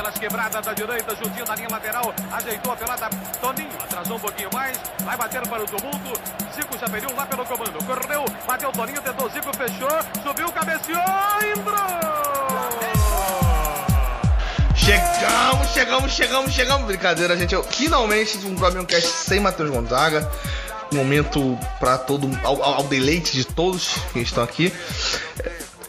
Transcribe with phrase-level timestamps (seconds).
[0.00, 4.48] pelas quebradas da direita, juntinho da linha lateral, ajeitou a pelada, Toninho, atrasou um pouquinho
[4.50, 6.20] mais, vai bater para o tumulto,
[6.54, 11.02] Zico já pediu lá pelo comando, correu, bateu Toninho, tentou Zico, fechou, subiu, cabeceou,
[11.54, 11.80] entrou!
[14.74, 16.86] Chegamos, chegamos, chegamos, chegamos.
[16.86, 17.54] Brincadeira, gente.
[17.54, 20.28] Eu, finalmente um Flamengo Cast sem Matheus Gonzaga.
[20.92, 24.72] Momento para todo ao, ao, deleite de todos que estão aqui.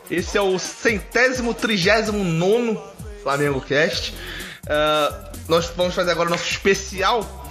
[0.09, 2.90] Esse é o centésimo, trigésimo nono
[3.21, 4.11] Flamengo Cast.
[4.11, 7.47] Uh, nós vamos fazer agora o nosso especial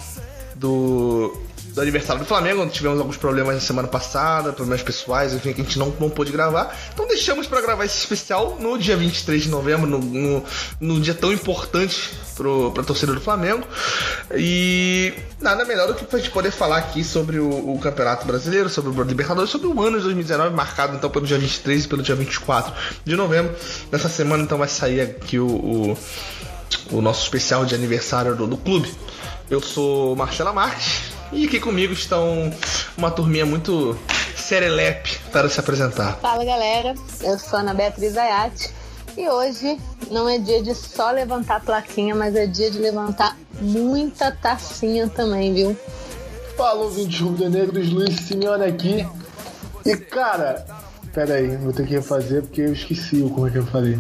[0.54, 1.36] do
[1.73, 5.60] do aniversário do Flamengo, onde tivemos alguns problemas na semana passada, problemas pessoais, enfim, que
[5.60, 6.77] a gente não, não pôde gravar.
[6.93, 10.45] Então deixamos para gravar esse especial no dia 23 de novembro, no, no,
[10.80, 13.66] no dia tão importante para a torcida do Flamengo.
[14.34, 18.68] E nada melhor do que a gente poder falar aqui sobre o, o Campeonato Brasileiro,
[18.68, 22.02] sobre o Libertadores, sobre o ano de 2019, marcado então pelo dia 23 e pelo
[22.02, 22.73] dia 24
[23.05, 23.55] de novembro.
[23.91, 25.98] Nessa semana então vai sair aqui o, o,
[26.93, 28.93] o nosso especial de aniversário do, do clube.
[29.48, 32.52] Eu sou Marcela Marques e aqui comigo estão
[32.96, 33.96] uma turminha muito
[34.36, 36.18] serelepe para se apresentar.
[36.18, 38.70] Fala galera, eu sou Ana Beatriz Ayati
[39.16, 39.78] e hoje
[40.10, 45.09] não é dia de só levantar a plaquinha, mas é dia de levantar muita tacinha
[45.09, 45.76] também, viu?
[46.56, 49.06] Fala, ouvinte rubro-negros, Luiz Simeone aqui.
[49.84, 50.66] E cara,
[51.12, 53.98] pera aí, vou ter que refazer porque eu esqueci como é que eu falei.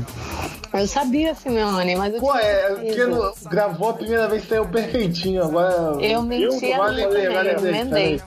[0.72, 5.42] Eu sabia, Simeone, mas eu Pô, é, porque no, gravou a primeira vez saiu perfeitinho,
[5.44, 5.96] agora.
[6.00, 8.22] Eu menti a mim também, eu emendei.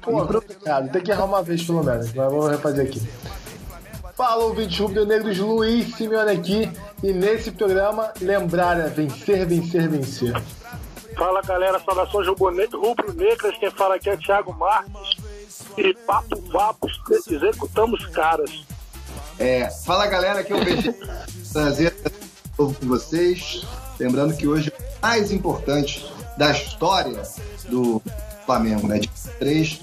[0.00, 3.02] Pô, complicado, tem que errar uma vez pelo menos, mas vamos refazer aqui.
[4.14, 6.70] Fala, ouvinte rubro-negros, Luiz Simeone aqui,
[7.02, 10.32] e nesse programa, lembrar é vencer, vencer, vencer.
[11.16, 15.16] Fala galera, saudações rubro-negras, quem fala aqui é Thiago Marques,
[15.76, 16.92] e papo vapos,
[17.28, 18.64] executamos caras.
[19.40, 20.94] É, fala galera, aqui é o BG.
[21.50, 22.10] Prazer estar
[22.58, 23.66] com vocês.
[23.98, 27.22] Lembrando que hoje é o mais importante da história
[27.70, 28.02] do
[28.44, 28.98] Flamengo, né?
[28.98, 29.80] De três,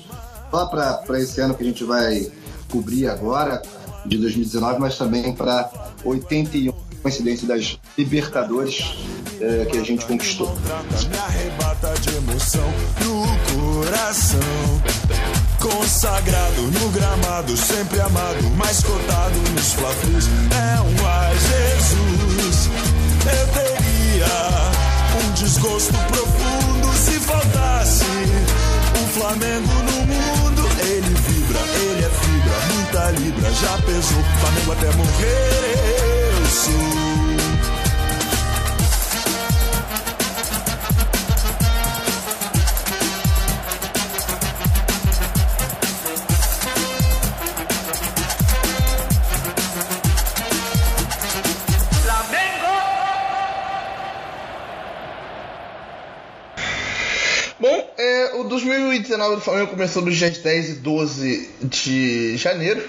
[0.52, 2.32] só para esse ano que a gente vai
[2.70, 3.64] cobrir agora,
[4.06, 5.72] de 2019, mas também para
[6.06, 6.72] 81
[7.08, 8.84] coincidência das Libertadores
[9.40, 10.54] é, que a gente conquistou.
[11.10, 14.40] Me arrebata de emoção no coração.
[15.58, 20.28] Consagrado no gramado, sempre amado, mais cotado nos flavos.
[20.52, 22.70] É um ai Jesus.
[23.26, 28.04] Eu teria um desgosto profundo se faltasse
[29.02, 30.68] um Flamengo no mundo.
[30.82, 34.24] Ele vibra, ele é fibra, muita libra, já pesou.
[34.42, 36.17] Flamengo até morrer, o
[59.08, 62.84] 2019 do Flamengo começou nos dias 10 e 12 de janeiro,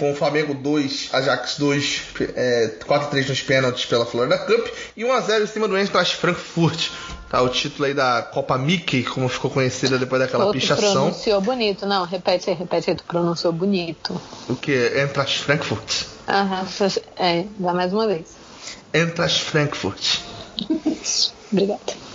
[0.00, 2.02] com o Flamengo 2, Ajax 2,
[2.34, 4.66] é, 4x3 nos pênaltis pela Florida Cup
[4.96, 6.88] e 1x0 em cima do Eintracht Frankfurt.
[7.28, 11.02] Tá, o título aí da Copa Mickey, como ficou conhecida depois daquela Pô, pichação.
[11.02, 14.20] pronunciou bonito, não, repete aí, repete aí, tu pronunciou bonito.
[14.48, 14.72] O que?
[14.72, 16.06] Eintracht Frankfurt.
[16.26, 16.66] Aham,
[17.16, 18.24] é, dá mais uma vez.
[18.94, 20.18] Eintracht Frankfurt.
[21.52, 22.09] Obrigada.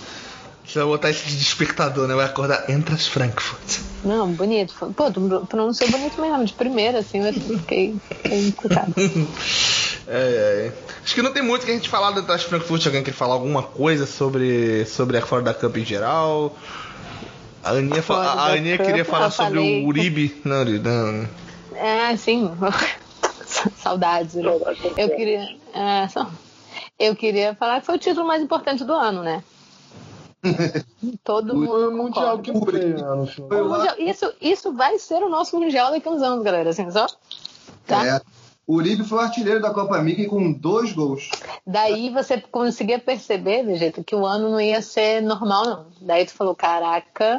[0.76, 2.14] Vai botar esse despertador, né?
[2.14, 3.80] Vai acordar Entras Frankfurt.
[4.04, 4.74] Não, bonito.
[4.94, 8.54] Pô, tu pronunciou bonito mesmo, de primeira, assim, eu fiquei, fiquei
[10.06, 10.72] é, é.
[11.02, 12.86] Acho que não tem muito que a gente falar do Entras Frankfurt.
[12.86, 16.56] Alguém quer falar alguma coisa sobre, sobre a fora da Cup em geral?
[17.64, 20.40] A Aninha, a Aninha queria falar sobre o Uribe.
[20.44, 21.28] Não, não.
[21.74, 22.50] É, sim.
[23.76, 24.34] Saudades.
[24.34, 24.50] Né?
[24.96, 25.48] Eu queria.
[25.74, 26.30] É, só,
[26.98, 29.42] eu queria falar que foi o título mais importante do ano, né?
[31.24, 31.92] Todo mundo.
[31.92, 36.22] mundial que veio, né, mundial, isso, isso vai ser o nosso Mundial daqui a uns
[36.22, 36.70] anos, galera.
[36.70, 37.06] Assim, só.
[37.86, 38.06] Tá?
[38.06, 38.20] É.
[38.66, 41.30] O Uribe foi o artilheiro da Copa Amiga com dois gols.
[41.64, 45.86] Daí você conseguia perceber, jeito que o ano não ia ser normal, não.
[46.00, 47.38] Daí tu falou, caraca,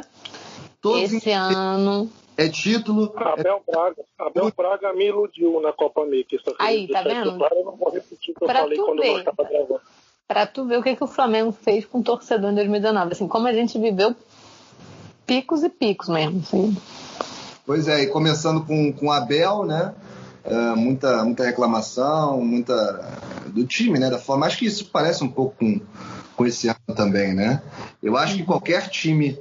[0.80, 2.10] Todos esse ano.
[2.36, 3.12] É título.
[3.16, 3.70] Abel é...
[3.70, 4.04] Braga.
[4.18, 6.38] Abel Braga me iludiu na Copa Amiga.
[6.58, 7.36] Aí, tá vendo?
[7.36, 9.08] Claro, eu não vou repetir o que eu pra falei quando ver.
[9.08, 9.80] eu estava gravando
[10.28, 13.12] para tu ver o que, que o Flamengo fez com o torcedor em 2019.
[13.12, 14.14] Assim, como a gente viveu
[15.26, 16.40] picos e picos mesmo.
[16.40, 16.76] Assim.
[17.64, 19.94] Pois é, e começando com, com Abel, né?
[20.44, 22.74] Uh, muita, muita reclamação, muita
[23.48, 24.10] do time, né?
[24.10, 24.46] Da forma.
[24.46, 25.80] Acho que isso parece um pouco com,
[26.36, 27.62] com esse ano também, né?
[28.02, 29.38] Eu acho que qualquer time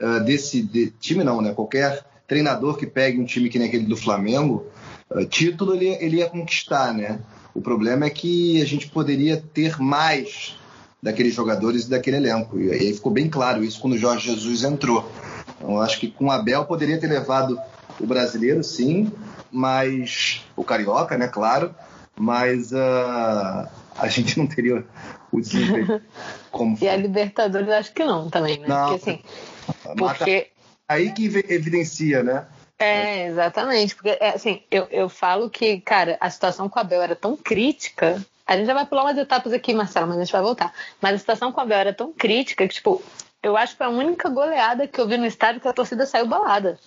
[0.00, 1.52] uh, desse de, time não, né?
[1.54, 4.66] Qualquer treinador que pegue um time que nem aquele do Flamengo,
[5.10, 7.20] uh, título ele, ele ia conquistar, né?
[7.54, 10.56] O problema é que a gente poderia ter mais
[11.00, 12.58] daqueles jogadores e daquele elenco.
[12.58, 15.08] E aí ficou bem claro isso quando o Jorge Jesus entrou.
[15.56, 17.60] Então, eu acho que com o Abel poderia ter levado
[18.00, 19.12] o brasileiro, sim,
[19.52, 21.74] mas o carioca, né, claro,
[22.18, 24.84] mas uh, a gente não teria
[25.30, 26.00] o desempenho
[26.50, 26.76] como.
[26.80, 28.66] e a Libertadores acho que não também, né?
[28.66, 29.20] Não, porque assim,
[29.96, 30.48] porque
[30.88, 32.46] aí que evidencia, né?
[32.78, 33.94] É, exatamente.
[33.94, 37.36] Porque, é, assim, eu, eu falo que, cara, a situação com a Abel era tão
[37.36, 40.72] crítica a gente já vai pular umas etapas aqui, Marcelo, mas a gente vai voltar.
[41.00, 43.02] Mas a situação com a Abel era tão crítica que, tipo,
[43.42, 46.04] eu acho que foi a única goleada que eu vi no estádio que a torcida
[46.04, 46.78] saiu balada.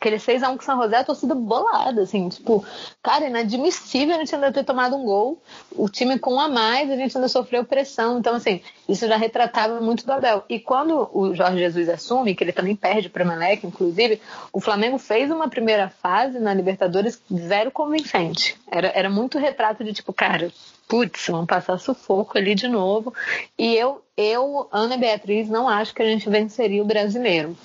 [0.00, 2.64] Aquele 6x1 com o São José, a torcida bolada, assim, tipo,
[3.02, 5.42] cara, inadmissível a gente ainda ter tomado um gol.
[5.72, 8.18] O time com um a mais, a gente ainda sofreu pressão.
[8.18, 10.44] Então, assim, isso já retratava muito do Abel.
[10.48, 14.20] E quando o Jorge Jesus assume, que ele também perde para o Melec, inclusive,
[14.52, 18.56] o Flamengo fez uma primeira fase na Libertadores zero convincente.
[18.70, 20.52] Era, era muito retrato de tipo, cara,
[20.88, 23.12] putz, vamos passar sufoco ali de novo.
[23.58, 27.56] E eu, eu, Ana Beatriz, não acho que a gente venceria o brasileiro.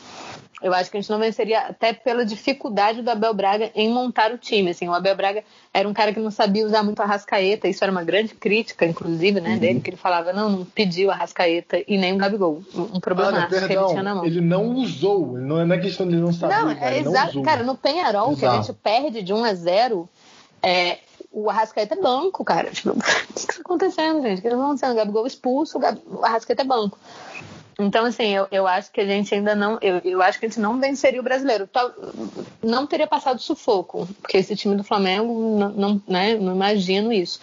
[0.63, 4.31] Eu acho que a gente não venceria até pela dificuldade do Abel Braga em montar
[4.31, 4.71] o time.
[4.71, 5.43] Assim, o Abel Braga
[5.73, 8.85] era um cara que não sabia usar muito a Rascaeta, isso era uma grande crítica,
[8.85, 9.59] inclusive, né, uhum.
[9.59, 12.63] dele, que ele falava, não, não pediu a Rascaeta e nem o Gabigol.
[12.73, 14.25] Um problema que ele tinha na mão.
[14.25, 16.55] Ele não usou, não é questão de ele não saber.
[16.55, 17.41] Não, é exato.
[17.41, 18.39] Cara, no Penharol, exato.
[18.39, 20.09] que a gente perde de 1 a 0,
[20.61, 20.99] é,
[21.33, 22.69] o Arrascaeta é banco, cara.
[22.69, 24.39] Tipo, o que, que tá acontecendo, gente?
[24.39, 24.91] O que tá acontecendo?
[24.93, 26.97] O Gabigol expulso, o Arrascaeta é banco.
[27.79, 29.77] Então, assim, eu, eu acho que a gente ainda não.
[29.81, 31.69] Eu, eu acho que a gente não venceria o brasileiro.
[32.61, 37.39] Não teria passado sufoco, porque esse time do Flamengo, não, não, né, não imagino isso.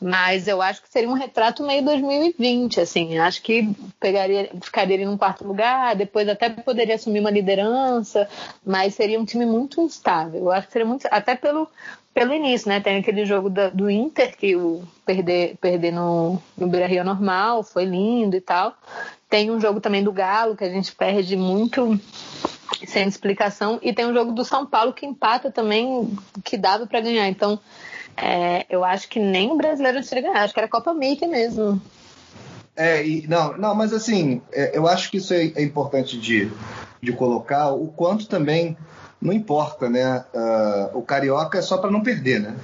[0.00, 3.18] Mas eu acho que seria um retrato meio 2020, assim.
[3.18, 8.28] Acho que pegaria, ficaria ali num quarto lugar, depois até poderia assumir uma liderança,
[8.64, 10.40] mas seria um time muito instável.
[10.40, 11.06] Eu acho que seria muito.
[11.10, 11.68] Até pelo,
[12.14, 12.80] pelo início, né?
[12.80, 17.62] Tem aquele jogo da, do Inter, que o perder, perder no, no Beira Rio normal,
[17.62, 18.74] foi lindo e tal.
[19.32, 21.98] Tem um jogo também do Galo, que a gente perde muito
[22.86, 23.78] sem explicação.
[23.80, 26.14] E tem um jogo do São Paulo que empata também,
[26.44, 27.26] que dava para ganhar.
[27.28, 27.58] Então,
[28.14, 30.42] é, eu acho que nem o brasileiro teria ganhar.
[30.42, 31.80] Acho que era Copa Mickey mesmo.
[32.76, 36.52] É, e, não, não, mas assim, é, eu acho que isso é, é importante de,
[37.00, 38.76] de colocar, o quanto também
[39.18, 40.26] não importa, né?
[40.34, 42.54] Uh, o carioca é só para não perder, né?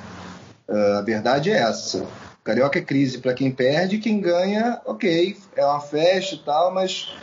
[0.68, 2.06] Uh, a verdade é essa.
[2.48, 7.14] Carioca é crise para quem perde, quem ganha, ok, é uma festa e tal, mas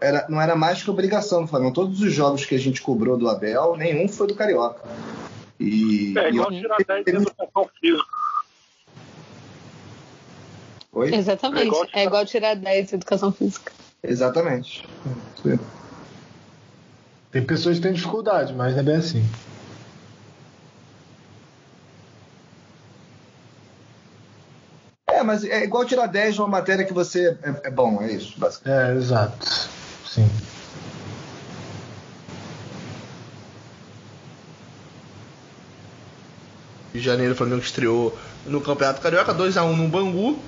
[0.00, 1.74] era, não era mais que obrigação do Flamengo.
[1.74, 4.80] Todos os jogos que a gente cobrou do Abel, nenhum foi do carioca.
[5.58, 8.10] E, é igual e tirar 10 de educação física.
[10.92, 11.14] Oi?
[11.16, 11.60] Exatamente.
[11.60, 11.98] É igual, tirar...
[11.98, 13.72] é igual tirar 10 de educação física.
[14.04, 14.88] Exatamente.
[17.32, 19.24] Tem pessoas que têm dificuldade, mas não é bem assim.
[25.14, 28.12] É, mas é igual tirar 10 de uma matéria que você é, é bom, é
[28.12, 28.90] isso, basicamente.
[28.90, 29.46] É, exato.
[30.08, 30.28] Sim.
[36.94, 38.16] de janeiro, o Flamengo estreou
[38.46, 40.38] no Campeonato Carioca, 2x1 no Bangu.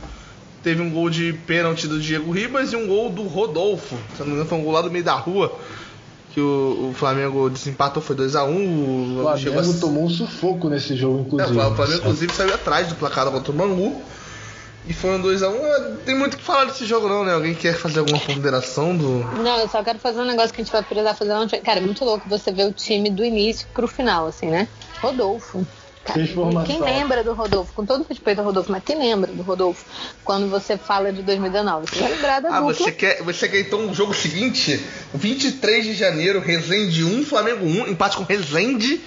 [0.63, 3.97] Teve um gol de pênalti do Diego Ribas e um gol do Rodolfo.
[4.15, 5.53] Se não me engano, foi um gol lá do meio da rua
[6.33, 8.49] que o, o Flamengo desempatou, foi 2x1.
[8.49, 9.81] Um, o Flamengo a...
[9.81, 11.59] tomou um sufoco nesse jogo, inclusive.
[11.59, 14.01] É, o Flamengo, inclusive, saiu atrás do placar contra o Bangu.
[14.89, 15.49] E foi um 2x1.
[15.49, 15.97] Um.
[16.05, 17.35] Tem muito o que falar desse jogo, não, né?
[17.35, 19.25] Alguém quer fazer alguma ponderação do.
[19.43, 21.61] Não, eu só quero fazer um negócio que a gente vai precisar fazer ontem.
[21.61, 24.69] Cara, é muito louco você ver o time do início pro final, assim, né?
[25.01, 25.67] Rodolfo.
[26.65, 27.73] Quem lembra do Rodolfo?
[27.73, 29.85] Com todo respeito ao Rodolfo, mas quem lembra do Rodolfo
[30.25, 31.87] quando você fala de 2019?
[31.89, 34.81] Você vai lembrar da Ah, você quer, você quer então o jogo seguinte?
[35.13, 39.01] 23 de janeiro, Resende 1, Flamengo 1, empate com Resende.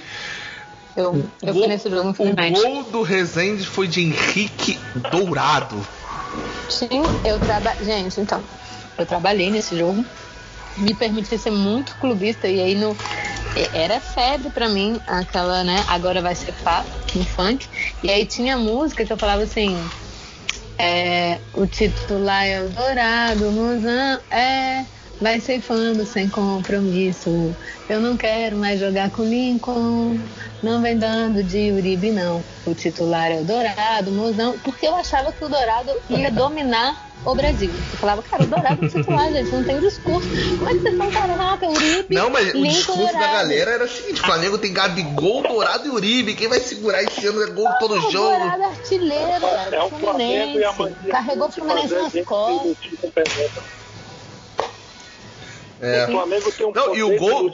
[0.95, 2.59] Eu, eu gol, fui nesse jogo, infelizmente.
[2.59, 4.79] O gol do Resende foi de Henrique
[5.11, 5.85] Dourado.
[6.67, 7.85] Sim, eu trabalhei.
[7.85, 8.43] Gente, então,
[8.97, 10.05] eu trabalhei nesse jogo.
[10.77, 12.95] Me permiti ser muito clubista e aí no
[13.73, 15.83] era febre para mim aquela, né?
[15.87, 17.67] Agora vai ser pá, no funk.
[18.03, 19.89] E aí tinha música que eu falava assim.
[20.77, 24.85] É, o título lá é o Dourado, Rosão, é,
[25.19, 27.53] vai ceifando sem compromisso.
[27.89, 30.19] Eu não quero mais jogar com Lincoln,
[30.61, 32.43] não vem dando de Uribe, não.
[32.67, 37.33] O titular é o Dourado, Mozão, porque eu achava que o Dourado ia dominar o
[37.33, 37.71] Brasil.
[37.71, 40.29] Eu falava, cara, o Dourado é titular, gente, não tem discurso.
[40.59, 42.13] Como é que vocês estão, caraca, Uribe?
[42.13, 43.19] Não, mas o discurso Dourado.
[43.19, 46.35] da galera era o seguinte: Flamengo tem Gabigol, Dourado e Uribe.
[46.35, 48.29] Quem vai segurar esse ano é gol ah, todo o jogo?
[48.29, 50.59] Dourado artilheiro, cara, é o Fluminense.
[51.09, 52.77] Carregou o Fluminense nas costas.
[55.81, 56.05] É.
[56.05, 57.51] O Flamengo tem um não, e o gol,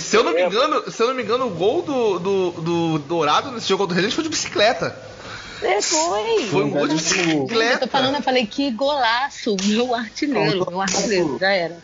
[0.00, 2.98] se eu não me engano, se eu não me engano, o gol do, do, do
[3.00, 4.96] Dourado nesse jogo do Resende foi de bicicleta.
[5.60, 6.44] É, foi.
[6.46, 7.86] Foi um gol de Gente, Eu tô bicicleta.
[7.88, 11.76] falando, eu falei que golaço, meu artilheiro, meu artilheiro, já era.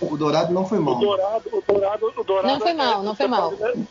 [0.00, 0.94] O Dourado não foi o mal.
[0.98, 2.48] Dourado, o Dourado, o Dourado.
[2.48, 3.50] Não foi mal, não foi você mal.
[3.52, 3.86] pode-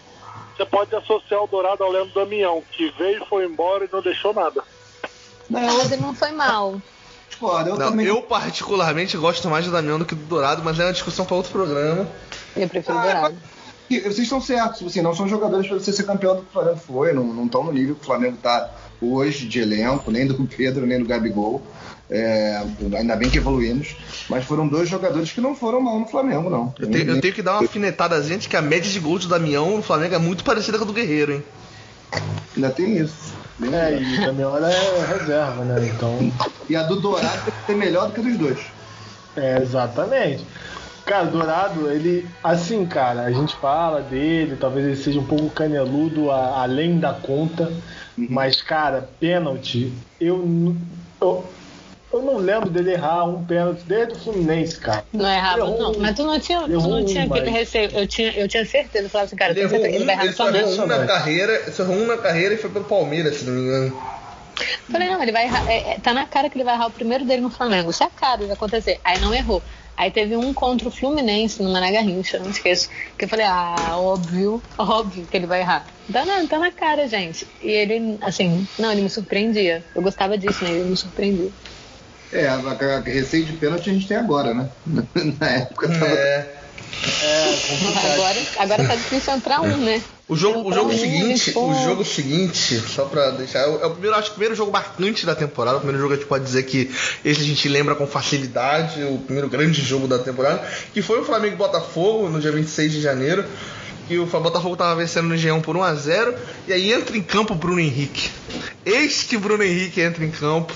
[0.58, 4.34] Você pode associar o Dourado ao Leandro Damião, que veio, foi embora e não deixou
[4.34, 4.64] nada.
[5.50, 6.82] Não, Mas ele não foi mal.
[7.40, 7.70] Discordo.
[7.70, 8.06] Eu Não, também.
[8.06, 11.36] eu particularmente gosto mais do Damião do que do Dourado, mas é uma discussão para
[11.36, 12.08] outro programa.
[12.56, 13.36] Eu prefiro Ah, Dourado.
[13.90, 16.54] E Vocês estão certos, assim, não são jogadores para você ser campeão do que o
[16.54, 18.70] Flamengo foi, não estão no nível que o Flamengo está
[19.02, 21.62] hoje de elenco, nem do Pedro, nem do Gabigol.
[22.12, 22.64] É,
[22.98, 23.96] ainda bem que evoluímos,
[24.30, 26.74] mas foram dois jogadores que não foram mal no Flamengo, não.
[26.80, 29.30] Eu tenho, eu tenho que dar uma alfinetada, gente, que a média de gols do
[29.30, 31.44] Damião no Flamengo é muito parecida com a do Guerreiro, hein?
[32.56, 33.34] Ainda tem isso.
[33.60, 34.02] Bem É, legal.
[34.02, 35.88] e também ela é reserva, né?
[35.88, 36.20] Então.
[36.68, 38.74] E a do Dourado deve ser melhor do que a dos dois.
[39.36, 40.48] É, exatamente.
[41.06, 42.38] Cara, o Dourado, ele.
[42.44, 47.14] Assim, cara, a gente fala dele, talvez ele seja um pouco caneludo a- além da
[47.14, 47.82] conta.
[48.16, 50.46] Mas, cara, pênalti, eu,
[51.22, 51.59] eu.
[52.12, 55.04] Eu não lembro dele errar um pênalti desde o Fluminense, cara.
[55.14, 56.00] Não errava, Errou não.
[56.00, 57.92] Mas tu não tinha, tu não tinha aquele mas- receio.
[57.94, 59.06] Eu tinha, eu tinha certeza.
[59.06, 60.36] Eu falava assim, cara, eu Ele tenho errou certeza que ele vai errar ele no
[60.38, 63.46] só errou um na carreira, ele errou um na carreira e foi pelo Palmeiras, se
[63.46, 63.96] não me engano.
[64.92, 65.72] Falei, não, ele vai errar.
[65.72, 67.92] é, é, tá na cara que ele vai errar o primeiro dele no Flamengo.
[67.92, 69.00] Isso é caro de acontecer.
[69.04, 69.62] Aí não errou.
[69.96, 72.90] Aí teve um contra o Fluminense no Mané Garrincha, não esqueço.
[73.18, 75.86] Que eu falei, ah, óbvio, óbvio que ele vai errar.
[76.12, 77.46] Tá na, tá na cara, gente.
[77.62, 79.84] E ele, assim, não, ele me surpreendia.
[79.94, 80.72] Eu gostava disso, né?
[80.72, 81.52] Ele me surpreendia.
[82.32, 84.70] É, a, a, a receio de pênalti a gente tem agora, né?
[85.40, 86.06] Na época tava.
[86.06, 86.60] É.
[87.22, 88.14] É, complicado.
[88.14, 90.02] Agora, agora tá difícil entrar um, né?
[90.28, 91.70] O jogo, o jogo Então, seguinte, pô.
[91.70, 94.56] o jogo seguinte, só pra deixar, é o, é o primeiro, acho que o primeiro
[94.56, 96.92] jogo marcante da temporada, o primeiro jogo que a gente pode dizer que
[97.24, 100.62] esse a gente lembra com facilidade, o primeiro grande jogo da temporada,
[100.94, 103.46] que foi o Flamengo e Botafogo no dia 26 de janeiro,
[104.08, 106.36] que o Botafogo tava vencendo no G1 por 1 a 0
[106.68, 108.30] e aí entra em campo o Bruno Henrique.
[108.86, 110.74] Eis que Bruno Henrique entra em campo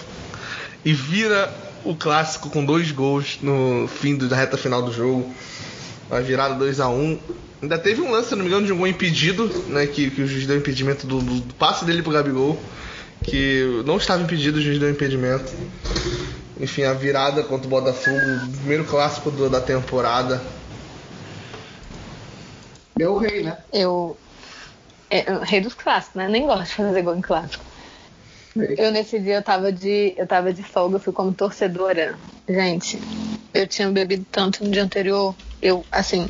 [0.86, 5.34] e vira o clássico com dois gols no fim do- da reta final do jogo.
[6.10, 7.20] Uma virada 2 a 1
[7.62, 9.88] Ainda teve um lance, se não me engano, de um gol impedido, né?
[9.88, 12.62] Que, que o juiz deu impedimento do, do- do passe dele pro Gabigol.
[13.24, 15.50] Que não estava impedido, o juiz deu impedimento.
[16.60, 20.42] Enfim, a virada contra o Botafogo, o primeiro clássico do- da temporada.
[23.00, 23.58] É o rei, né?
[23.72, 24.18] Eu.
[25.10, 26.28] É, eu- rei dos clássicos, né?
[26.28, 27.64] Nem gosto de fazer gol em clássico.
[28.56, 30.14] Eu nesse dia eu tava de.
[30.16, 32.16] Eu tava de folga, eu fui como torcedora.
[32.48, 33.00] Gente,
[33.54, 35.36] eu tinha bebido tanto no dia anterior.
[35.62, 36.28] Eu, assim,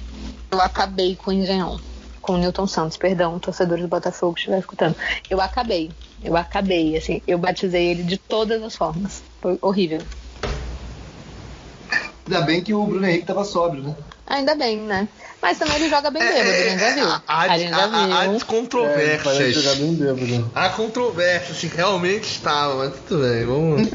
[0.52, 1.80] eu acabei com o Engenhão.
[2.22, 4.96] Com o Newton Santos, perdão, torcedores do Botafogo que estiver escutando.
[5.30, 5.92] Eu acabei.
[6.24, 9.22] Eu acabei, assim, eu batizei ele de todas as formas.
[9.42, 10.00] Foi horrível.
[12.26, 13.96] Ainda bem que o Bruno Henrique tava sóbrio, né?
[14.26, 15.08] Ainda bem, né?
[15.42, 17.06] Mas também ele joga bem bêbado, a gente já viu.
[17.10, 18.38] há, há, A há, há viu.
[18.38, 19.54] É, controvérsias.
[19.54, 20.52] jogar bem bêbado.
[20.56, 23.90] Há controvérsias, se realmente estava, mas tudo bem, vamos.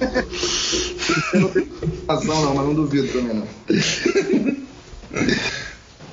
[1.33, 1.69] Eu não tenho
[2.07, 3.49] razão, não, mas não duvido também, não.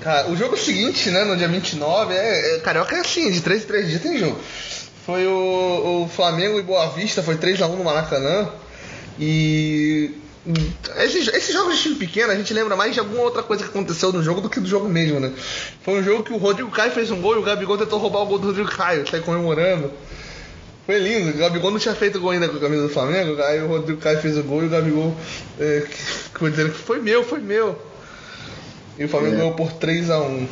[0.02, 3.64] Cara, o jogo seguinte, né, no dia 29, é, é Carioca é assim, de 3
[3.64, 4.40] em 3 dias tem jogo.
[5.06, 8.50] Foi o, o Flamengo e Boa Vista, foi 3x1 no Maracanã.
[9.20, 10.12] E.
[10.98, 13.70] Esses, esses jogos de time pequeno, a gente lembra mais de alguma outra coisa que
[13.70, 15.32] aconteceu no jogo do que do jogo mesmo, né?
[15.84, 18.22] Foi um jogo que o Rodrigo Caio fez um gol e o Gabigol tentou roubar
[18.22, 19.92] o gol do Rodrigo Caio, saiu comemorando.
[20.86, 23.60] Foi lindo, o Gabigol não tinha feito gol ainda com a camisa do Flamengo, aí
[23.60, 25.18] o Rodrigo Caio fez o gol e o Gabigol
[25.60, 27.75] é, ficou dizendo que foi meu, foi meu.
[29.00, 29.38] E o Flamengo É.
[29.38, 30.48] ganhou por 3x1.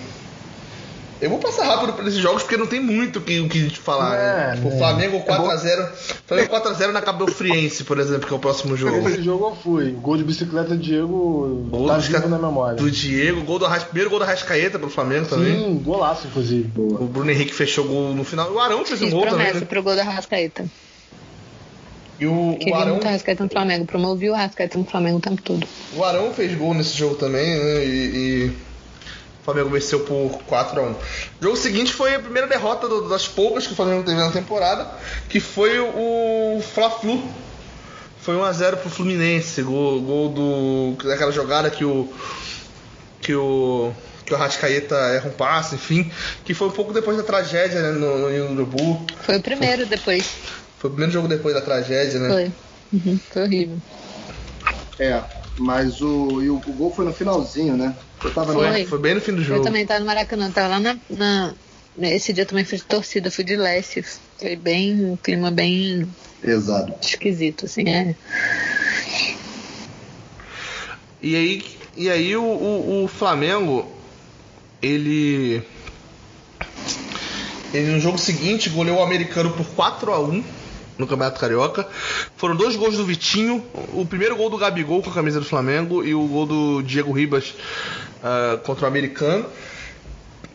[1.23, 4.13] Eu vou passar rápido por esses jogos porque não tem muito o que, que falar.
[4.17, 4.55] É, né?
[4.55, 4.75] Tipo, né.
[4.75, 5.89] O Flamengo 4x0.
[6.27, 9.07] Flamengo 4x0 na Cabo Friense, por exemplo, que é o próximo jogo.
[9.07, 9.91] Esse jogo eu fui.
[9.91, 12.75] Gol de bicicleta Diego Gol tá vivo na memória.
[12.75, 13.85] Do Diego, gol do Arras...
[13.85, 15.55] primeiro gol do Rascaeta pro Flamengo também.
[15.55, 16.69] Sim, golaço, inclusive.
[16.75, 18.51] O Bruno Henrique fechou o gol no final.
[18.51, 19.35] O Arão fez um gol também.
[19.37, 19.65] promessa Né?
[19.65, 20.65] pro gol da Rascaeta.
[22.19, 23.85] E o, o, Arão, muito a Rascaeta no Flamengo.
[23.85, 25.65] Promovi o Rascaeta no Flamengo o tempo todo.
[25.95, 27.85] o Arão fez gol nesse jogo também, né?
[27.85, 28.51] E, e
[29.43, 30.95] o Flamengo venceu por 4x1.
[31.41, 34.31] O jogo seguinte foi a primeira derrota do- das poucas que o Flamengo teve na
[34.31, 34.89] temporada,
[35.27, 37.21] que foi o Fla-Flu.
[38.21, 39.61] Foi 1x0 pro Fluminense.
[39.61, 41.03] Gol, gol do.
[41.09, 42.07] daquela jogada que o.
[43.19, 43.91] que o.
[44.25, 46.09] que o Rascaeta erra um passe, enfim.
[46.45, 49.05] Que foi um pouco depois da tragédia né, no, no Urubu.
[49.23, 50.25] Foi o primeiro depois.
[50.79, 52.29] Foi o primeiro jogo depois da tragédia, né?
[52.29, 52.51] Foi.
[52.97, 53.77] Uhum, foi horrível.
[54.97, 55.21] É,
[55.57, 57.93] mas o, e o, o gol foi no finalzinho, né?
[58.23, 58.81] Eu tava Foi.
[58.83, 58.87] no.
[58.87, 59.59] Foi bem no fim do jogo.
[59.59, 60.97] Eu também tava no Maracanã, tava lá na.
[61.09, 61.53] na-
[62.01, 64.19] Esse dia eu também fui de torcida, fui de Lécius.
[64.39, 65.05] Foi bem.
[65.05, 66.07] um clima bem
[66.43, 66.93] Exato.
[67.01, 68.15] esquisito, assim, é.
[71.21, 71.65] E aí,
[71.95, 73.89] e aí o, o, o Flamengo,
[74.81, 75.61] ele.
[77.73, 80.43] Ele no jogo seguinte goleou o americano por 4 a 1
[80.97, 81.87] no Campeonato Carioca.
[82.37, 86.03] Foram dois gols do Vitinho, o primeiro gol do Gabigol com a camisa do Flamengo
[86.03, 87.55] e o gol do Diego Ribas
[88.23, 89.45] uh, contra o americano.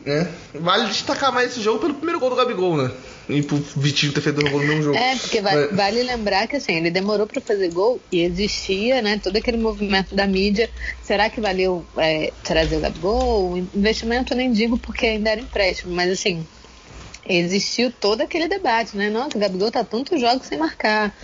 [0.05, 0.27] Né?
[0.55, 2.91] Vale destacar mais esse jogo pelo primeiro gol do Gabigol, né?
[3.29, 4.97] E pro Vitinho ter feito o gol no mesmo jogo.
[4.97, 5.77] É, porque vale, Mas...
[5.77, 10.15] vale lembrar que assim, ele demorou para fazer gol e existia, né, todo aquele movimento
[10.15, 10.71] da mídia.
[11.03, 13.59] Será que valeu é, trazer o Gabigol?
[13.59, 16.47] Investimento eu nem digo porque ainda era empréstimo, mas assim,
[17.29, 19.11] existiu todo aquele debate, né?
[19.11, 21.15] Nossa, o Gabigol tá tantos jogos sem marcar.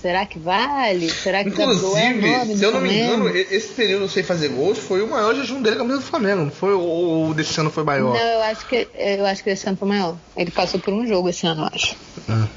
[0.00, 1.10] Será que vale?
[1.10, 4.22] Será que Inclusive, o Gabigol é nome se eu não me engano, esse período sem
[4.22, 6.42] fazer gols foi o maior jejum dele com a camisa do Flamengo.
[6.44, 8.14] Não foi ou o desse ano foi maior?
[8.14, 10.16] Não, eu acho que eu acho que esse ano foi maior.
[10.34, 11.96] Ele passou por um jogo esse ano, eu acho.
[12.28, 12.48] Ah.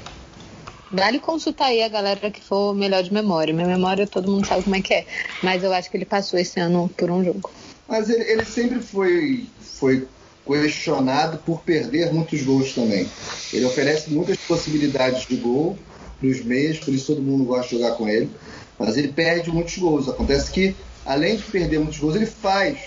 [0.90, 3.52] Vale consultar aí a galera que for melhor de memória.
[3.52, 5.06] Minha memória todo mundo sabe como é que é.
[5.42, 7.50] Mas eu acho que ele passou esse ano por um jogo.
[7.86, 10.06] Mas ele, ele sempre foi, foi
[10.46, 13.06] questionado por perder muitos gols também.
[13.52, 15.76] Ele oferece muitas possibilidades de gol
[16.24, 18.30] para os meias, por isso todo mundo gosta de jogar com ele.
[18.78, 20.08] Mas ele perde muitos gols.
[20.08, 22.78] Acontece que, além de perder muitos gols, ele faz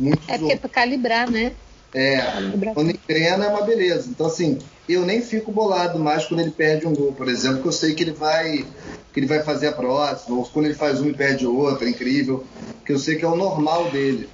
[0.00, 0.38] muitos é gols.
[0.38, 1.52] É porque é para calibrar, né?
[1.94, 2.74] É, calibrar.
[2.74, 4.08] quando treina é uma beleza.
[4.08, 7.68] Então, assim, eu nem fico bolado mais quando ele perde um gol, por exemplo, porque
[7.68, 8.64] eu sei que ele vai
[9.12, 11.90] que ele vai fazer a próxima, ou quando ele faz um e perde outro, é
[11.90, 12.46] incrível,
[12.86, 14.26] que eu sei que é o normal dele.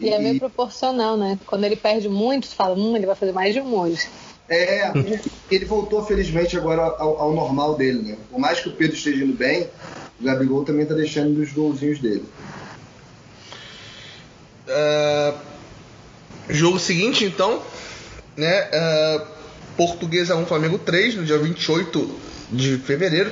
[0.00, 1.38] E, é meio proporcional, né?
[1.46, 4.08] Quando ele perde muito, você fala, hum, ele vai fazer mais de um hoje.
[4.48, 4.92] É,
[5.50, 8.16] ele voltou felizmente agora ao, ao, normal dele, né?
[8.30, 9.68] Por mais que o Pedro esteja indo bem,
[10.20, 12.24] o Gabigol também está deixando os golzinhos dele.
[14.68, 15.36] Uh,
[16.48, 17.60] jogo seguinte, então,
[18.36, 18.68] né?
[18.68, 19.36] Uh,
[19.76, 22.10] Portuguesa 1, Flamengo 3, no dia 28
[22.50, 23.30] de fevereiro.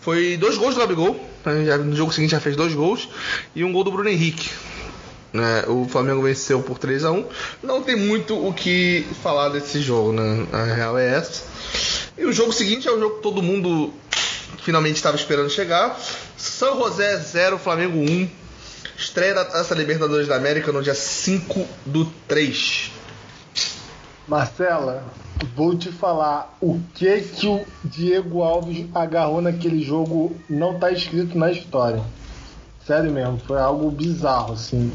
[0.00, 1.16] Foi dois gols do Gabigol.
[1.44, 1.76] Né?
[1.76, 3.08] No jogo seguinte já fez dois gols.
[3.54, 4.50] E um gol do Bruno Henrique.
[5.32, 5.64] Né?
[5.66, 7.26] O Flamengo venceu por 3 a 1
[7.62, 10.46] Não tem muito o que falar desse jogo, né?
[10.52, 11.42] A real é essa.
[12.16, 13.92] E o jogo seguinte é o jogo que todo mundo
[14.62, 15.98] finalmente estava esperando chegar.
[16.36, 18.28] São José 0, Flamengo 1.
[18.96, 22.90] Estreia da Taça Libertadores da América no dia 5 do 3.
[24.26, 25.04] Marcela,
[25.54, 31.38] vou te falar o que que o Diego Alves agarrou naquele jogo não está escrito
[31.38, 32.02] na história.
[32.84, 34.92] Sério mesmo, foi algo bizarro, assim.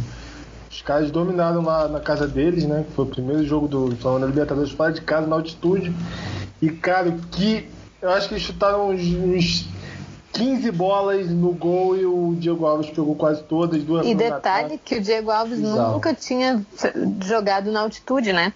[0.74, 2.84] Os caras dominaram lá na casa deles, né?
[2.96, 5.94] Foi o primeiro jogo do Flamengo Libertadores fora de casa, na altitude.
[6.60, 7.70] E, cara, que.
[8.02, 9.68] Eu acho que eles chutaram uns, uns
[10.34, 14.96] 15 bolas no gol e o Diego Alves pegou quase todas, duas E detalhe que
[14.96, 15.94] o Diego Alves Bizarro.
[15.94, 16.66] nunca tinha
[17.24, 18.52] jogado na altitude, né?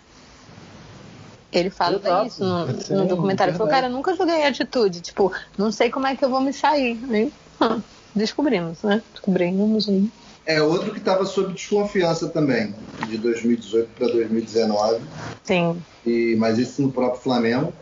[1.51, 2.27] Ele fala Exato.
[2.27, 3.51] isso no, Sim, no documentário.
[3.51, 5.01] Ele falou, cara, eu nunca joguei em altitude.
[5.01, 6.99] Tipo, não sei como é que eu vou me sair.
[7.09, 7.81] Aí, hum,
[8.13, 9.01] descobrimos, né?
[9.13, 10.09] Descobrimos aí.
[10.47, 12.73] É outro que estava sob desconfiança também,
[13.09, 15.01] de 2018 para 2019.
[15.43, 15.83] Sim.
[16.05, 17.73] E, mas isso no próprio Flamengo.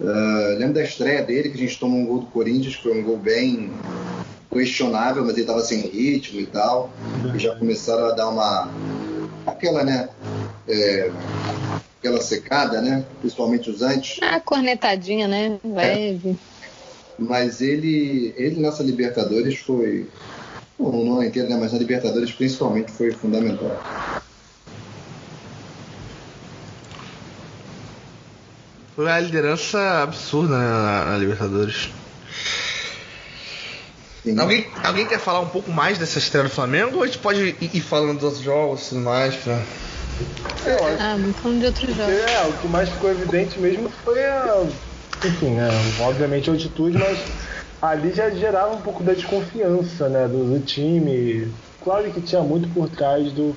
[0.00, 3.00] Uh, lembro da estreia dele, que a gente tomou um gol do Corinthians, que foi
[3.00, 3.72] um gol bem
[4.52, 6.88] questionável, mas ele estava sem ritmo e tal.
[7.34, 8.70] E já começaram a dar uma.
[9.44, 10.08] aquela, né?
[10.68, 11.10] É,
[11.98, 13.04] aquela secada, né?
[13.18, 14.20] Principalmente os antes.
[14.22, 15.58] Ah, cornetadinha, né?
[15.64, 16.30] Leve.
[16.30, 16.54] É.
[17.18, 20.06] Mas ele, ele nessa Libertadores foi
[20.78, 21.56] Bom, não inteiro, né?
[21.58, 23.80] Mas na Libertadores principalmente foi fundamental.
[28.94, 31.90] Foi uma liderança absurda né, na, na Libertadores.
[34.38, 37.40] Alguém, alguém quer falar um pouco mais dessa estreia do Flamengo ou a gente pode
[37.60, 39.34] ir, ir falando dos outros jogos e tudo mais?
[39.34, 39.52] Pra...
[40.64, 42.14] É, ah, muito falando de outros jogos.
[42.14, 44.66] É, o que mais ficou evidente mesmo foi a.
[45.24, 45.68] Enfim, é,
[46.02, 47.18] obviamente a altitude, mas
[47.80, 51.52] ali já gerava um pouco da desconfiança né, do, do time.
[51.82, 53.54] Claro que tinha muito por trás do,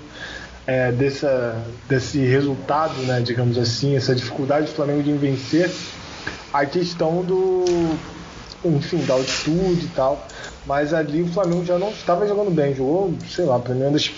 [0.65, 5.71] é, dessa, desse resultado, né, digamos assim, essa dificuldade do Flamengo de vencer,
[6.53, 7.63] a questão do,
[8.65, 10.27] enfim, da altitude e tal.
[10.65, 14.12] Mas ali o Flamengo já não estava jogando bem, jogou, sei lá, pelo menos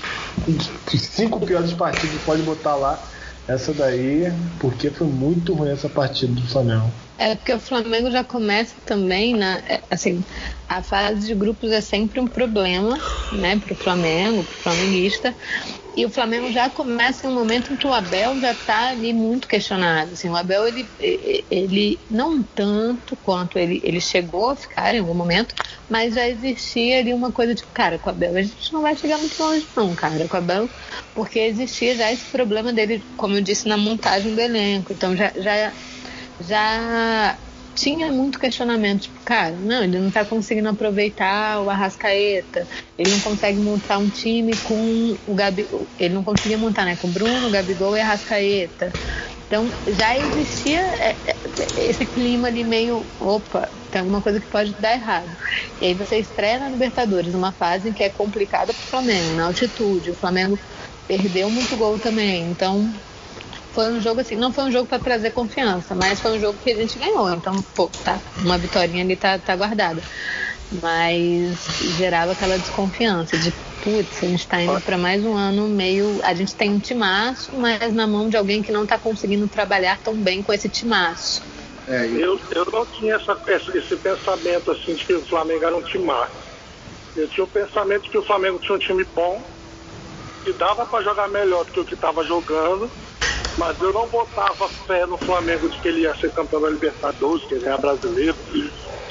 [0.88, 2.99] cinco piores partidas pode botar lá
[3.47, 6.91] essa daí, porque foi muito ruim essa partida do Flamengo.
[7.19, 9.58] É porque o Flamengo já começa também na.
[9.67, 10.23] É, assim,
[10.69, 15.36] a fase de grupos é sempre um problema, né, para o Flamengo, para o flamenguista.
[15.93, 19.12] E o Flamengo já começa em um momento em que o Abel já está ali
[19.12, 20.13] muito questionado.
[20.13, 25.13] Assim, o Abel, ele, ele não tanto quanto ele, ele chegou a ficar em algum
[25.15, 25.53] momento,
[25.89, 28.95] mas já existia ali uma coisa tipo, cara, com o Abel a gente não vai
[28.95, 30.69] chegar muito longe, não, cara, com o Abel,
[31.13, 34.93] porque existia já esse problema dele, como eu disse, na montagem do elenco.
[34.93, 35.75] Então já, já
[36.39, 37.39] já
[37.75, 43.19] tinha muito questionamento, tipo, cara, não, ele não tá conseguindo aproveitar o Arrascaeta, ele não
[43.21, 47.47] consegue montar um time com o Gabi, ele não conseguia montar, né, com o Bruno,
[47.47, 48.91] o Gabigol e Arrascaeta.
[49.47, 51.39] Então já existia é, é,
[51.78, 55.36] esse clima ali meio, opa, tem alguma coisa que pode dar errado.
[55.82, 59.45] E aí você estreia na Libertadores, numa fase que é complicada para o Flamengo, na
[59.45, 60.12] altitude.
[60.12, 60.60] O Flamengo
[61.08, 62.52] perdeu muito gol também.
[62.52, 62.93] Então,
[63.80, 66.60] foi um jogo assim, não foi um jogo para trazer confiança, mas foi um jogo
[66.62, 67.32] que a gente ganhou.
[67.32, 70.02] Então, pô, tá, uma vitória ali tá, tá guardada.
[70.82, 71.65] Mas
[71.98, 76.20] gerava aquela desconfiança de, putz, a gente tá indo para mais um ano meio.
[76.26, 79.98] A gente tem um timaço, mas na mão de alguém que não tá conseguindo trabalhar
[80.04, 81.42] tão bem com esse timaço.
[81.88, 85.84] É, eu, eu não tinha essa, esse pensamento assim de que o Flamengo era um
[85.84, 86.34] timaço.
[87.15, 89.42] Eu tinha o pensamento de que o Flamengo tinha um time bom,
[90.44, 92.92] que dava para jogar melhor do que o que estava jogando,
[93.60, 97.45] mas eu não botava fé no Flamengo de que ele ia ser campeão da Libertadores,
[97.45, 98.38] que ele é brasileiro,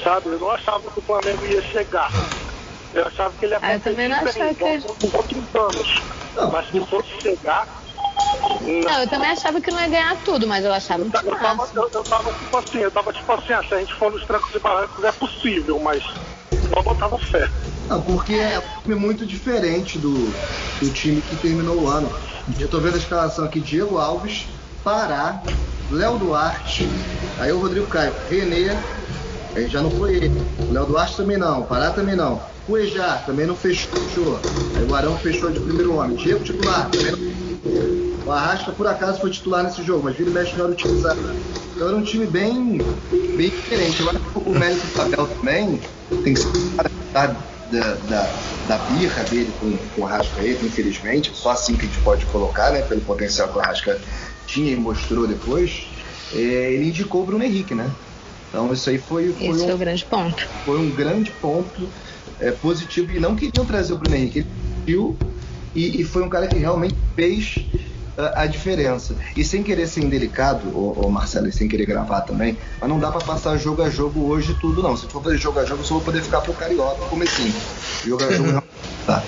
[0.03, 0.29] sabe?
[0.29, 2.11] Eu não achava que o Flamengo ia chegar.
[2.91, 4.81] Eu achava que ele ia ah, não achava que...
[4.81, 5.87] com outros anos.
[6.51, 7.67] Mas se fosse chegar.
[8.61, 11.69] Não, eu também achava que não ia ganhar tudo, mas eu achava que eu tava,
[11.75, 14.25] eu, eu tava tipo assim, eu tava tipo assim, ah, se a gente for nos
[14.25, 16.03] trancos e barrancos é possível, mas
[16.75, 17.47] não botava fé.
[17.89, 20.31] Não, porque é um time muito diferente do,
[20.79, 22.11] do time que terminou o ano.
[22.59, 24.47] Eu tô vendo a escalação aqui: Diego Alves,
[24.83, 25.41] Pará,
[25.89, 26.87] Léo Duarte,
[27.39, 28.69] aí o Rodrigo Caio, Renê,
[29.55, 30.41] aí já não foi ele.
[30.59, 32.39] O Léo Duarte também não, Pará também não.
[32.67, 33.89] O Ejar também não fechou.
[34.75, 36.15] Aí o Arão fechou de primeiro homem.
[36.15, 38.27] Diego titular também não.
[38.27, 41.19] O Arrasca por acaso foi titular nesse jogo, mas vira e mexe não era utilizado.
[41.73, 42.77] Então era um time bem,
[43.35, 44.03] bem diferente.
[44.03, 45.81] Agora o mérito do papel também
[46.23, 48.35] tem que ser da, da,
[48.67, 51.31] da birra dele com, com o Arrascaeta, infelizmente.
[51.33, 52.81] Só assim que a gente pode colocar, né?
[52.81, 53.99] Pelo potencial que o Arrasca
[54.45, 55.87] tinha e mostrou depois.
[56.33, 56.37] É,
[56.73, 57.89] ele indicou o Bruno Henrique, né?
[58.49, 60.49] Então isso aí foi, foi Esse um, foi o grande ponto.
[60.65, 61.89] Foi um grande ponto
[62.39, 63.11] é, positivo.
[63.11, 64.39] E não queriam trazer o Bruno Henrique.
[64.39, 64.47] Ele
[64.85, 65.17] viu
[65.75, 67.65] e, e foi um cara que realmente fez
[68.35, 69.15] a, diferença.
[69.35, 72.99] E sem querer ser indelicado, ô, ô Marcelo, e sem querer gravar também, mas não
[72.99, 74.95] dá para passar jogo a jogo hoje tudo, não.
[74.95, 77.53] Se for fazer jogo a jogo, eu só vou poder ficar pro Carioca comecinho.
[78.05, 78.63] Jogo a jogo não
[79.07, 79.23] dá.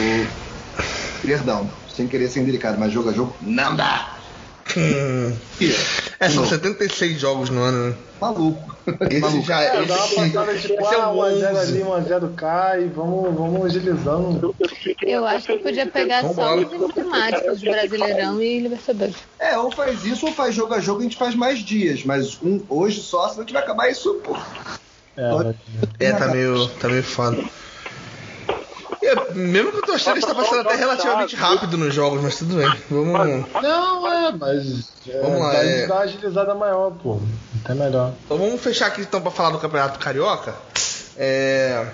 [0.00, 0.42] O...
[1.26, 4.16] Perdão, sem querer ser indelicado, mas jogo a jogo não dá.
[4.76, 5.36] Hum.
[6.18, 7.94] É, são 76 jogos no ano, né?
[8.22, 8.76] Maluco.
[9.10, 9.46] Esse Maluco.
[9.46, 11.46] já É, esse, dá uma passada de esse é o 1x0 11.
[11.46, 14.54] ali, 1x0 cá e vamos, vamos agilizando.
[15.02, 19.16] Eu acho que podia pegar só os emblemáticos de Brasileirão e Libertadores.
[19.40, 22.04] É, ou faz isso ou faz jogo a jogo, a gente faz mais dias.
[22.04, 24.36] Mas um hoje só, senão a gente vai acabar isso, pô.
[25.16, 25.54] É,
[25.98, 27.42] É, tá meio, tá meio foda.
[29.02, 32.36] É, mesmo que eu tô achando que está passando até relativamente rápido nos jogos, mas
[32.36, 32.72] tudo bem.
[32.90, 33.46] Vamos.
[33.62, 34.92] Não, é, mas.
[35.08, 35.86] É, Vamos lá, dá, é.
[35.86, 37.20] dá uma agilizada maior, pô.
[37.64, 38.12] Até melhor.
[38.24, 40.54] Então vamos fechar aqui então pra falar do Campeonato Carioca.
[41.16, 41.86] É...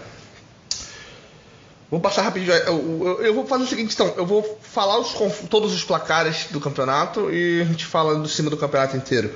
[1.91, 2.53] Vou passar rapidinho.
[2.53, 4.13] Eu, eu- eu vou fazer o seguinte, então.
[4.17, 5.15] Eu vou falar os
[5.49, 9.33] todos os placares do campeonato e a gente fala do cima do campeonato inteiro.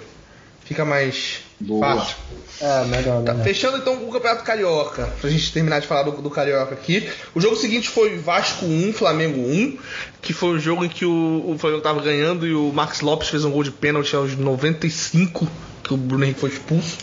[0.64, 1.96] Fica mais Boa.
[1.96, 2.16] fácil.
[2.60, 3.42] É, melhor, Tá, né?
[3.42, 7.08] fechando então o Campeonato Carioca, pra gente terminar de falar do, do Carioca aqui.
[7.34, 9.78] O jogo seguinte foi Vasco 1, Flamengo 1,
[10.20, 13.28] que foi o jogo em que o, o Flamengo tava ganhando e o Max Lopes
[13.28, 15.48] fez um gol de pênalti aos 95,
[15.82, 16.98] que o Bruno Henrique foi expulso.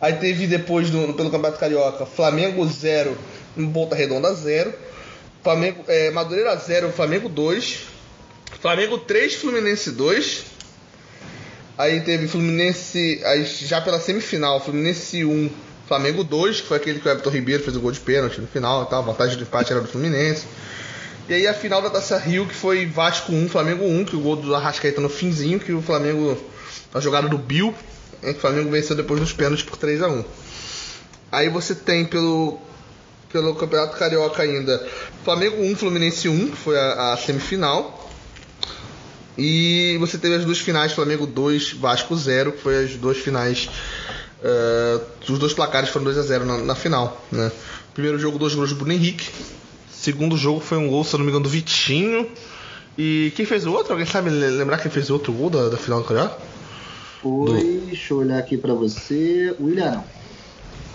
[0.00, 3.16] Aí teve depois do- pelo Campeonato Carioca, Flamengo 0,
[3.56, 4.72] Volta Redonda 0,
[5.42, 7.80] Flamengo, é, Madureira 0, Flamengo 2,
[8.60, 10.44] Flamengo 3, Fluminense 2.
[11.78, 15.48] Aí teve Fluminense, aí já pela semifinal, Fluminense 1,
[15.86, 18.48] Flamengo 2, que foi aquele que o Everton Ribeiro fez o gol de pênalti no
[18.48, 20.44] final e tal, a vantagem do empate era do Fluminense.
[21.28, 24.20] E aí a final da Taça Rio, que foi Vasco 1, Flamengo 1, que o
[24.20, 26.36] gol do Arrascaeta no finzinho, que o Flamengo,
[26.92, 27.72] a jogada do Bill,
[28.20, 30.24] que o Flamengo venceu depois dos pênaltis por 3 a 1
[31.30, 32.58] Aí você tem pelo,
[33.30, 34.84] pelo Campeonato Carioca ainda,
[35.22, 37.97] Flamengo 1, Fluminense 1, que foi a, a semifinal.
[39.38, 43.68] E você teve as duas finais, Flamengo 2, Vasco 0, que foi as duas finais.
[44.42, 47.24] eh, os dois placares foram 2 a 0 na, na final.
[47.30, 47.50] Né?
[47.94, 49.28] Primeiro jogo, dois gols do Bruno Henrique.
[49.90, 52.28] Segundo jogo foi um gol, se eu não me engano, do Vitinho.
[52.96, 53.92] E quem fez o outro?
[53.92, 56.36] Alguém sabe le- lembrar quem fez o outro gol da, da final do Carioca?
[57.22, 59.54] Foi, deixa eu olhar aqui pra você.
[59.58, 60.04] O William não.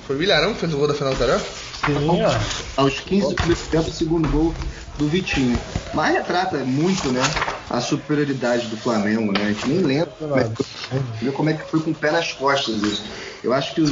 [0.07, 1.45] Foi o Ilharão que fez o gol da final do Carioca?
[1.85, 2.81] Sim, ó.
[2.81, 4.53] Aos 15 do primeiro tempo, o segundo gol
[4.97, 5.59] do Vitinho.
[5.93, 7.21] Mas retrata muito, né?
[7.69, 9.45] A superioridade do Flamengo, né?
[9.45, 12.11] A gente nem lembra como é que foi, como é que foi com o pé
[12.11, 13.03] nas costas isso.
[13.43, 13.91] Eu acho que os,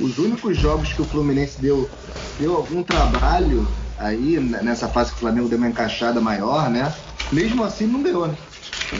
[0.00, 1.90] os únicos jogos que o Fluminense deu,
[2.38, 6.94] deu algum trabalho aí, nessa fase que o Flamengo deu uma encaixada maior, né?
[7.32, 8.36] Mesmo assim não ganhou, né?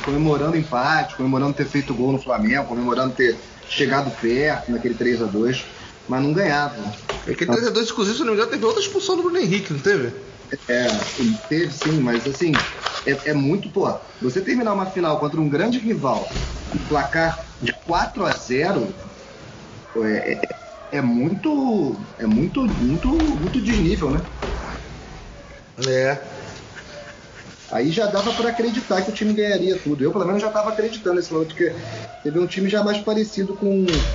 [0.05, 5.27] Comemorando empate, comemorando ter feito gol no Flamengo, comemorando ter chegado perto naquele 3 a
[5.27, 5.65] 2
[6.09, 6.75] mas não ganhava.
[7.29, 10.13] Aquele 3x2, inclusive, se não me engano, teve outra expulsão do Bruno Henrique, não teve?
[10.67, 10.89] É,
[11.49, 12.53] teve sim, mas assim,
[13.07, 13.87] é, é muito, pô,
[14.21, 16.41] você terminar uma final contra um grande rival,
[16.73, 19.01] um placar de 4 a 0
[19.93, 20.41] pô, é, é-
[20.91, 22.09] é muito.
[22.19, 23.09] É muito, muito,
[23.39, 24.27] muito desnível, né?
[25.79, 26.29] É.
[27.71, 30.03] Aí já dava pra acreditar que o time ganharia tudo.
[30.03, 31.77] Eu, pelo menos, já tava acreditando nesse momento, porque
[32.23, 34.09] teve um time já mais parecido com,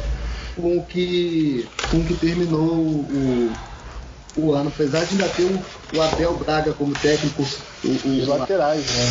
[0.56, 3.60] com o que com o que terminou o,
[4.36, 5.60] o ano, apesar de ainda ter o,
[5.96, 7.44] o Abel Braga como técnico,
[7.84, 9.10] o, o- Os laterais, né?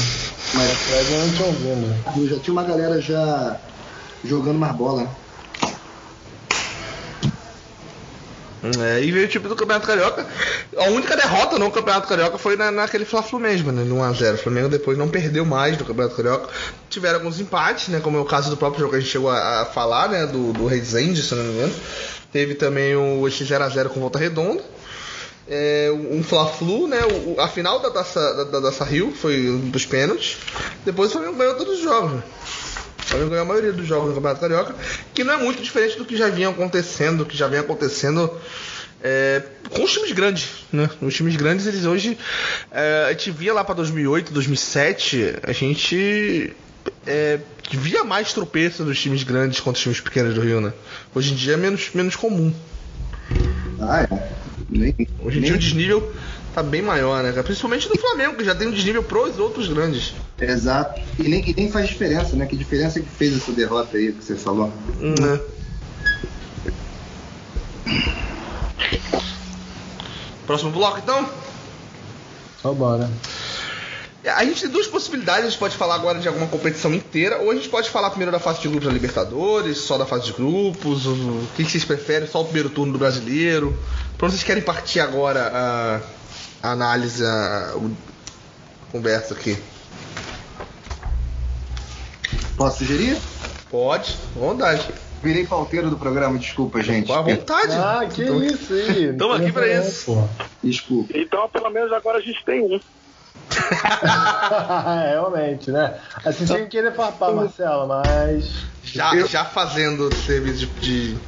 [0.55, 2.29] Mas laterais eu não tinham vindo.
[2.29, 3.61] já tinha uma galera já
[4.25, 5.03] jogando mais bola.
[5.05, 5.11] né?
[8.79, 10.25] É, e veio o time do Campeonato Carioca.
[10.77, 13.83] A única derrota no Campeonato Carioca foi na, naquele Fla-Flu mesmo, né?
[13.83, 14.35] No 1x0.
[14.35, 16.49] O Flamengo depois não perdeu mais no Campeonato Carioca.
[16.89, 17.99] Tiveram alguns empates, né?
[17.99, 20.27] Como é o caso do próprio jogo que a gente chegou a, a falar, né?
[20.29, 21.75] Do, do Rezende, se não me engano.
[22.31, 24.63] Teve também o esse 0x0 com volta redonda.
[25.55, 27.01] É, um Fla-Flu, né?
[27.05, 30.39] O, a final da Taça, da, da Taça Rio foi um dos pênaltis.
[30.83, 32.23] Depois o Flamengo ganhou todos os jogos.
[33.01, 34.75] O Flamengo ganhou a maioria dos jogos do Campeonato Carioca,
[35.13, 38.33] que não é muito diferente do que já vinha acontecendo, que já vem acontecendo
[39.03, 40.89] é, com os times grandes, né?
[41.03, 42.17] Os times grandes, eles hoje,
[42.71, 46.57] é, a gente via lá para 2008, 2007, a gente
[47.07, 50.73] é, via mais tropeço dos times grandes contra os times pequenos do Rio, né?
[51.15, 52.55] Hoje em dia é menos, menos comum.
[53.79, 54.42] Ah, é.
[54.73, 56.13] Nem, Hoje em nem- dia o desnível
[56.55, 57.31] tá bem maior, né?
[57.31, 57.43] cara?
[57.43, 60.15] Principalmente do Flamengo, que já tem um desnível pros outros grandes.
[60.41, 61.01] Exato.
[61.19, 62.47] E nem, e nem faz diferença, né?
[62.47, 64.73] Que diferença que fez essa derrota aí que você falou?
[64.99, 65.41] Né?
[70.47, 71.29] Próximo bloco, então?
[72.63, 73.11] Vambora.
[74.25, 77.51] A gente tem duas possibilidades, a gente pode falar agora de alguma competição inteira, ou
[77.51, 80.33] a gente pode falar primeiro da fase de grupos da Libertadores, só da fase de
[80.33, 83.77] grupos, o que vocês preferem, só o primeiro turno do brasileiro.
[84.17, 86.01] Pra onde vocês querem partir agora a,
[86.69, 89.59] a análise, a, a conversa aqui?
[92.57, 93.17] Posso sugerir?
[93.71, 94.87] Pode, vontade.
[95.23, 97.11] Virei pauteiro do programa, desculpa, gente.
[97.11, 97.73] À vontade.
[97.73, 99.13] Ah, que Então- isso aí.
[99.17, 100.29] Tamo aqui pra Não, isso.
[100.63, 101.13] Desculpa.
[101.17, 102.81] Então, pelo menos agora a gente tem um.
[105.11, 105.95] Realmente, né?
[106.25, 108.51] Assim, sem querer farpar, Marcelo, mas.
[108.85, 111.19] Já, Eu- já fazendo o serviço de, de,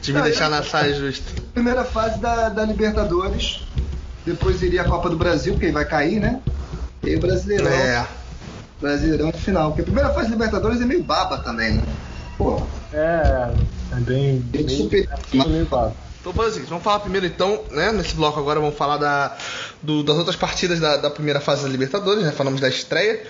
[0.00, 1.32] de me deixar na saia justa.
[1.54, 3.62] Primeira fase da, da Libertadores.
[4.24, 6.40] Depois iria a Copa do Brasil, porque aí vai cair, né?
[7.02, 7.70] E aí o Brasileirão.
[7.72, 8.06] É.
[8.80, 9.68] Brasileirão de final.
[9.70, 11.82] Porque a primeira fase da Libertadores é meio baba também, né?
[12.36, 13.50] Pô, É.
[13.90, 14.42] É bem.
[14.52, 15.18] Tem que meio- superar.
[15.32, 15.96] é meio fácil.
[16.20, 17.92] Então, vamos, seguinte, vamos falar primeiro então, né?
[17.92, 19.36] Nesse bloco agora vamos falar da,
[19.80, 22.32] do- das outras partidas da, da primeira fase da Libertadores, né?
[22.32, 23.22] Falamos da estreia.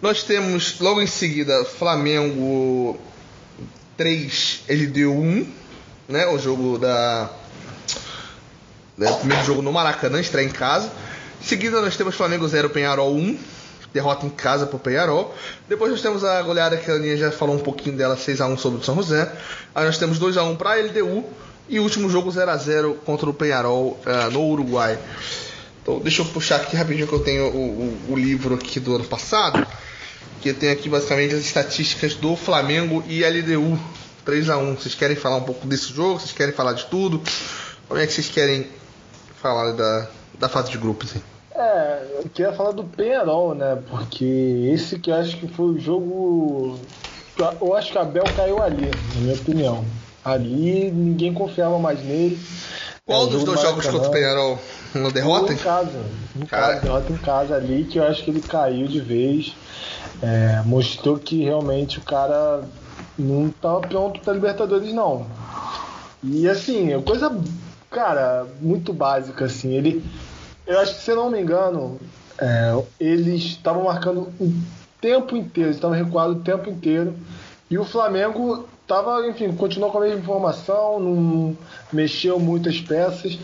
[0.00, 2.98] Nós temos logo em seguida Flamengo
[3.96, 5.46] 3, LDU 1,
[6.08, 6.26] né?
[6.26, 7.30] O jogo da.
[8.98, 10.90] né, o primeiro jogo no Maracanã, estreia em casa.
[11.40, 13.38] Em seguida nós temos Flamengo 0, Penharol 1.
[13.94, 15.34] Derrota em casa pro Penharol.
[15.68, 18.80] Depois nós temos a goleada que a Aninha já falou um pouquinho dela, 6x1 sobre
[18.80, 19.30] o São José.
[19.74, 21.24] Aí nós temos 2x1 pra LDU.
[21.68, 24.98] E último jogo 0x0 contra o Penharol eh, no Uruguai.
[25.82, 27.56] Então, deixa eu puxar aqui rapidinho que eu tenho o,
[28.08, 29.66] o- o livro aqui do ano passado.
[30.40, 33.78] Que tem aqui basicamente as estatísticas do Flamengo e LDU
[34.26, 34.74] 3x1.
[34.76, 36.18] Vocês querem falar um pouco desse jogo?
[36.18, 37.20] Vocês querem falar de tudo?
[37.88, 38.66] Como é que vocês querem
[39.40, 41.14] falar da, da fase de grupos?
[41.14, 41.22] Hein?
[41.54, 43.78] É, eu queria falar do Penharol, né?
[43.88, 44.24] Porque
[44.72, 46.80] esse que eu acho que foi o jogo.
[47.60, 49.84] Eu acho que a Bel caiu ali, na minha opinião.
[50.24, 52.40] Ali ninguém confiava mais nele.
[53.04, 54.12] Qual É, dos dois do jogos contra o.
[54.12, 54.58] Penharol?
[54.94, 55.52] Uma derrota?
[55.52, 56.04] Em casa.
[56.36, 59.54] Em casa, derrota em casa ali, que eu acho que ele caiu de vez.
[60.22, 62.62] É, mostrou que realmente o cara
[63.18, 65.26] não estava pronto para Libertadores, não.
[66.22, 67.36] E assim, é coisa,
[67.90, 69.72] cara, muito básica, assim.
[69.74, 70.04] Ele,
[70.66, 71.98] eu acho que, se eu não me engano,
[72.38, 74.52] é, eles estavam marcando o
[75.00, 77.14] tempo inteiro, estavam recuados o tempo inteiro.
[77.68, 81.56] E o Flamengo tava, enfim, continuou com a mesma informação, não
[81.92, 83.38] mexeu muitas peças.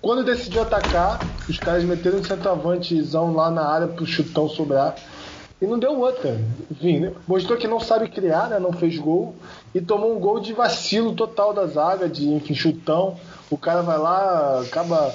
[0.00, 4.94] Quando decidiu atacar, os caras meteram um centroavantezão lá na área pro chutão sobrar.
[5.60, 6.40] E não deu outra.
[6.70, 7.12] Enfim, né?
[7.28, 8.58] mostrou que não sabe criar, né?
[8.58, 9.34] Não fez gol.
[9.74, 13.16] E tomou um gol de vacilo total da zaga, de enfim, chutão.
[13.50, 15.14] O cara vai lá, acaba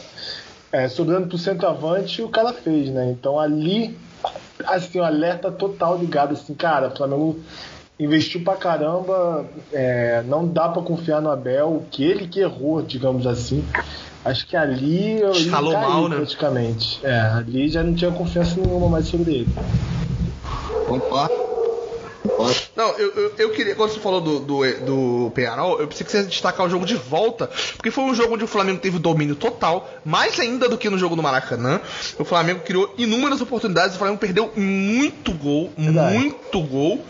[0.71, 3.09] é, sobrando pro centroavante e o cara fez, né?
[3.09, 3.97] Então ali,
[4.65, 7.39] assim, um alerta total ligado, assim, cara, o Flamengo
[7.99, 12.81] investiu pra caramba, é, não dá pra confiar no Abel, o que ele que errou,
[12.81, 13.63] digamos assim.
[14.23, 15.33] Acho que ali eu
[15.73, 16.15] mal, né?
[16.17, 16.99] praticamente.
[17.03, 19.47] É, ali já não tinha confiança nenhuma mais sobre ele.
[20.87, 21.44] Concordo.
[22.75, 26.11] Não, eu, eu, eu, queria, quando você falou do, do, do Penharol, eu pensei que
[26.11, 28.99] você ia destacar o jogo de volta, porque foi um jogo onde o Flamengo teve
[28.99, 31.81] domínio total, mais ainda do que no jogo do Maracanã.
[32.17, 36.17] O Flamengo criou inúmeras oportunidades, o Flamengo perdeu muito gol, Verdade.
[36.17, 37.03] muito gol,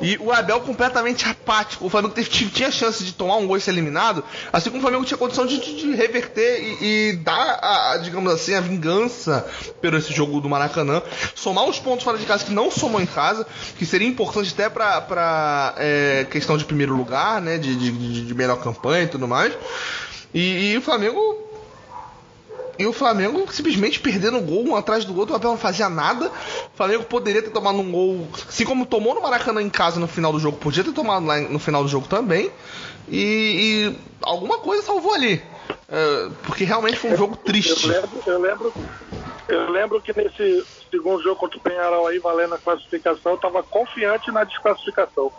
[0.00, 1.86] e o Abel completamente apático.
[1.86, 4.82] O Flamengo teve, tinha chance de tomar um gol e ser eliminado, assim como o
[4.82, 8.60] Flamengo tinha condição de, de, de reverter e, e dar, a, a, digamos assim, a
[8.60, 9.46] vingança
[9.80, 11.02] pelo esse jogo do Maracanã,
[11.34, 13.46] somar os pontos fora de casa que não somou em casa,
[13.78, 17.56] que seria importante até para é, questão de primeiro lugar, né?
[17.56, 19.56] De, de, de, melhor campanha e tudo mais.
[20.34, 21.48] E, e, o Flamengo.
[22.78, 25.88] E o Flamengo simplesmente perdendo um gol um atrás do outro, o Abel não fazia
[25.88, 26.28] nada.
[26.72, 30.08] O Flamengo poderia ter tomado um gol, assim como tomou no Maracanã em casa no
[30.08, 32.50] final do jogo, podia ter tomado lá no final do jogo também.
[33.08, 35.42] E, e alguma coisa salvou ali.
[35.88, 37.86] É, porque realmente foi um jogo triste.
[37.86, 38.74] Eu lembro, eu lembro,
[39.48, 43.62] eu lembro que nesse segundo jogo contra o Penharol aí, valendo a classificação, eu tava
[43.62, 45.32] confiante na desclassificação.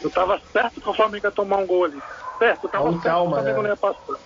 [0.00, 2.02] Eu tava certo que o Flamengo ia tomar um gol ali.
[2.38, 3.68] Certo, eu tava Com certo calma, que o Flamengo né?
[3.68, 4.20] não ia passar.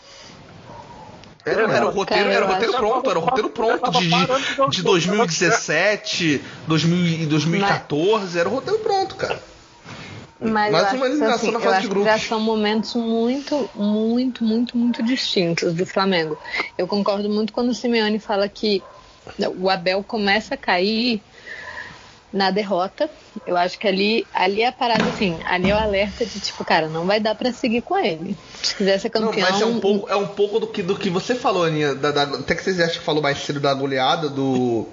[1.44, 4.82] Era, era, o roteiro, era o roteiro pronto, era o roteiro pronto de, de, de
[4.82, 9.42] 2017, 2000, 2014, era o roteiro pronto, cara.
[10.38, 12.12] Mas Mais eu uma acho, que, eliminação assim, na eu fase acho de grupos.
[12.12, 16.38] já são momentos muito, muito, muito, muito distintos do Flamengo.
[16.76, 18.82] Eu concordo muito quando o Simeone fala que
[19.56, 21.22] o Abel começa a cair
[22.32, 23.10] na derrota.
[23.46, 26.64] Eu acho que ali, ali é a parada assim, ali é o alerta de tipo,
[26.64, 28.36] cara, não vai dar pra seguir com ele.
[28.62, 29.48] Se quiser ser Não, campeão.
[29.50, 31.94] mas é um pouco, é um pouco do, que, do que você falou, Aninha.
[31.94, 34.86] Da, da- até que vocês acham que falou mais cedo da goleada do.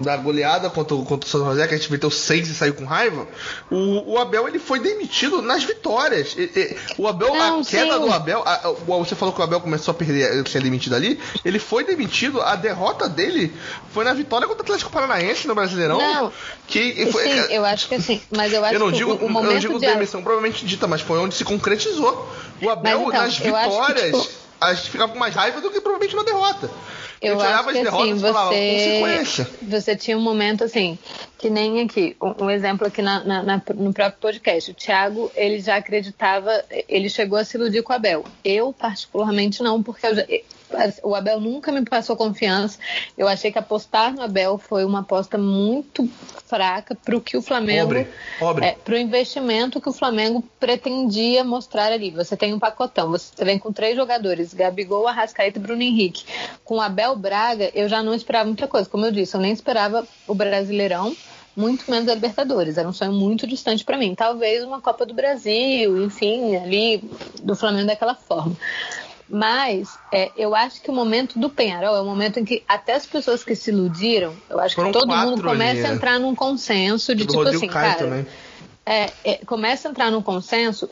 [0.00, 2.74] Da goleada contra, o- contra o São José, que a gente meteu seis e saiu
[2.74, 3.28] com raiva.
[3.70, 6.34] O, o Abel ele foi demitido nas vitórias.
[6.36, 8.00] E- e- o Abel, Não, a queda sim.
[8.00, 8.42] do Abel.
[8.44, 11.20] a- a- você falou que o Abel começou a perder, a ser demitido ali.
[11.44, 13.54] Ele foi demitido, a derrota dele
[13.92, 15.98] foi na vitória contra o Atlético Paranaense no Brasileirão.
[15.98, 16.32] Não.
[16.66, 19.14] Que foi, Sim, eu acho que assim, mas eu acho eu não que digo, o,
[19.14, 22.28] o eu não momento digo de demissão provavelmente dita, mas foi onde se concretizou.
[22.60, 24.28] O Abel, então, nas acho que, vitórias, tipo-
[24.60, 26.68] a gente ficava com mais raiva do que provavelmente na derrota.
[27.28, 28.50] A Eu acho que assim, falava,
[29.24, 30.98] você, você tinha um momento assim,
[31.38, 34.70] que nem aqui, um, um exemplo aqui na- na- na- no próprio podcast.
[34.70, 38.24] O Thiago, ele já acreditava, ele chegou a se iludir com o Abel.
[38.44, 40.26] Eu, particularmente, não, porque eu já-
[41.02, 42.78] o Abel nunca me passou confiança.
[43.16, 46.08] Eu achei que apostar no Abel foi uma aposta muito
[46.46, 48.08] fraca para o que o Flamengo Pobre,
[48.38, 48.64] pobre.
[48.64, 52.10] é, para o investimento que o Flamengo pretendia mostrar ali.
[52.10, 56.24] Você tem um pacotão, você vem com três jogadores, Gabigol, Arrascaeta e Bruno Henrique.
[56.64, 58.88] Com Abel Braga, eu já não esperava muita coisa.
[58.88, 61.16] Como eu disse, eu nem esperava o Brasileirão,
[61.56, 62.78] muito menos a Libertadores.
[62.78, 64.14] Era um sonho muito distante para mim.
[64.14, 67.02] Talvez uma Copa do Brasil, enfim, ali
[67.42, 68.56] do Flamengo daquela forma.
[69.28, 72.94] Mas é, eu acho que o momento do Penharol é o momento em que até
[72.94, 75.94] as pessoas que se iludiram, eu acho Foram que todo mundo começa ali, a é.
[75.94, 78.26] entrar num consenso de Do tipo Rodrigo assim, Caio cara, também.
[78.84, 80.90] é, é, começa a entrar num consenso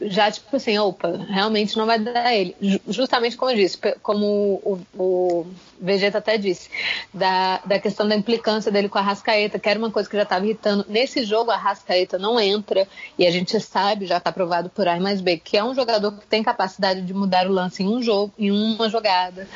[0.00, 2.54] já tipo assim, opa, realmente não vai dar ele.
[2.60, 4.26] Ju- Justamente como eu disse, como
[4.62, 5.46] o, o
[5.80, 6.68] Vegeta até disse,
[7.12, 10.22] da, da questão da implicância dele com a Rascaeta, que era uma coisa que já
[10.22, 10.84] estava irritando.
[10.88, 12.86] Nesse jogo a Rascaeta não entra,
[13.18, 16.12] e a gente sabe, já está provado por A mais B, que é um jogador
[16.12, 19.48] que tem capacidade de mudar o lance em um jogo, em uma jogada.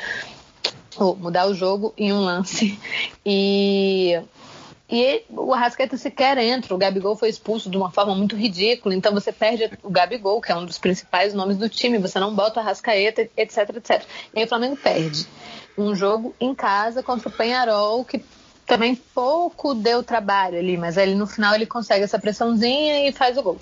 [0.97, 2.77] Ou mudar o jogo em um lance.
[3.25, 4.19] E
[4.89, 6.73] e o Arrascaeta sequer entra.
[6.73, 8.95] O Gabigol foi expulso de uma forma muito ridícula.
[8.95, 11.99] Então você perde o Gabigol, que é um dos principais nomes do time.
[11.99, 14.03] Você não bota o Arrascaeta, etc, etc.
[14.33, 15.27] E aí o Flamengo perde.
[15.77, 18.23] Um jogo em casa contra o Penharol, que
[18.69, 23.35] também pouco deu trabalho ali, mas ali no final ele consegue essa pressãozinha e faz
[23.35, 23.57] o gol.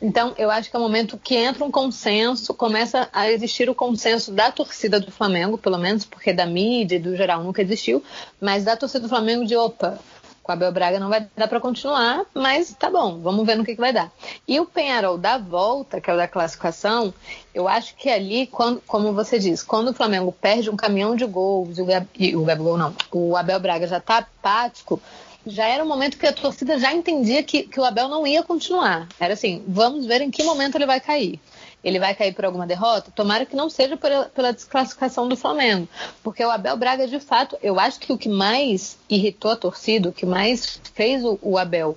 [0.00, 3.74] Então eu acho que é o momento que entra um consenso, começa a existir o
[3.74, 8.04] consenso da torcida do Flamengo, pelo menos porque da mídia e do geral nunca existiu,
[8.38, 9.98] mas da torcida do Flamengo de opa,
[10.42, 13.74] com Abel Braga não vai dar para continuar, mas tá bom, vamos ver no que,
[13.74, 14.10] que vai dar.
[14.46, 17.14] E o Penharol da volta, que é o da classificação,
[17.54, 21.24] eu acho que ali, quando, como você diz, quando o Flamengo perde um caminhão de
[21.24, 25.00] gols, o, o não, o Abel Braga já tá apático,
[25.46, 28.42] já era um momento que a torcida já entendia que, que o Abel não ia
[28.42, 29.08] continuar.
[29.18, 31.40] Era assim, vamos ver em que momento ele vai cair.
[31.82, 33.10] Ele vai cair por alguma derrota?
[33.14, 35.88] Tomara que não seja pela, desclassificação do Flamengo.
[36.22, 40.08] Porque o Abel Braga, de fato, eu acho que o que mais irritou a torcida,
[40.08, 41.96] o que mais fez o, o Abel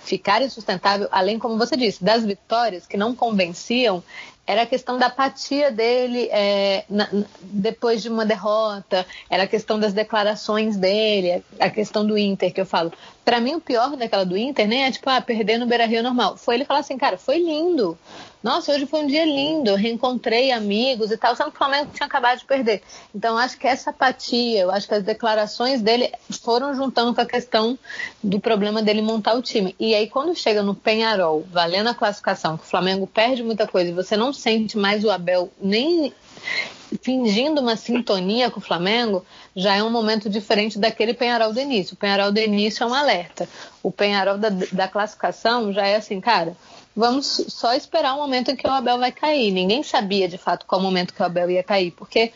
[0.00, 4.02] ficar insustentável, além, como você disse, das vitórias que não convenciam,
[4.46, 7.08] era a questão da apatia dele é, na-
[7.40, 12.60] depois de uma derrota, era a questão das declarações dele, a questão do Inter, que
[12.60, 12.92] eu falo.
[13.30, 16.02] Pra mim, o pior daquela do Inter nem é tipo, ah, perder no Beira Rio
[16.02, 16.36] normal.
[16.36, 17.96] Foi ele falar assim, cara, foi lindo.
[18.42, 21.92] Nossa, hoje foi um dia lindo, eu reencontrei amigos e tal, sendo que o Flamengo
[21.94, 22.82] tinha acabado de perder.
[23.14, 26.10] Então, acho que essa apatia, eu acho que as declarações dele
[26.42, 27.78] foram juntando com a questão
[28.20, 29.76] do problema dele montar o time.
[29.78, 33.94] E aí, quando chega no Penharol, valendo a classificação, que o Flamengo perde muita coisa
[33.94, 36.12] você não sente mais o Abel nem
[37.02, 39.24] fingindo uma sintonia com o Flamengo,
[39.54, 41.94] já é um momento diferente daquele Penharol do início.
[41.94, 43.48] O Penharol do início é um alerta.
[43.82, 46.56] O Penharol da, da classificação já é assim, cara,
[46.94, 49.50] vamos só esperar o momento em que o Abel vai cair.
[49.50, 52.32] Ninguém sabia de fato qual momento que o Abel ia cair, porque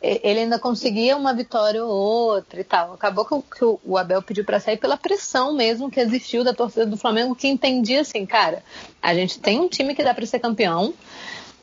[0.00, 2.94] ele ainda conseguia uma vitória ou outra e tal.
[2.94, 6.96] Acabou que o Abel pediu para sair pela pressão mesmo que existiu da torcida do
[6.96, 8.62] Flamengo, que entendia assim, cara,
[9.02, 10.94] a gente tem um time que dá para ser campeão.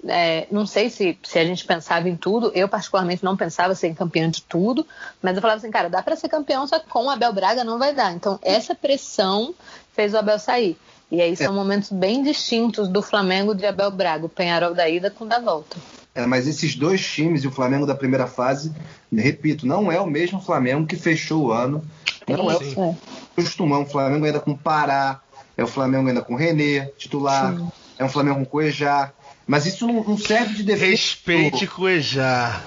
[0.08, 3.94] É, não sei se, se a gente pensava em tudo, eu particularmente não pensava ser
[3.96, 4.86] campeão de tudo,
[5.22, 7.64] mas eu falava assim, cara, dá para ser campeão, só que com o Abel Braga
[7.64, 8.12] não vai dar.
[8.14, 9.56] Então, essa pressão
[9.94, 10.78] fez o Abel sair.
[11.10, 11.56] E aí são é.
[11.56, 15.78] momentos bem distintos do Flamengo de Abel Braga, o Penharol da ida com da volta.
[16.16, 18.72] É, mas esses dois times e o Flamengo da primeira fase,
[19.12, 21.84] repito, não é o mesmo Flamengo que fechou o ano.
[22.28, 22.96] Não é é o
[23.36, 23.82] costumão.
[23.84, 25.22] O Flamengo ainda com Pará,
[25.58, 27.68] é o Flamengo ainda com Renê, titular, Sim.
[27.98, 29.12] é um Flamengo com Cuejá.
[29.46, 30.92] Mas isso não, não serve de defesa.
[30.92, 32.62] Respeite Cuejá.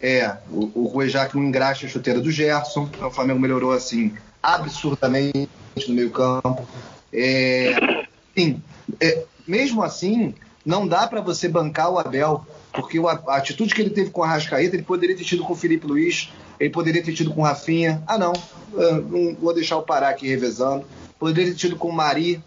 [0.00, 2.88] É, o, o Cuejá que não engraxa a chuteira do Gerson.
[2.94, 5.48] Então, o Flamengo melhorou assim absurdamente
[5.88, 6.66] no meio campo.
[7.12, 8.62] É, sim,
[9.00, 10.34] é, mesmo assim,
[10.64, 14.22] não dá para você bancar o Abel, porque a, a, atitude que ele teve com
[14.22, 17.40] a Rascaeta, ele poderia ter tido com o Felipe Luiz, ele poderia ter tido com
[17.40, 18.02] o Rafinha.
[18.06, 18.32] Ah, não,
[18.72, 20.84] não vou deixar o Pará aqui revezando.
[21.18, 22.42] Poderia ter tido com o Mari.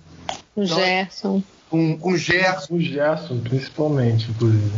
[0.56, 1.44] O então, Gerson.
[1.74, 2.76] Com, com Gerson.
[2.76, 4.72] O Gerson, principalmente, inclusive.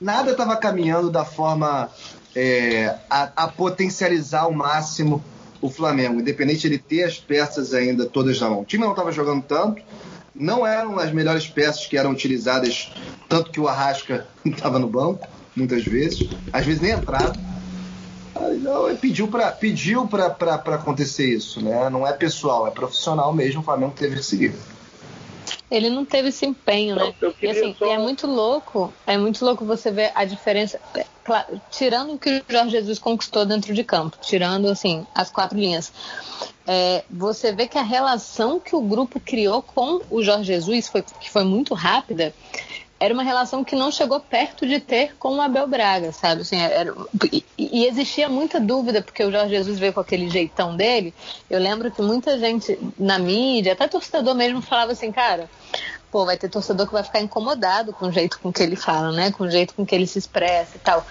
[0.00, 1.88] Nada estava caminhando da forma
[2.34, 5.22] é, a, a potencializar ao máximo
[5.60, 8.62] o Flamengo, independente de ele ter as peças ainda todas na mão.
[8.62, 9.80] O time não estava jogando tanto,
[10.34, 12.92] não eram as melhores peças que eram utilizadas,
[13.28, 17.32] tanto que o Arrasca estava no banco, muitas vezes, às vezes nem entrava.
[18.60, 20.08] Não, pediu para pediu
[20.74, 21.88] acontecer isso, né?
[21.90, 23.60] Não é pessoal, é profissional mesmo.
[23.60, 24.52] O Flamengo teve que seguir.
[25.70, 27.14] Ele não teve esse empenho, né?
[27.40, 27.86] E assim, só...
[27.86, 30.80] é muito louco, é muito louco você ver a diferença.
[30.94, 35.30] É, claro, tirando o que o Jorge Jesus conquistou dentro de campo, tirando assim as
[35.30, 35.92] quatro linhas,
[36.66, 41.02] é, você vê que a relação que o grupo criou com o Jorge Jesus foi
[41.02, 42.34] que foi muito rápida
[43.00, 46.42] era uma relação que não chegou perto de ter com o Abel Braga, sabe?
[46.42, 46.94] Assim, era,
[47.58, 51.14] e, existia muita dúvida, porque o Jorge Jesus veio com aquele jeitão dele.
[51.48, 55.48] Eu lembro que muita gente na mídia, até torcedor mesmo, falava assim, cara,
[56.10, 59.12] pô, vai ter torcedor que vai ficar incomodado com o jeito com que ele fala,
[59.12, 59.32] né?
[59.32, 61.06] Com o jeito com que ele se expressa e tal.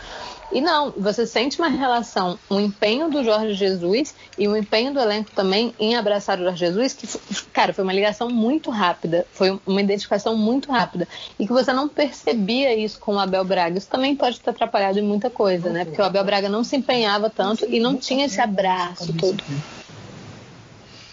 [0.52, 5.00] E não, você sente uma relação, um empenho do Jorge Jesus e um empenho do
[5.00, 7.08] elenco também em abraçar o Jorge Jesus, que,
[7.54, 11.08] cara, foi uma ligação muito rápida, foi uma identificação muito rápida.
[11.38, 13.78] E que você não percebia isso com o Abel Braga.
[13.78, 15.86] Isso também pode ter atrapalhado em muita coisa, né?
[15.86, 19.44] Porque o Abel Braga não se empenhava tanto e não tinha esse abraço todo.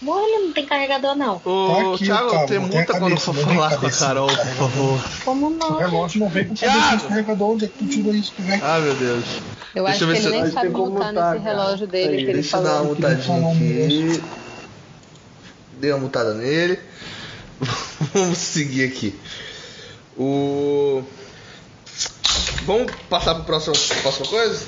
[0.05, 1.41] Olha, não tem carregador não.
[1.43, 4.45] Ô, tá aqui, Thiago, cabo, tem multa quando cabeça, for falar com a Carol, por
[4.45, 5.03] favor.
[5.25, 5.71] Como não?
[5.71, 7.49] O relógio não vem com cabeça de carregador.
[7.49, 8.33] Onde é que tu tirou isso?
[8.35, 8.59] Tu vem?
[8.61, 9.25] Ah, meu Deus.
[9.73, 12.57] Eu Deixa acho que ele nem sabe mutar nesse relógio dele Aí, que ele Deixa
[12.57, 14.23] eu dar uma mutadinha aqui.
[15.79, 16.79] Dei uma mutada nele.
[18.13, 19.19] Vamos seguir aqui.
[20.15, 21.03] O...
[22.65, 24.65] Vamos passar para a próxima, próxima coisa?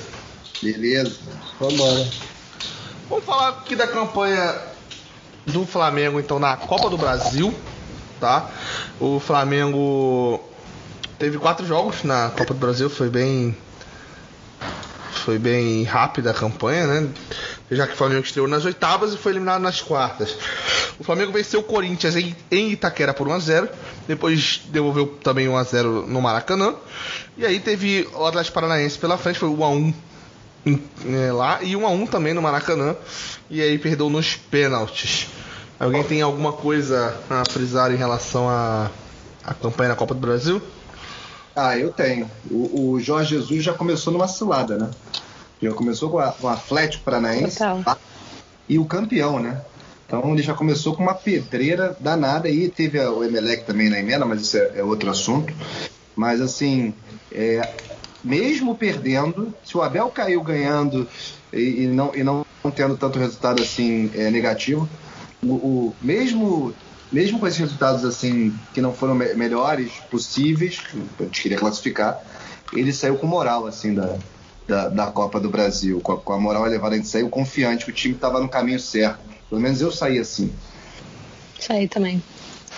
[0.60, 1.16] Beleza.
[1.60, 2.08] Vamos embora.
[3.08, 4.69] Vamos falar aqui da campanha
[5.52, 7.54] do Flamengo então na Copa do Brasil,
[8.18, 8.50] tá?
[8.98, 10.42] O Flamengo
[11.18, 13.56] teve quatro jogos na Copa do Brasil, foi bem
[15.24, 17.08] foi bem rápida a campanha, né?
[17.70, 20.36] Já que o Flamengo estreou nas oitavas e foi eliminado nas quartas.
[20.98, 23.68] O Flamengo venceu o Corinthians em, em Itaquera por 1 a 0,
[24.08, 26.74] depois devolveu também 1 a 0 no Maracanã.
[27.36, 29.94] E aí teve o Atlético Paranaense pela frente, foi 1 a 1
[30.66, 32.96] em, é, lá e 1 a 1 também no Maracanã.
[33.50, 35.26] E aí perdeu nos pênaltis.
[35.78, 38.88] Alguém tem alguma coisa a frisar em relação à,
[39.44, 40.62] à campanha na Copa do Brasil?
[41.56, 42.30] Ah, eu tenho.
[42.48, 44.90] O, o, Jorge Jesus já começou numa cilada, né?
[45.60, 47.98] Já começou com, a, com o Atlético Paranaense tá?
[48.68, 49.60] e o campeão, né?
[50.06, 54.24] Então ele já começou com uma pedreira danada e teve o Emelec também na emenda,
[54.24, 55.52] mas isso é, é outro assunto.
[56.14, 56.94] Mas assim,
[57.32, 57.68] é,
[58.22, 61.08] mesmo perdendo, se o Abel caiu ganhando
[61.52, 62.44] e, e não, e não
[62.74, 64.88] tendo tanto resultado assim é, negativo,
[65.42, 66.74] o, o, mesmo
[67.10, 70.80] mesmo com esses resultados assim que não foram me melhores possíveis,
[71.18, 72.22] a gente queria classificar,
[72.72, 74.16] ele saiu com moral assim da,
[74.70, 77.84] da, da Copa do Brasil, com a, com a, moral elevada, a gente saiu confiante
[77.84, 79.18] que o time estava no caminho certo.
[79.48, 80.52] Pelo menos eu saí assim.
[81.58, 82.22] Saí também.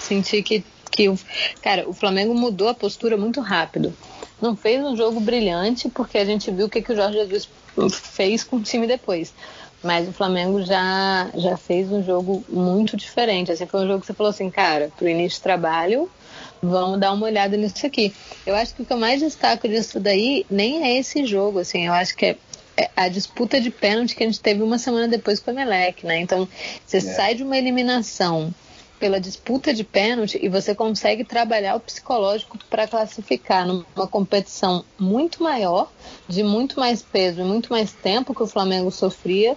[0.00, 1.18] Senti que, que o,
[1.62, 3.92] cara, o Flamengo mudou a postura muito rápido.
[4.40, 7.48] Não fez um jogo brilhante, porque a gente viu o que, que o Jorge Jesus
[7.90, 9.32] fez com o time depois.
[9.82, 13.50] Mas o Flamengo já, já fez um jogo muito diferente.
[13.50, 16.08] Assim, foi um jogo que você falou assim, cara, pro início de trabalho,
[16.62, 18.14] vamos dar uma olhada nisso aqui.
[18.46, 21.86] Eu acho que o que eu mais destaco disso daí nem é esse jogo, assim,
[21.86, 22.36] eu acho que é
[22.76, 26.06] é a disputa de pênalti que a gente teve uma semana depois com o Emelec,
[26.06, 26.18] né?
[26.20, 26.48] Então,
[26.86, 27.00] você é.
[27.00, 28.52] sai de uma eliminação
[29.02, 35.42] pela disputa de pênalti e você consegue trabalhar o psicológico para classificar numa competição muito
[35.42, 35.90] maior,
[36.28, 39.56] de muito mais peso e muito mais tempo que o Flamengo sofria,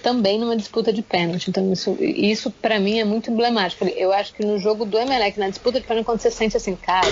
[0.00, 1.50] também numa disputa de pênalti.
[1.50, 3.84] Então, isso, isso para mim é muito emblemático.
[3.84, 6.76] Eu acho que no jogo do Emelec, na disputa de pênalti, quando você sente assim,
[6.76, 7.10] cara,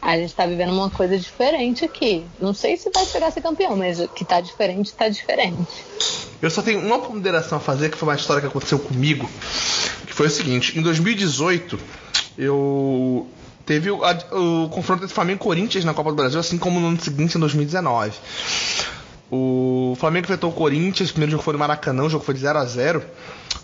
[0.00, 2.24] a gente está vivendo uma coisa diferente aqui.
[2.40, 5.66] Não sei se vai chegar a ser campeão, mas que está diferente, está diferente.
[6.40, 9.28] Eu só tenho uma ponderação a fazer, que foi uma história que aconteceu comigo,
[10.14, 11.78] que foi o seguinte: em 2018,
[12.38, 13.26] eu
[13.66, 16.78] teve o, a, o confronto entre Flamengo e Corinthians na Copa do Brasil, assim como
[16.78, 18.12] no ano seguinte, em 2019.
[19.30, 22.40] O Flamengo enfrentou o Corinthians, o primeiro jogo foi no Maracanã, o jogo foi de
[22.40, 23.02] 0 a 0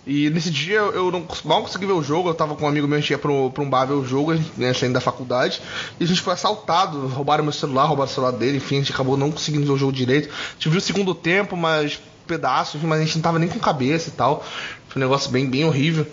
[0.05, 2.89] E nesse dia eu não, mal consegui ver o jogo, eu tava com um amigo
[2.89, 5.01] meu, a gente ia pra um, pra um bar ver o jogo, né, saindo da
[5.01, 5.61] faculdade,
[6.01, 8.93] e a gente foi assaltado, roubaram meu celular, roubaram o celular dele, enfim, a gente
[8.93, 10.29] acabou não conseguindo ver o jogo direito.
[10.29, 13.59] A gente viu o segundo tempo, mas pedaços, mas a gente não tava nem com
[13.59, 14.45] cabeça e tal.
[14.91, 16.07] Foi um negócio bem, bem horrível.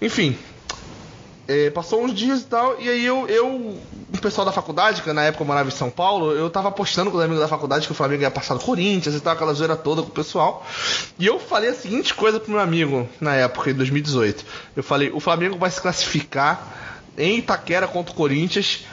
[0.00, 0.36] Enfim,
[1.46, 5.12] é, passou uns dias e tal, e aí eu, eu, o pessoal da faculdade, que
[5.12, 7.86] na época eu morava em São Paulo, eu tava postando com os amigos da faculdade
[7.86, 10.66] que o Flamengo ia passar do Corinthians e tal, aquela zoeira toda com o pessoal.
[11.18, 14.44] E eu falei a seguinte coisa pro meu amigo na época, em 2018.
[14.74, 18.86] Eu falei, o Flamengo vai se classificar em Itaquera contra o Corinthians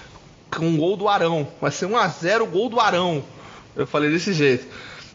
[0.54, 1.48] com um gol do Arão.
[1.62, 3.24] Vai ser 1x0 gol do Arão.
[3.78, 4.68] Eu falei desse jeito.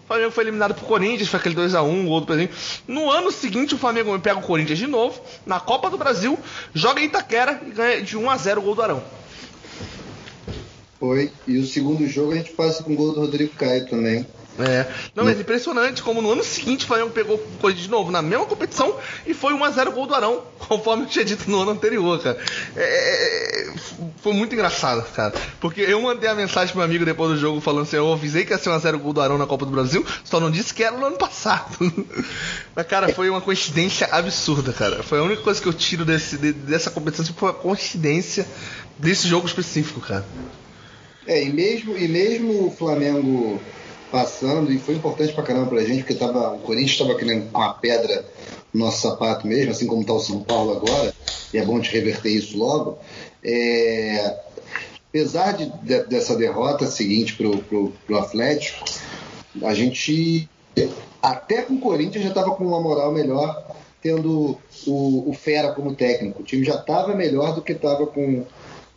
[0.06, 2.50] O Flamengo foi eliminado pro Corinthians, foi aquele 2x1, gol do Pedrinho.
[2.86, 6.38] No ano seguinte, o Flamengo pega o Corinthians de novo, na Copa do Brasil,
[6.72, 9.02] joga em Itaquera e ganha de 1x0 o gol do Arão.
[11.00, 11.32] Foi.
[11.44, 14.24] E o segundo jogo a gente passa com o gol do Rodrigo Caio também.
[14.58, 14.86] É.
[15.14, 18.22] Não, mas impressionante como no ano seguinte o Flamengo pegou o Corinthians de novo na
[18.22, 18.96] mesma competição
[19.26, 22.38] e foi 1x0 gol do Arão, conforme eu tinha dito no ano anterior, cara.
[22.74, 23.74] É, é, é,
[24.22, 25.34] foi muito engraçado, cara.
[25.60, 28.44] Porque eu mandei a mensagem pro meu amigo depois do jogo falando assim: eu avisei
[28.44, 30.82] que ia ser 1x0 gol do Arão na Copa do Brasil, só não disse que
[30.82, 31.76] era no ano passado.
[32.74, 35.02] mas, cara, foi uma coincidência absurda, cara.
[35.02, 38.46] Foi a única coisa que eu tiro desse, dessa competição, tipo, foi a coincidência
[38.98, 40.24] desse jogo específico, cara.
[41.26, 43.60] É, e mesmo, e mesmo o Flamengo
[44.10, 47.74] passando, e foi importante pra caramba pra gente, porque tava, o Corinthians estava querendo uma
[47.74, 48.24] pedra
[48.72, 51.14] no nosso sapato mesmo, assim como está o São Paulo agora,
[51.52, 52.98] e é bom te reverter isso logo.
[53.42, 54.38] É,
[55.08, 58.84] apesar de, de, dessa derrota seguinte pro, pro, pro Atlético,
[59.62, 60.48] a gente,
[61.22, 63.66] até com o Corinthians, já estava com uma moral melhor,
[64.02, 66.42] tendo o, o Fera como técnico.
[66.42, 68.44] O time já estava melhor do que estava com,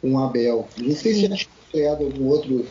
[0.01, 0.67] com o Abel.
[0.77, 2.65] Não sei se tinha criado algum outro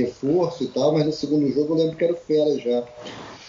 [0.00, 2.84] reforço e tal, mas no segundo jogo eu lembro que era o Fera já.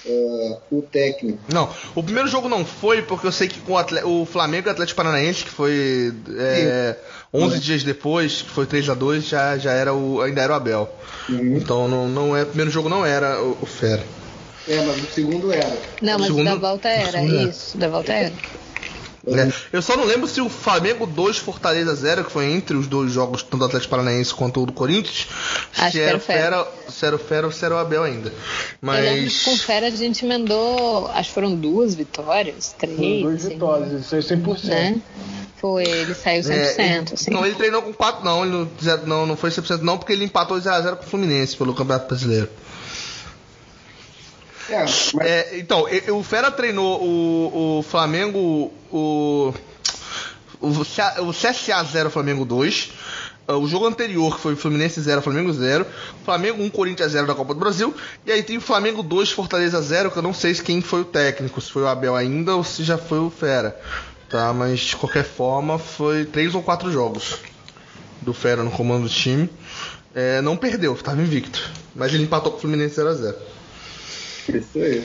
[0.07, 1.39] Uh, o técnico.
[1.51, 4.69] Não, o primeiro jogo não foi, porque eu sei que com o, o Flamengo e
[4.69, 6.95] o Atlético Paranaense, que foi é,
[7.33, 10.55] 11 dias depois, que foi 3 a 2 já, já era o, ainda era o
[10.55, 10.89] Abel.
[11.27, 11.57] Uhum.
[11.57, 14.03] Então não, não é, o primeiro jogo não era o, o Fera.
[14.67, 15.75] É, mas o segundo era.
[16.01, 18.33] Não, mas segundo, da volta era, isso, da volta era.
[19.27, 19.51] É.
[19.73, 23.11] Eu só não lembro se o Flamengo 2, Fortaleza 0, que foi entre os dois
[23.11, 25.27] jogos, tanto do Atlético Paranaense quanto o do Corinthians,
[25.77, 28.31] Acho se era o Fera, se era o Fera ou se era o Abel ainda.
[28.79, 28.99] Mas...
[28.99, 33.23] Eu lembro que com o Fera a gente emendou, acho que foram duas vitórias, três.
[33.23, 34.63] Duas assim, vitórias, isso é 100%.
[34.65, 35.01] Né?
[35.57, 36.51] Foi, ele saiu 100%.
[36.51, 37.31] É, ele, assim.
[37.31, 40.25] Não, ele treinou com 4, não, ele não, não, não foi 100% não, porque ele
[40.25, 42.49] empatou 0x0 com o Fluminense pelo Campeonato Brasileiro.
[44.69, 45.13] É, mas...
[45.19, 49.53] é, então, o Fera treinou o, o Flamengo, o,
[50.59, 52.91] o, CSA 0, Flamengo 2.
[53.47, 55.85] Ah, o jogo anterior, que foi Fluminense 0, Flamengo 0.
[56.23, 57.93] Flamengo 1, Corinthians 0 da Copa do Brasil.
[58.25, 61.05] E aí tem o Flamengo 2, Fortaleza 0, que eu não sei quem foi o
[61.05, 63.79] técnico, se foi o Abel ainda ou se já foi o Fera.
[64.29, 67.37] Tá, mas de qualquer forma, foi 3 ou 4 jogos
[68.21, 69.47] do Fera no comando do time.
[70.15, 71.69] É, não perdeu, estava invicto.
[71.95, 73.37] Mas ele empatou com o Fluminense 0 a 0
[74.49, 75.03] Isso aí.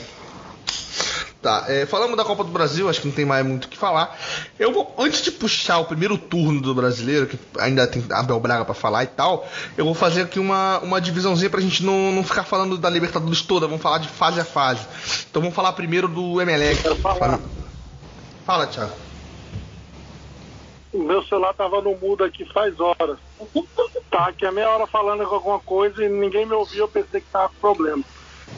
[1.41, 3.75] Tá, é, falamos da Copa do Brasil, acho que não tem mais muito o que
[3.75, 4.15] falar.
[4.59, 8.63] Eu vou, antes de puxar o primeiro turno do brasileiro, que ainda tem Abel Braga
[8.63, 12.23] para falar e tal, eu vou fazer aqui uma, uma divisãozinha pra gente não, não
[12.23, 14.85] ficar falando da Libertadores toda, vamos falar de fase a fase.
[15.31, 16.79] Então vamos falar primeiro do Emelec.
[17.01, 17.39] Fala.
[18.45, 18.93] Fala, Thiago.
[20.93, 23.17] O meu celular tava no mudo aqui faz horas.
[24.11, 27.27] Tá aqui a meia hora falando alguma coisa e ninguém me ouviu, eu pensei que
[27.31, 28.03] tava com problema.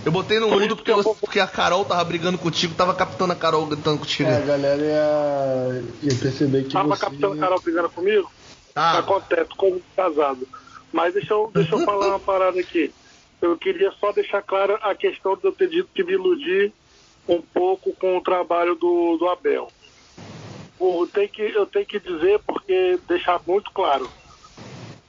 [0.06, 3.36] Eu botei no mudo porque, você, porque a Carol tava brigando contigo, tava captando a
[3.36, 4.30] Carol gritando contigo.
[4.30, 7.02] É, a galera ia, ia perceber que tava você...
[7.02, 8.32] captando a Carol brigando comigo?
[8.76, 9.00] Ah.
[9.00, 10.48] Acontece, como casado.
[10.92, 12.94] Mas deixa eu, deixa eu falar uma parada aqui.
[13.42, 16.74] Eu queria só deixar clara a questão de eu ter dito que me iludi
[17.28, 19.70] um pouco com o trabalho do, do Abel.
[20.80, 24.10] O, tem que, eu tenho que dizer, porque deixar muito claro.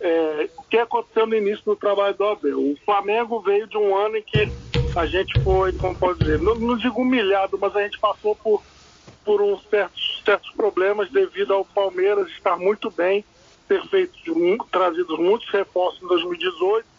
[0.01, 2.61] É, o que aconteceu no início do trabalho do Abel?
[2.61, 4.51] O Flamengo veio de um ano em que
[4.95, 8.62] a gente foi, como pode dizer, não, não digo humilhado, mas a gente passou por,
[9.24, 13.24] por uns certos, certos problemas devido ao Palmeiras estar muito bem,
[13.66, 14.14] ter feito
[14.70, 16.95] trazido muitos reforços em 2018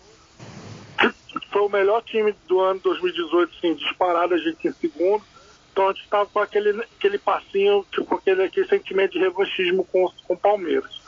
[1.51, 5.23] foi o melhor time do ano 2018, sim, disparado, a gente em segundo.
[5.71, 10.09] Então a gente estava com aquele, aquele passinho, tipo aquele, aquele sentimento de revanchismo com,
[10.29, 11.01] o Palmeiras.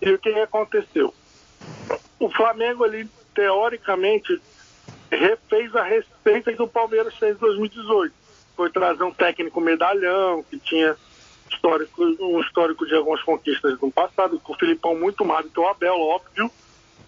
[0.00, 1.14] E o que aconteceu?
[2.18, 4.40] O Flamengo ali, teoricamente,
[5.16, 8.14] refez a receita que o Palmeiras fez em 2018.
[8.56, 10.96] Foi trazer um técnico medalhão, que tinha
[11.50, 15.60] histórico, um histórico de algumas conquistas no passado, com o Filipão muito mais do que
[15.60, 16.50] o Abel, óbvio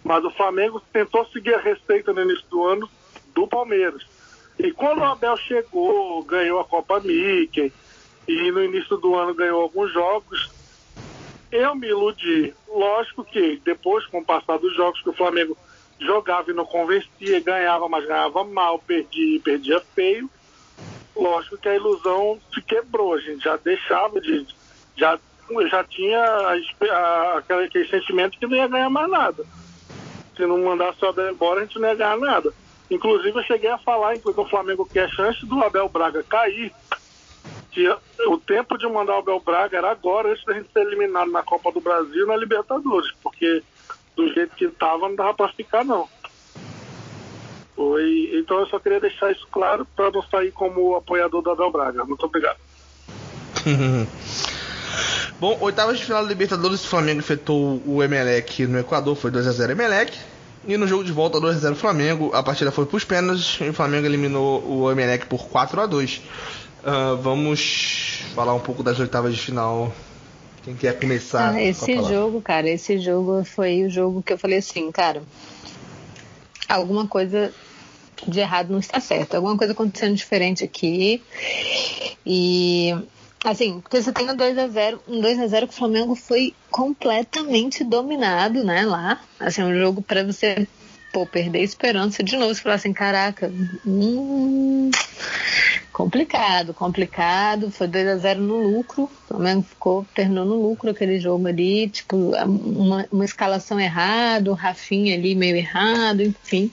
[0.04, 2.88] mas o Flamengo tentou seguir a receita no início do ano
[3.34, 4.02] do Palmeiras.
[4.58, 7.72] E quando o Abel chegou, ganhou a Copa Mickey
[8.28, 10.50] e no início do ano ganhou alguns jogos,
[11.50, 12.54] eu me iludi.
[12.68, 15.56] Lógico que depois, com o passar dos jogos, que o Flamengo
[16.04, 20.28] jogava e não convencia, ganhava, mas ganhava mal, perdia, perdia feio.
[21.16, 24.46] Lógico que a ilusão se quebrou, a gente já deixava de.
[24.96, 25.18] Já,
[25.70, 26.54] já tinha a,
[26.90, 29.44] a, aquele, aquele sentimento que não ia ganhar mais nada
[30.36, 32.52] se não mandasse o Abel embora, a gente não ia ganhar nada.
[32.90, 36.72] Inclusive, eu cheguei a falar, enquanto o Flamengo quer chance do Abel Braga cair,
[37.70, 37.88] que
[38.26, 41.42] o tempo de mandar o Abel Braga era agora, antes da gente ser eliminado na
[41.42, 43.62] Copa do Brasil e na Libertadores, porque
[44.16, 46.08] do jeito que estava não dava para ficar, não.
[47.74, 51.72] Foi, então eu só queria deixar isso claro para não sair como apoiador do Abel
[51.72, 52.04] Braga.
[52.04, 52.58] Muito obrigado.
[55.40, 59.70] Bom, oitavas de final da Libertadores, o Flamengo enfrentou o Emelec no Equador, foi 2x0
[59.70, 60.16] Emelec.
[60.66, 63.74] E no jogo de volta, 2x0 Flamengo, a partida foi para os pênaltis e o
[63.74, 66.18] Flamengo eliminou o Emelec por 4x2.
[66.18, 66.22] Uh,
[66.86, 69.92] ah, vamos falar um pouco das oitavas de final.
[70.64, 71.54] Quem quer começar?
[71.54, 75.22] Ah, esse jogo, cara, esse jogo foi o jogo que eu falei assim, cara,
[76.68, 77.52] alguma coisa
[78.26, 81.22] de errado não está certo, alguma coisa acontecendo diferente aqui.
[82.24, 82.94] E
[83.44, 88.86] Assim, porque você tem um 2x0, um 2x0 que o Flamengo foi completamente dominado, né,
[88.86, 89.20] lá.
[89.38, 90.66] Assim, um jogo para você,
[91.12, 92.54] pô, perder esperança de novo.
[92.54, 93.52] Você falar assim, caraca,
[93.84, 94.90] hum,
[95.94, 97.70] complicado, complicado.
[97.70, 99.08] Foi 2x0 no lucro.
[99.30, 105.14] O ficou, terminou no lucro aquele jogo ali, tipo, uma, uma escalação errada, o Rafinha
[105.14, 106.70] ali meio errado, enfim.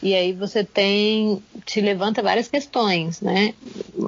[0.00, 3.52] E aí você tem, te levanta várias questões, né?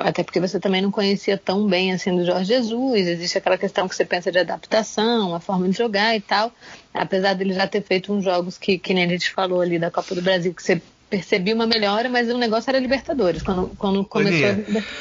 [0.01, 3.89] Até porque você também não conhecia tão bem assim do Jorge Jesus, existe aquela questão
[3.89, 6.53] que você pensa de adaptação, a forma de jogar e tal.
[6.95, 9.91] Apesar dele já ter feito uns jogos que, que nem a gente falou ali da
[9.91, 13.43] Copa do Brasil, que você percebi uma melhora, mas o negócio era Libertadores.
[13.43, 14.49] Quando, quando começou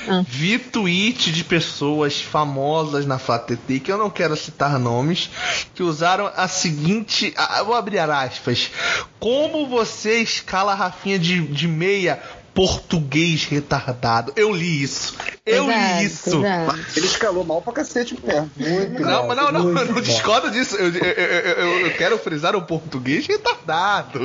[0.10, 0.20] a...
[0.20, 0.26] ah.
[0.28, 5.30] Vi tweet de pessoas famosas na FlaTT, que eu não quero citar nomes,
[5.74, 7.34] que usaram a seguinte.
[7.36, 8.72] A, vou abrir aspas.
[9.20, 12.22] Como você escala a Rafinha de, de meia
[12.58, 14.34] português retardado.
[14.36, 15.16] Eu li isso.
[15.46, 16.40] Eu exato, li isso.
[16.40, 16.80] Exato.
[16.96, 18.50] Ele escalou mal pra cacete mesmo.
[18.58, 20.76] Muito Não, mas não, não, não, não discordo disso.
[20.76, 24.20] Eu, eu, eu, eu, quero frisar o português retardado.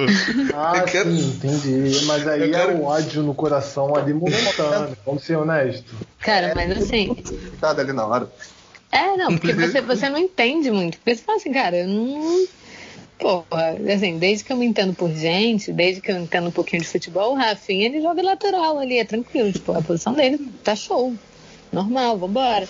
[0.54, 1.14] Ah, quero...
[1.14, 2.06] sim, entendi.
[2.06, 2.78] Mas aí é quero...
[2.78, 4.96] o ódio no coração ali momentâneo.
[5.04, 5.92] Vamos ser honestos.
[6.18, 7.14] Cara, mas assim.
[7.60, 8.32] Tá ali na hora.
[8.90, 10.96] É, não, porque você, você não entende muito.
[10.96, 12.46] Porque você fala assim, cara, eu não
[13.22, 16.82] Porra, assim, desde que eu me entendo por gente, desde que eu entendo um pouquinho
[16.82, 19.52] de futebol, o Rafinha ele joga lateral ali, é tranquilo.
[19.52, 21.14] Tipo, a posição dele tá show.
[21.72, 22.68] Normal, vambora.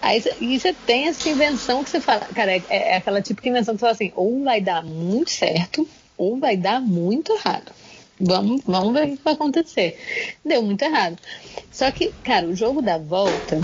[0.00, 3.74] Aí e você tem essa invenção que você fala, cara, é, é aquela típica invenção
[3.74, 5.86] que você fala assim, ou vai dar muito certo,
[6.16, 7.72] ou vai dar muito errado.
[8.20, 9.98] Vamos, vamos ver o que vai acontecer.
[10.44, 11.18] Deu muito errado.
[11.72, 13.58] Só que, cara, o jogo da volta,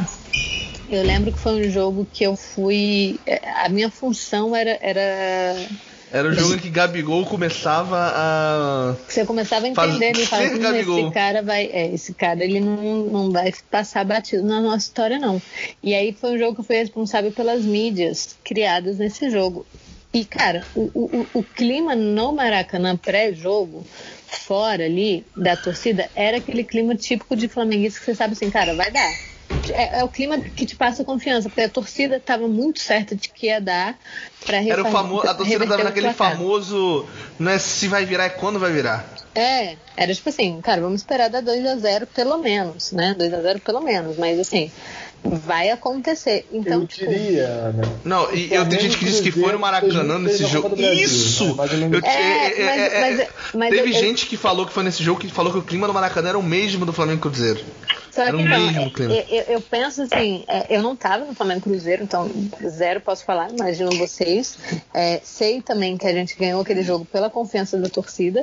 [0.88, 3.20] eu lembro que foi um jogo que eu fui.
[3.26, 5.68] É, a minha função era, era
[6.12, 8.96] era o jogo em que Gabigol começava a.
[9.08, 11.66] Você começava a entender, ele falava assim, esse cara vai.
[11.66, 15.42] É, esse cara ele não, não vai passar batido na nossa história, não.
[15.82, 19.66] E aí foi um jogo que fui responsável pelas mídias criadas nesse jogo.
[20.12, 23.84] E, cara, o, o, o clima no Maracanã pré-jogo,
[24.26, 28.74] fora ali da torcida, era aquele clima típico de flamenguista que você sabe assim, cara,
[28.74, 29.12] vai dar
[29.72, 33.28] é, é, o clima que te passa confiança, porque a torcida estava muito certa de
[33.28, 33.98] que ia dar
[34.44, 37.06] para Era o famoso, a torcida estava naquele famoso,
[37.38, 39.04] não é se vai virar, é quando vai virar.
[39.34, 43.14] É, era tipo assim, cara, vamos esperar dar 2 a 0 pelo menos, né?
[43.18, 44.70] 2 a 0 pelo menos, mas assim,
[45.24, 46.46] vai acontecer.
[46.52, 47.82] Então, eu tipo, diria, Ana.
[48.04, 50.74] Não, e eu tenho gente que disse que foi no Maracanã nesse jogo.
[50.80, 51.56] Isso!
[51.56, 51.92] Menos.
[51.92, 54.84] Eu- É, é, é, mas- é, mas- mas Teve eu- gente que falou que foi
[54.84, 57.60] nesse jogo que falou que o clima do Maracanã era o mesmo do Flamengo Cruzeiro.
[58.12, 59.12] Só Era que o não, mesmo clima.
[59.12, 62.30] eu, eu penso assim, é, eu não tava no Flamengo Cruzeiro, então
[62.66, 64.56] zero posso falar, imagino vocês.
[64.94, 68.42] É, sei também que a gente ganhou aquele jogo pela confiança da torcida.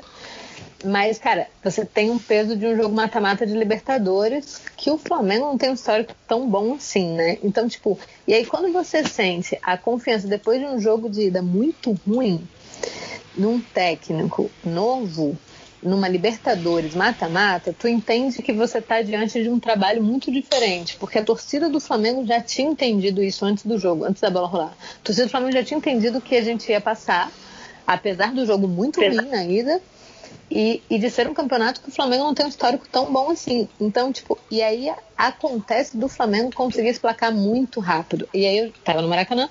[0.84, 5.46] Mas, cara, você tem um peso de um jogo mata-mata de Libertadores que o Flamengo
[5.46, 7.38] não tem um histórico tão bom assim, né?
[7.42, 11.42] Então, tipo, e aí quando você sente a confiança depois de um jogo de ida
[11.42, 12.46] muito ruim,
[13.36, 15.38] num técnico novo,
[15.82, 21.20] numa Libertadores mata-mata, tu entende que você está diante de um trabalho muito diferente, porque
[21.20, 24.74] a torcida do Flamengo já tinha entendido isso antes do jogo, antes da bola rolar.
[24.96, 27.32] A torcida do Flamengo já tinha entendido que a gente ia passar,
[27.88, 29.82] apesar do jogo muito ruim na ida,
[30.50, 33.32] e, e de ser um campeonato que o Flamengo não tem um histórico tão bom
[33.32, 33.68] assim.
[33.80, 38.28] Então, tipo, e aí acontece do Flamengo conseguir esse placar muito rápido.
[38.34, 39.50] E aí eu tava no Maracanã,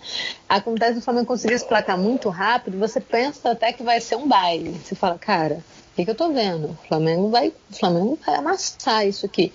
[0.49, 4.29] acontece do Flamengo conseguir esse placar muito rápido, você pensa até que vai ser um
[4.29, 4.79] baile.
[4.85, 6.71] Você fala, cara, o que, que eu tô vendo?
[6.71, 9.53] O Flamengo vai, o Flamengo vai amassar isso aqui.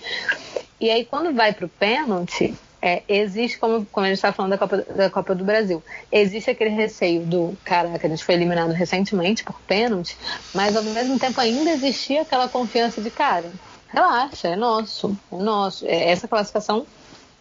[0.80, 4.57] E aí quando vai pro pênalti, é, existe, como, como a gente estava falando da
[4.57, 9.43] Copa, da Copa do Brasil, existe aquele receio do caraca, a gente foi eliminado recentemente
[9.43, 10.17] por pênalti,
[10.53, 13.51] mas ao mesmo tempo ainda existia aquela confiança de cara,
[13.88, 16.86] relaxa, é nosso, é nosso, é, essa classificação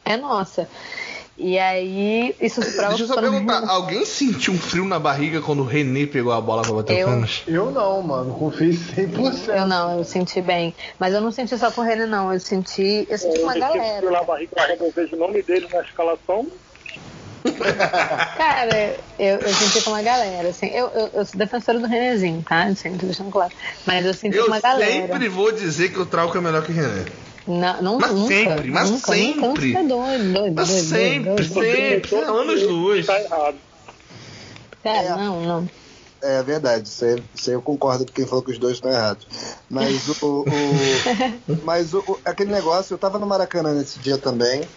[0.04, 0.68] é nossa.
[1.38, 5.42] E aí isso se prova Deixa eu só perguntar, alguém sentiu um frio na barriga
[5.42, 7.06] quando o René pegou a bola pra bater Eu.
[7.06, 7.44] o pênalti?
[7.46, 8.32] Eu não, mano.
[8.32, 9.48] Confio 100%.
[9.48, 10.74] Eu não, eu senti bem.
[10.98, 12.32] Mas eu não senti só com ele, não.
[12.32, 13.98] Eu senti, eu senti com uma Eu senti galera.
[13.98, 16.46] frio na barriga quando eu vejo o nome dele na escalação.
[18.36, 20.66] Cara, eu, eu senti com uma galera, assim.
[20.68, 22.64] Eu, eu, eu sou defensora do Renezinho, tá?
[22.64, 23.52] Assim, tô deixando claro.
[23.84, 25.06] Mas eu senti Eu com uma galera.
[25.06, 27.04] sempre vou dizer que o Trauco é melhor que o René.
[27.46, 29.40] Não, não, Mas nunca, sempre, mas nunca, sempre.
[29.72, 32.08] Nunca, nunca, doido, doido, Mas doido, sempre, doido, doido.
[32.08, 32.16] sempre.
[32.24, 33.06] Anos luz.
[33.06, 33.58] Tá errado.
[34.82, 35.70] Cara, não, não.
[36.22, 38.90] É verdade, isso aí, isso aí eu concordo com quem falou que os dois estão
[38.90, 39.28] errados.
[39.68, 40.44] Mas o.
[40.50, 44.68] o- mas o, o- aquele negócio, eu tava no Maracanã nesse dia também,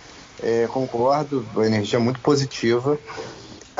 [0.42, 3.00] é, concordo, a energia é muito positiva.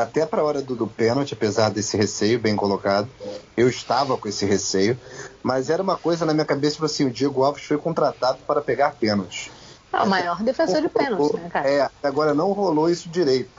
[0.02, 3.10] Até pra hora do, do pênalti, apesar desse receio bem colocado,
[3.58, 4.98] eu estava com esse receio,
[5.44, 8.62] mas era uma coisa na minha cabeça, tipo assim, o Diego Alves foi contratado para
[8.62, 9.50] pegar pênaltis.
[9.92, 11.68] É o maior defensor de pênalti, né, cara?
[11.70, 13.50] É, agora não rolou isso direito.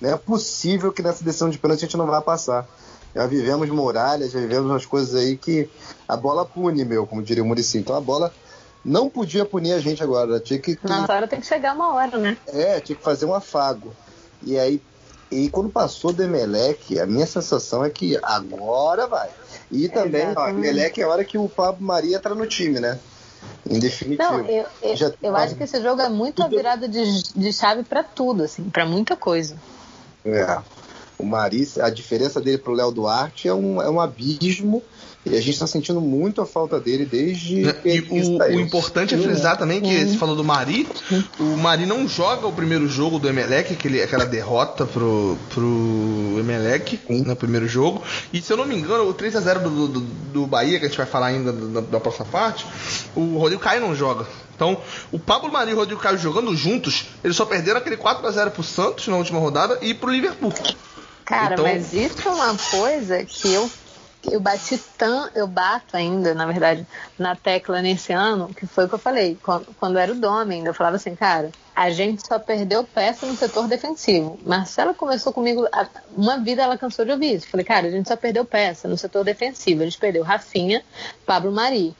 [0.00, 2.66] Não é possível que nessa decisão de pênalti a gente não vá passar.
[3.14, 5.68] Já vivemos muralhas, já vivemos umas coisas aí que
[6.08, 7.78] a bola pune, meu, como diria o Murici.
[7.78, 8.32] Então a bola
[8.84, 10.40] não podia punir a gente agora.
[10.40, 12.36] Tinha que, que- Nossa hora tem que chegar uma hora, né?
[12.48, 13.92] é, tinha que fazer um afago.
[14.42, 14.80] E aí,
[15.32, 19.30] e quando passou do Emelec, a minha sensação é que agora vai.
[19.70, 20.58] E também, ó, Exatamente.
[20.58, 22.98] Emelec é a hora que o Pablo Maria entra no time, né?
[23.68, 24.30] Em definitivo.
[24.30, 27.02] Não, eu, eu, Já- eu acho que esse jogo é muito a virada de,
[27.34, 29.56] de chave pra tudo, assim, pra muita coisa.
[30.24, 30.58] É.
[31.18, 34.82] O Mari, a diferença dele pro Léo Duarte é um, é um abismo.
[35.24, 39.14] E a gente tá sentindo muito a falta dele desde que E o, o importante
[39.14, 40.88] é frisar também que você falou do Mari.
[41.38, 46.98] O Mari não joga o primeiro jogo do Emelec, aquele, aquela derrota pro, pro Emelec
[47.08, 48.02] no primeiro jogo.
[48.32, 50.96] E se eu não me engano, o 3x0 do, do, do Bahia, que a gente
[50.98, 52.66] vai falar ainda da, da próxima parte,
[53.14, 54.26] o Rodrigo Caio não joga.
[54.56, 54.76] Então,
[55.12, 58.62] o Pablo Mari e o Rodrigo Caio jogando juntos, eles só perderam aquele 4x0 pro
[58.64, 60.52] Santos na última rodada e pro Liverpool.
[61.24, 63.70] Cara, Então- mas isso é uma coisa que eu
[64.30, 66.86] eu bati tão, eu bato ainda, na verdade,
[67.18, 70.54] na tecla nesse ano, que foi o que eu falei, quando, quando era o Dome
[70.54, 74.38] ainda, eu falava assim, cara, a gente só perdeu peça no setor defensivo.
[74.44, 77.46] Marcela começou comigo, a- uma vida ela cansou de ouvir isso.
[77.46, 79.82] Eu Falei, cara, a gente só perdeu peça no setor defensivo.
[79.82, 80.82] A gente perdeu Rafinha,
[81.26, 81.94] Pablo Mari.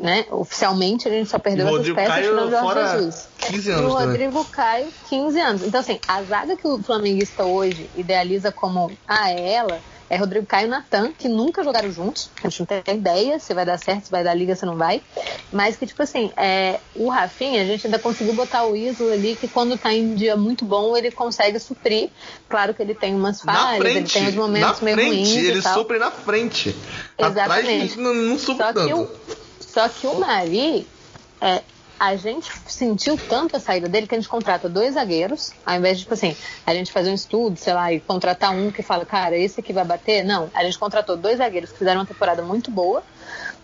[0.00, 0.24] Né?
[0.32, 3.28] Oficialmente a gente só perdeu E essas peças Caio no Jorge Jesus.
[3.38, 4.06] 15 E anos o também.
[4.08, 5.62] Rodrigo Caio, 15 anos.
[5.62, 10.46] Então, assim, a zaga que o flamenguista hoje idealiza como ah, é ela, é Rodrigo
[10.46, 12.30] Caio e Natan, que nunca jogaram juntos.
[12.42, 14.76] A gente não tem ideia se vai dar certo, se vai dar liga, se não
[14.76, 15.02] vai.
[15.52, 19.36] Mas que, tipo assim, é, o Rafinha, a gente ainda conseguiu botar o Isla ali,
[19.36, 22.10] que quando tá em dia muito bom, ele consegue suprir.
[22.48, 25.58] Claro que ele tem umas falhas, ele frente, tem os momentos meio frente, ruins ele
[25.58, 25.74] e tal.
[25.74, 26.76] supre na frente.
[27.18, 27.70] Exatamente.
[27.70, 29.00] Atrás não, não supre Só que, tanto.
[29.00, 29.10] o,
[29.60, 30.86] só que o Mari,
[31.40, 31.62] é,
[31.98, 35.96] a gente sentiu tanto a saída dele que a gente contrata dois zagueiros, ao invés
[35.98, 36.36] de, tipo assim,
[36.66, 39.72] a gente fazer um estudo, sei lá, e contratar um que fala, cara, esse aqui
[39.72, 40.22] vai bater.
[40.24, 43.02] Não, a gente contratou dois zagueiros que fizeram uma temporada muito boa,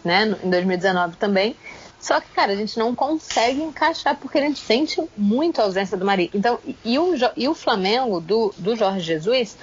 [0.04, 1.56] né, em 2019 também.
[2.00, 5.96] Só que, cara, a gente não consegue encaixar porque a gente sente muito a ausência
[5.96, 6.30] do Mari.
[6.34, 9.56] Então, e- o, e o Flamengo do, do Jorge Jesus,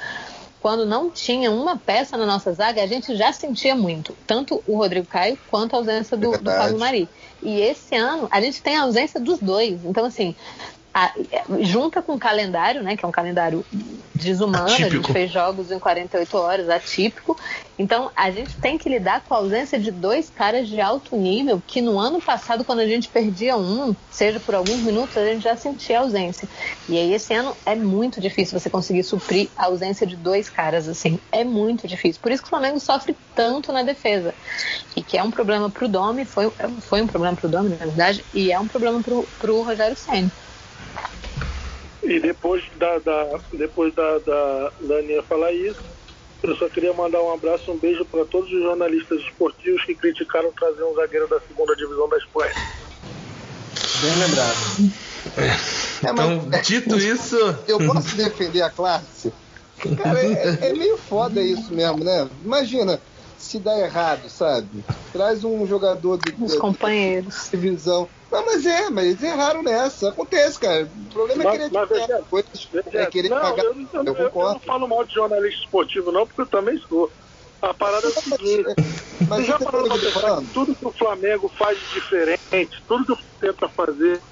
[0.61, 4.15] quando não tinha uma peça na nossa zaga, a gente já sentia muito.
[4.25, 6.49] Tanto o Rodrigo Caio quanto a ausência do, do.
[6.59, 7.09] Pablo Mari.
[7.41, 9.83] E esse ano, a gente tem a ausência dos dois.
[9.85, 10.35] Então, assim,
[10.93, 11.13] a-
[11.61, 13.65] junta com o calendário, né, que é um calendário
[14.15, 15.13] desumano, a gente Atípico.
[15.13, 17.37] fez jogos em 48 horas, atípico.
[17.77, 21.61] Então, a gente tem que lidar com a ausência de dois caras de alto nível,
[21.65, 25.43] que no ano passado, quando a gente perdia um, seja por alguns minutos, a gente
[25.43, 26.49] já sentia a ausência.
[26.87, 30.87] E aí, esse ano é muito difícil você conseguir suprir a ausência de dois caras,
[30.89, 31.19] assim.
[31.31, 32.21] É muito difícil.
[32.21, 34.35] Por isso que o Flamengo sofre tanto na defesa.
[34.95, 38.25] E que é um problema pro Domi, foi, foi um problema pro Domi, na verdade,
[38.33, 40.31] e é um problema pro, pro Rogério Senna.
[42.03, 45.81] E depois da, da, depois da, da, da Aninha falar isso,
[46.43, 50.51] eu só queria mandar um abraço, um beijo para todos os jornalistas esportivos que criticaram
[50.53, 52.53] trazer um zagueiro da segunda divisão da Espanha.
[54.01, 54.57] Bem lembrado.
[56.07, 57.35] É, mas- Então, dito isso,
[57.67, 59.33] eu posso defender a classe?
[60.01, 62.29] Cara, é, é meio foda isso mesmo, né?
[62.43, 63.01] Imagina
[63.49, 64.85] se dá errado, sabe?
[65.11, 67.49] Traz um jogador de, Os de companheiros.
[67.51, 68.09] divisão.
[68.31, 70.09] Não, mas é, mas eles erraram nessa.
[70.09, 70.85] Acontece, cara.
[70.85, 71.89] O problema é Mas- querer mas,
[72.29, 73.63] coisas, é É, querer não, pagar.
[73.65, 76.77] eu, não- eu, Eu eu não falo mal de jornalista esportivo, não, porque eu também
[76.87, 77.11] sou.
[77.61, 78.63] A parada é o seguinte:
[79.27, 82.83] Mas você já parou tá pra pensar que tudo que o Flamengo faz de diferente,
[82.87, 84.23] tudo que o tenta fazer,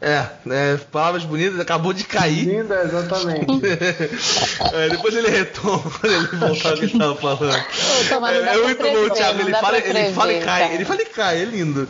[0.00, 2.44] é, é, palavras bonitas, acabou de cair.
[2.46, 3.46] Linda, exatamente.
[4.72, 7.54] É, depois ele retoma quando ele voltar o que ele tava falando.
[7.54, 9.40] É, é muito bom, prever, Thiago.
[9.40, 10.60] Ele fala, pra ele fala e prever, cai.
[10.62, 10.74] cara.
[10.74, 11.88] Ele fala e cai, é lindo.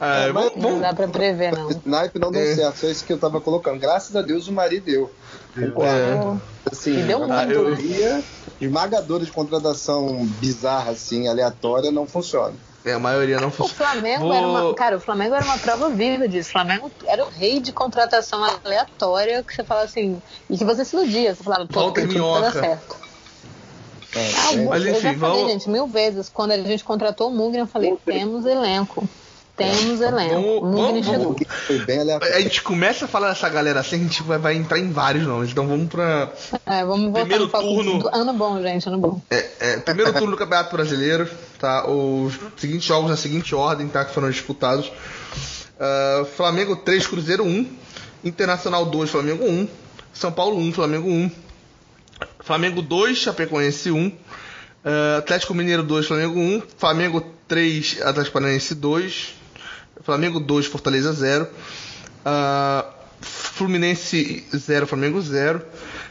[0.00, 1.70] Ah, É, vamos, Não dá pra prever, não.
[1.70, 2.54] Esse naipe não deu É.
[2.54, 3.78] certo, só isso que eu tava colocando.
[3.80, 5.10] Graças a Deus o Mari deu.
[5.56, 6.36] é.
[6.70, 8.22] Assim, E deu a muito, maioria
[8.60, 12.54] esmagadora de contratação bizarra, assim, aleatória, não funciona.
[12.84, 13.92] É, a maioria não O funciona.
[13.92, 14.74] Flamengo Vou- era uma.
[14.74, 16.48] Cara, o Flamengo era uma prova viva disso.
[16.48, 20.20] O Flamengo era o rei de contratação aleatória que você fala assim.
[20.50, 21.34] E que você se iludia.
[21.34, 22.52] Você falava, pô, pra dar Minhoca.
[22.52, 22.96] certo.
[24.14, 26.28] É, Ah, é, Mas eu já enfim, falei, vamos- gente, mil vezes.
[26.28, 29.08] Quando a gente contratou o Mugni, eu falei, temos elenco.
[29.70, 30.60] Temos elenco.
[30.60, 32.34] Vamos- vamos- aleatório.
[32.34, 35.24] A gente começa a falar dessa galera assim, a gente vai, vai entrar em vários
[35.26, 35.50] nomes.
[35.50, 36.30] Então vamos pra.
[36.66, 37.98] É, vamos voltar Primeiro turno.
[38.00, 39.20] do- Ano bom, gente, ano bom.
[39.30, 41.86] É, é, primeiro turno do Campeonato Brasileiro, tá?
[41.88, 44.04] Os seguintes jogos na seguinte ordem, tá?
[44.04, 44.90] Que foram disputados.
[45.78, 47.66] Ah, Flamengo 3, Cruzeiro 1.
[48.24, 49.66] Internacional 2, Flamengo 1.
[50.12, 51.30] São Paulo 1, Flamengo 1.
[52.40, 54.12] Flamengo 2, Chapecoense 1.
[54.84, 56.62] Ah, Atlético Mineiro 2, Flamengo 1.
[56.76, 59.34] Flamengo 3, Atlético Paranaense 2.
[60.04, 61.46] Flamengo 2, Fortaleza 0.
[62.24, 62.84] Ah,
[63.20, 65.62] Fluminense 0, Flamengo 0.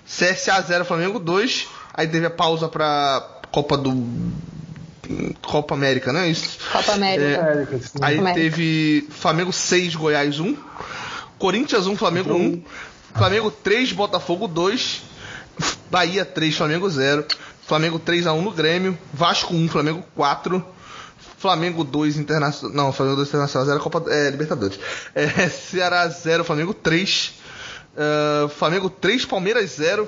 [0.06, 1.68] CSA 0, Flamengo 2.
[1.94, 4.08] Aí teve a pausa pra Copa do.
[5.42, 6.30] Copa América, né?
[6.30, 6.58] Isso.
[6.72, 7.24] Copa América.
[7.26, 7.68] É.
[8.02, 8.34] Aí América.
[8.34, 10.56] teve Flamengo 6, Goiás 1.
[11.38, 12.64] Corinthians 1, Flamengo 1.
[13.16, 15.04] Flamengo 3, Botafogo 2.
[15.90, 17.26] Bahia 3, Flamengo 0.
[17.68, 18.98] Flamengo 3x1 no Grêmio.
[19.14, 20.66] Vasco 1, Flamengo 4.
[21.42, 22.76] Flamengo 2, Internacional.
[22.76, 24.80] Não, Flamengo 2 Internacional 0, Copa é, Libertadores.
[25.16, 27.34] É, Ceará 0, Flamengo 3.
[27.98, 30.08] Ah, Flamengo 3, Palmeiras 0.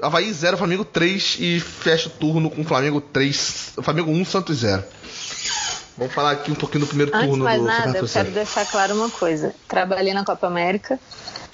[0.00, 1.38] Havaí 0, Flamengo 3.
[1.40, 3.72] E fecha o turno com Flamengo 3.
[3.82, 4.84] Flamengo 1, Santos 0.
[5.98, 8.64] Vamos falar aqui um pouquinho do primeiro Antes turno mais do nada, eu quero deixar
[8.64, 9.54] claro uma coisa.
[9.68, 10.98] Trabalhei na Copa América,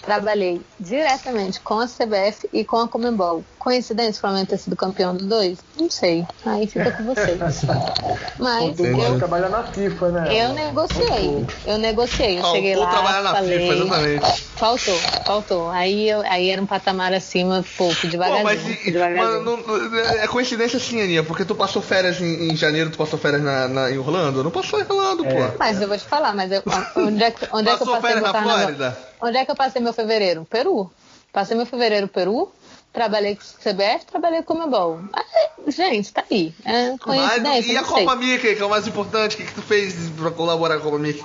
[0.07, 3.45] trabalhei diretamente com a CBF e com a Comembol.
[3.59, 5.59] Coincidência o Flamengo ter sido campeão dos dois?
[5.77, 6.25] Não sei.
[6.47, 7.39] Aí fica com vocês.
[8.39, 10.29] Mas mundo eu, trabalha na FIFA, né?
[10.31, 11.47] eu negociei.
[11.67, 12.39] Eu negociei.
[12.39, 13.59] Eu Faltou cheguei lá, trabalhar na falei...
[13.59, 14.43] FIFA, exatamente.
[14.57, 15.71] Faltou, faltou.
[15.71, 18.45] Aí, eu, aí era um patamar acima, pô, fui Pô, devagarzinho.
[18.45, 19.45] mas e- devagarzinho.
[19.45, 23.19] mano, não- é coincidência sim, Aninha, porque tu passou férias em, em janeiro, tu passou
[23.19, 24.45] férias na, na- em Orlando?
[24.45, 25.57] Não passou em Orlando, pô.
[25.59, 26.63] Mas eu vou te falar, mas eu-
[26.97, 28.43] onde é que, onde é que eu Passou passei férias na?
[28.43, 28.99] Flórida?
[29.21, 30.45] Onde é que eu passei meu fevereiro?
[30.49, 30.91] Peru.
[31.33, 32.51] Passei meu fevereiro no Peru,
[32.93, 35.01] trabalhei com o CBF, trabalhei com o Comebol.
[35.13, 35.23] Ah,
[35.69, 36.55] Gente, tá aí.
[36.65, 37.83] É Mas, coincidência, e a.
[37.83, 39.35] Copa Mickey, que é o mais importante?
[39.35, 41.25] O que, que tu fez pra colaborar com a Copa Mickey?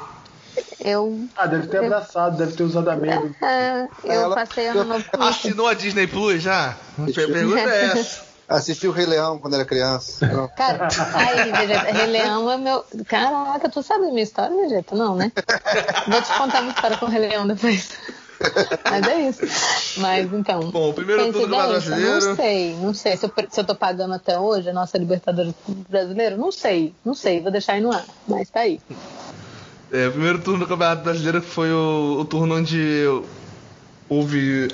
[0.84, 3.20] Eu, Ah, deve ter abraçado, deve ter usado a meia.
[3.22, 5.06] do- é, eu Ela- passei ano novo.
[5.20, 6.76] Assinou a Disney Plus já?
[7.00, 8.31] A pergunta é essa.
[8.52, 10.28] Assisti o Rei Leão quando era criança.
[10.28, 10.48] Não.
[10.56, 12.84] Cara, aí, Vegeta, Rei Leão é meu.
[13.08, 14.96] Caraca, tu sabe a minha história, Vegeta?
[14.96, 15.32] Não, né?
[16.08, 17.90] Vou te contar uma história com o Rei Leão depois.
[18.90, 20.00] Mas é isso.
[20.00, 20.72] Mas então.
[20.72, 22.26] Bom, o primeiro turno brasileiro.
[22.26, 23.18] Não sei, não sei.
[23.18, 25.54] Se eu, se eu tô pagando até hoje a nossa Libertadores
[25.88, 27.40] brasileiro, não sei, não sei.
[27.40, 28.06] Vou deixar aí no ar.
[28.28, 28.82] Mas tá aí.
[29.92, 33.06] É, o primeiro turno do Campeonato Brasileiro foi o, o turno onde
[34.10, 34.70] houve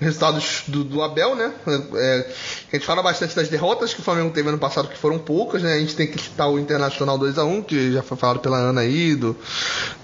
[0.00, 1.52] resultados do, do Abel, né?
[1.94, 2.26] É,
[2.72, 5.62] a gente fala bastante das derrotas que o Flamengo teve ano passado, que foram poucas,
[5.62, 5.74] né?
[5.74, 9.14] A gente tem que citar o Internacional 2x1, que já foi falado pela Ana aí,
[9.14, 9.36] do,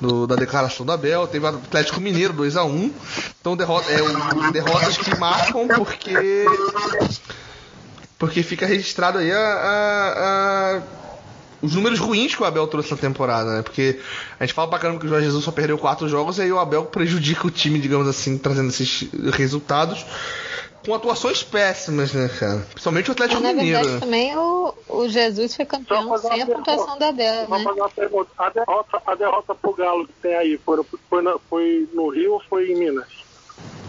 [0.01, 1.27] do- da declaração do Abel.
[1.27, 2.91] Teve o Atlético Mineiro 2x1.
[3.41, 6.15] Então, derrota, é, derrotas que marcam porque.
[8.19, 10.83] Porque fica registrado aí a- a- a
[11.63, 13.63] os números ruins que o Abel trouxe na temporada, né?
[13.63, 13.99] Porque
[14.39, 16.53] a gente fala pra caramba que o Jorge Jesus só perdeu quatro jogos e aí
[16.53, 20.05] o Abel prejudica o time, digamos assim, trazendo esses resultados
[20.85, 22.59] com atuações péssimas, né, cara?
[22.71, 23.81] Principalmente o Atlético Mas, na Mineiro.
[23.83, 27.65] verdade, também o, o Jesus foi campeão sem a pontuação da Abel, Vou né?
[27.65, 28.31] fazer uma pergunta.
[28.39, 30.81] A derrota, a derrota pro Galo que tem aí, foi,
[31.11, 33.09] foi, na- foi no Rio ou foi em Minas?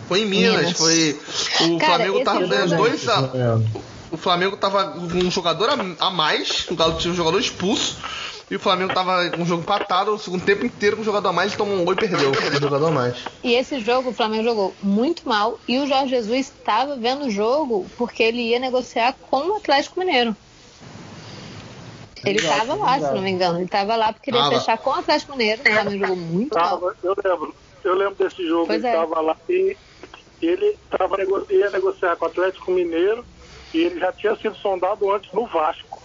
[0.08, 0.78] Foi em Minas, Minas.
[0.78, 1.20] foi.
[1.70, 3.97] O Cara, Flamengo tava ganhando é- dois a, É.
[4.12, 7.98] O Flamengo tava com um jogador a, a mais, o Galo tinha um jogador expulso.
[8.50, 11.28] E o Flamengo tava com um jogo empatado, o segundo tempo inteiro com um jogador
[11.30, 13.18] a mais, ele tomou um gol e perdeu um jogador a mais.
[13.44, 17.30] E esse jogo o Flamengo jogou muito mal e o Jorge Jesus estava vendo o
[17.30, 20.34] jogo porque ele ia negociar com o Atlético Mineiro.
[22.26, 23.58] Ele estava lá, se não me engano.
[23.58, 24.60] Ele estava lá porque ele ia Tava.
[24.60, 25.62] fechar com o Atlético Mineiro.
[25.62, 26.70] O Flamengo jogou muito mal.
[26.80, 27.56] Tava, eu lembro.
[27.84, 28.98] Eu lembro desse jogo, Pois ele é.
[28.98, 29.78] tava lá e
[30.42, 31.18] ele tava,
[31.50, 33.24] ia negociar com o Atlético Mineiro
[33.74, 36.02] e ele já tinha sido sondado antes no Vasco.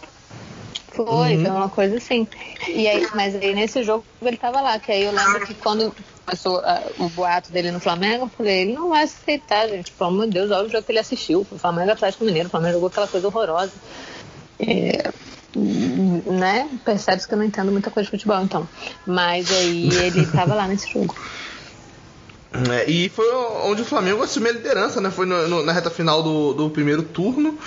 [0.92, 1.40] Foi, Uhum.
[1.40, 2.26] foi uma coisa assim.
[2.68, 5.94] E aí, mas aí nesse jogo ele tava lá, que aí eu lembro que quando
[6.24, 9.90] começou ah, o boato dele no Flamengo, eu falei, ele não vai aceitar, gente.
[9.92, 11.46] Pelo amor de Deus, olha o jogo que ele assistiu.
[11.50, 13.72] O Flamengo e Atlético Mineiro, o Flamengo jogou aquela coisa horrorosa.
[14.60, 15.10] É,
[15.56, 16.68] né?
[16.84, 18.68] Percebe-se que eu não entendo muita coisa de futebol, então.
[19.06, 21.14] Mas aí ele tava lá nesse jogo.
[22.70, 23.26] É, e foi
[23.64, 25.10] onde o Flamengo assumiu a liderança, né?
[25.10, 27.58] Foi no- no- na reta final do, do primeiro turno,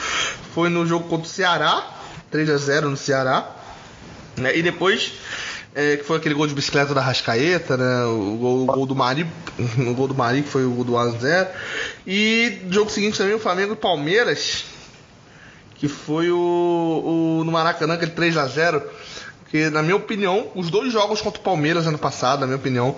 [0.54, 1.88] foi no jogo contra o Ceará,
[2.30, 3.50] 3 a 0 no Ceará.
[4.38, 4.56] né?
[4.56, 5.14] E depois,
[5.74, 8.04] é, que foi aquele gol de bicicleta da Rascaeta, né?
[8.06, 9.26] O gol, o gol do Mari,
[9.80, 11.48] o gol do Mari, que foi o gol do 1x0.
[12.06, 14.66] E jogo seguinte também o Flamengo e Palmeiras,
[15.76, 18.84] que foi o, o no Maracanã, aquele 3 a 0
[19.50, 22.96] que na minha opinião, os dois jogos contra o Palmeiras ano passado, na minha opinião,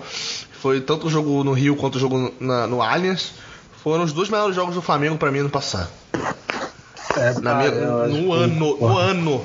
[0.60, 3.32] foi tanto o jogo no Rio quanto o jogo na- no Allianz,
[3.82, 5.88] foram os dois melhores jogos do Flamengo pra mim ano passado.
[7.16, 7.86] É, Na cara, minha-
[8.22, 8.98] no ano, no concordo.
[8.98, 9.44] ano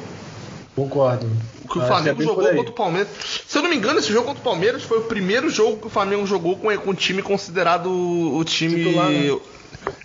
[0.76, 1.30] Concordo.
[1.72, 3.10] que o Acho Flamengo que é jogou contra o Palmeiras.
[3.48, 5.88] Se eu não me engano, esse jogo contra o Palmeiras foi o primeiro jogo que
[5.88, 8.76] o Flamengo jogou com, com o time considerado o time.
[8.84, 9.40] Titular, né?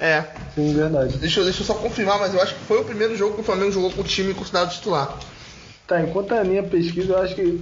[0.01, 0.25] É.
[0.55, 1.17] Sim, verdade.
[1.19, 3.41] Deixa, eu- deixa eu só confirmar, mas eu acho que foi o primeiro jogo que
[3.41, 5.15] o Flamengo jogou com o time considerado titular.
[5.87, 7.61] Tá, enquanto a minha pesquisa, eu acho que.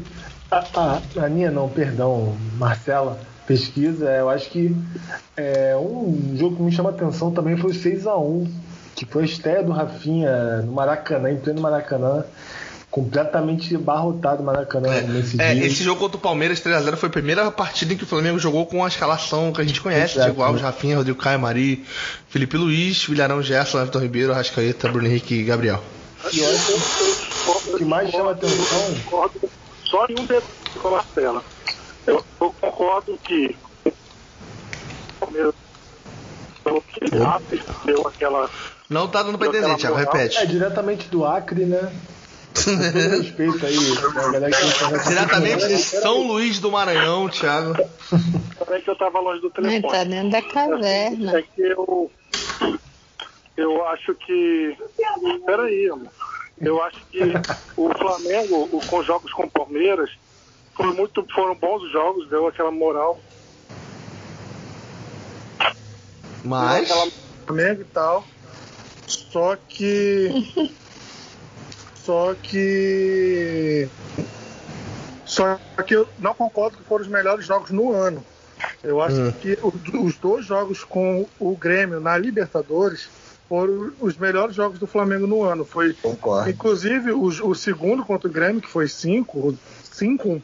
[0.51, 4.75] A, a, a minha não, perdão, Marcela, pesquisa, eu acho que
[5.37, 8.49] é, um jogo que me chama a atenção também foi o 6x1,
[8.95, 12.25] que foi a estreia do Rafinha no Maracanã, em pleno Maracanã,
[12.91, 15.67] completamente abarrotado o Maracanã nesse É, dia.
[15.67, 18.65] esse jogo contra o Palmeiras 3x0 foi a primeira partida em que o Flamengo jogou
[18.65, 20.31] com a escalação que a gente conhece: Exato.
[20.31, 21.85] Diego Alves, Rafinha, Rodrigo Caio, Mari,
[22.31, 25.83] Felipe Luiz, Vilharão Gerson, Everton Ribeiro, Arrascaeta, Bruno Henrique e Gabriel.
[26.33, 26.59] E olha,
[27.75, 28.95] o que mais chama atenção.
[29.05, 29.41] Concordo
[29.85, 30.43] só em um detalhe
[30.81, 31.43] com a Marcela.
[32.07, 33.93] Eu, eu concordo que o
[35.21, 35.55] Palmeiras
[37.85, 38.51] deu aquela.
[38.89, 40.39] Não tá dando pra entender, Thiago, repete.
[40.39, 41.93] É diretamente do Acre, né?
[42.57, 47.75] Respeito aí, né, a galera que tá Diretamente de São Luís do Maranhão, Thiago.
[48.59, 49.83] Também que eu estava longe do telefone.
[49.83, 51.39] tá dentro da caverna.
[51.39, 52.11] É que eu.
[53.57, 54.77] Eu acho que.
[55.45, 56.09] Peraí, amor.
[56.61, 57.21] Eu acho que
[57.77, 60.11] o Flamengo, com jogos com o Palmeiras,
[60.77, 63.19] foi muito, foram bons jogos, deu aquela moral.
[66.45, 66.91] Mas.
[66.91, 67.11] Aquela
[67.47, 68.25] Flamengo e tal.
[69.07, 70.31] Só que.
[72.05, 73.89] Só que.
[75.25, 78.25] Só que eu não concordo que foram os melhores jogos no ano.
[78.83, 79.33] Eu acho Hum.
[79.33, 79.59] que
[79.99, 83.09] os dois jogos com o Grêmio na Libertadores
[83.49, 85.65] foram os melhores jogos do Flamengo no ano.
[85.65, 86.49] Foi, Concordo.
[86.49, 89.57] inclusive, o, o segundo contra o Grêmio, que foi 5,
[89.97, 90.43] 5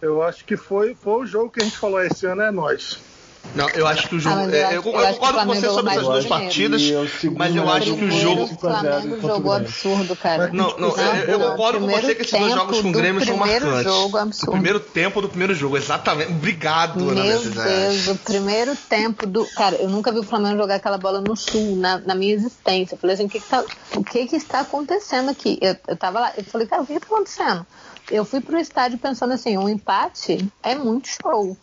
[0.00, 2.98] eu acho que foi, foi o jogo que a gente falou, esse ano é nós.
[3.54, 4.36] Não, eu acho que o jogo.
[4.36, 6.82] Ah, mas é, eu acho- eu, eu concordo o com você sobre essas duas partidas,
[6.82, 8.42] o segundo mas eu acho que o jogo.
[8.42, 10.50] o 5 a 0 Flamengo o jogou absurdo, cara.
[10.52, 13.24] Não, não, eu, eu não, concordo com você que esses dois jogos com o Grêmio
[13.24, 13.92] são primeiro marcantes.
[13.92, 14.52] jogo, o absurdo.
[14.52, 16.30] primeiro tempo do primeiro jogo, exatamente.
[16.30, 18.04] Obrigado, Ana Meu Mercedes.
[18.04, 19.46] Deus, o primeiro tempo do.
[19.56, 22.94] Cara, eu nunca vi o Flamengo jogar aquela bola no sul, na, na minha existência.
[22.94, 23.64] Eu falei assim, o que, que, tá,
[23.96, 25.58] o que, que está acontecendo aqui?
[25.62, 27.66] Eu, eu tava lá, eu falei, cara, o que, que tá acontecendo?
[28.10, 31.56] Eu fui pro estádio pensando assim, um empate é muito show.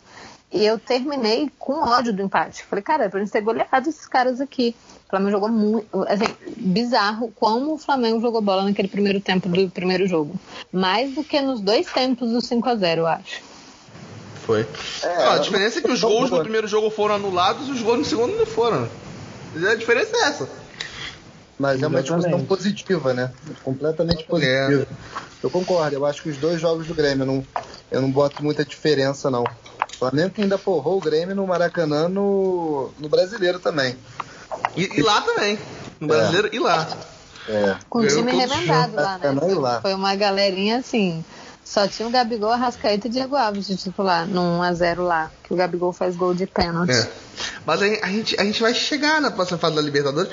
[0.52, 2.62] E eu terminei com ódio do empate.
[2.64, 4.74] Falei, cara, é pra gente ter goleado esses caras aqui.
[5.06, 5.86] O Flamengo jogou muito.
[6.04, 6.26] Assim,
[6.56, 10.38] bizarro como o Flamengo jogou bola naquele primeiro tempo do primeiro jogo.
[10.72, 13.42] Mais do que nos dois tempos do 5x0, eu acho.
[14.46, 14.66] Foi.
[15.02, 17.82] É, Não, a diferença é que os gols no primeiro jogo foram anulados e os
[17.82, 18.88] gols no segundo não foram.
[19.68, 20.48] A diferença é essa.
[21.58, 22.48] Mas é uma discussão Exatamente.
[22.48, 23.32] positiva, né?
[23.62, 24.86] Completamente positiva.
[25.42, 27.46] Eu concordo, eu acho que os dois jogos do Grêmio, eu não,
[27.90, 29.42] eu não boto muita diferença, não.
[29.42, 33.96] O Flamengo que ainda porrou o Grêmio no Maracanã no, no brasileiro também.
[34.76, 35.58] E, e lá também.
[35.98, 36.86] No brasileiro e lá.
[37.48, 37.76] É.
[37.88, 39.54] Com o time remendado lá, É, né?
[39.54, 39.80] lá.
[39.80, 41.24] Foi uma galerinha assim.
[41.64, 45.30] Só tinha o Gabigol, Arrascaeta e Diego Alves de titular, no 1x0 lá.
[45.42, 46.92] Que o Gabigol faz gol de pênalti.
[46.92, 47.10] É.
[47.64, 50.30] Mas a, a gente, a gente vai chegar na próxima fase da Libertadores.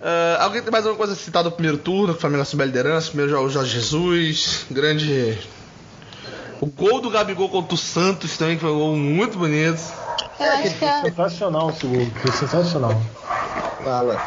[0.00, 2.12] Ah, alguém tem mais alguma coisa a citar do primeiro turno?
[2.12, 3.08] Que o Flamengo assumiu a liderança.
[3.08, 4.66] Primeiro jogo, o Jorge Jesus.
[4.70, 5.38] Grande.
[6.60, 9.80] O gol do Gabigol contra o Santos também, que foi um gol muito bonito.
[10.40, 11.00] Eu acho que é.
[11.02, 13.00] Sensacional esse gol, foi sensacional.
[13.82, 14.20] Fala.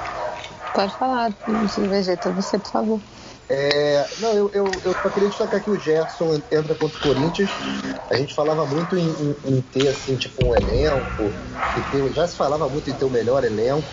[0.74, 3.02] Pode falar, Vegeta, você, por favor.
[3.50, 7.50] É, não, eu, eu, eu só queria destacar que o Gerson entra contra o Corinthians.
[8.10, 11.34] A gente falava muito em, em- em ter assim, tipo, um elenco,
[11.76, 13.86] e ter- já se falava muito em ter o melhor elenco,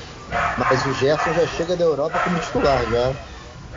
[0.56, 3.14] mas o Gerson já chega da Europa como titular já.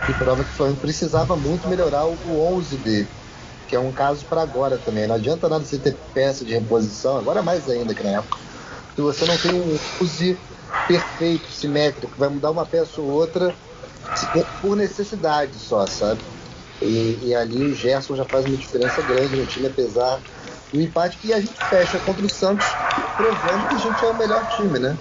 [0.06, 3.10] Que prova que o Flamengo precisava muito melhorar o, o 11 dele,
[3.68, 5.08] que é um caso para agora também.
[5.08, 8.38] Não adianta nada você ter peça de reposição, agora mais ainda que na época.
[8.96, 10.40] Se você não tem um 11
[10.88, 13.56] perfeito, simétrico, vai mudar uma peça ou outra
[14.60, 16.22] por necessidade só, sabe?
[16.82, 20.24] E, e ali o Gerson já faz uma diferença grande no time, apesar
[20.72, 21.20] do empate.
[21.24, 22.66] E a gente fecha contra o Santos,
[23.16, 24.98] provando que a gente é o melhor time, né?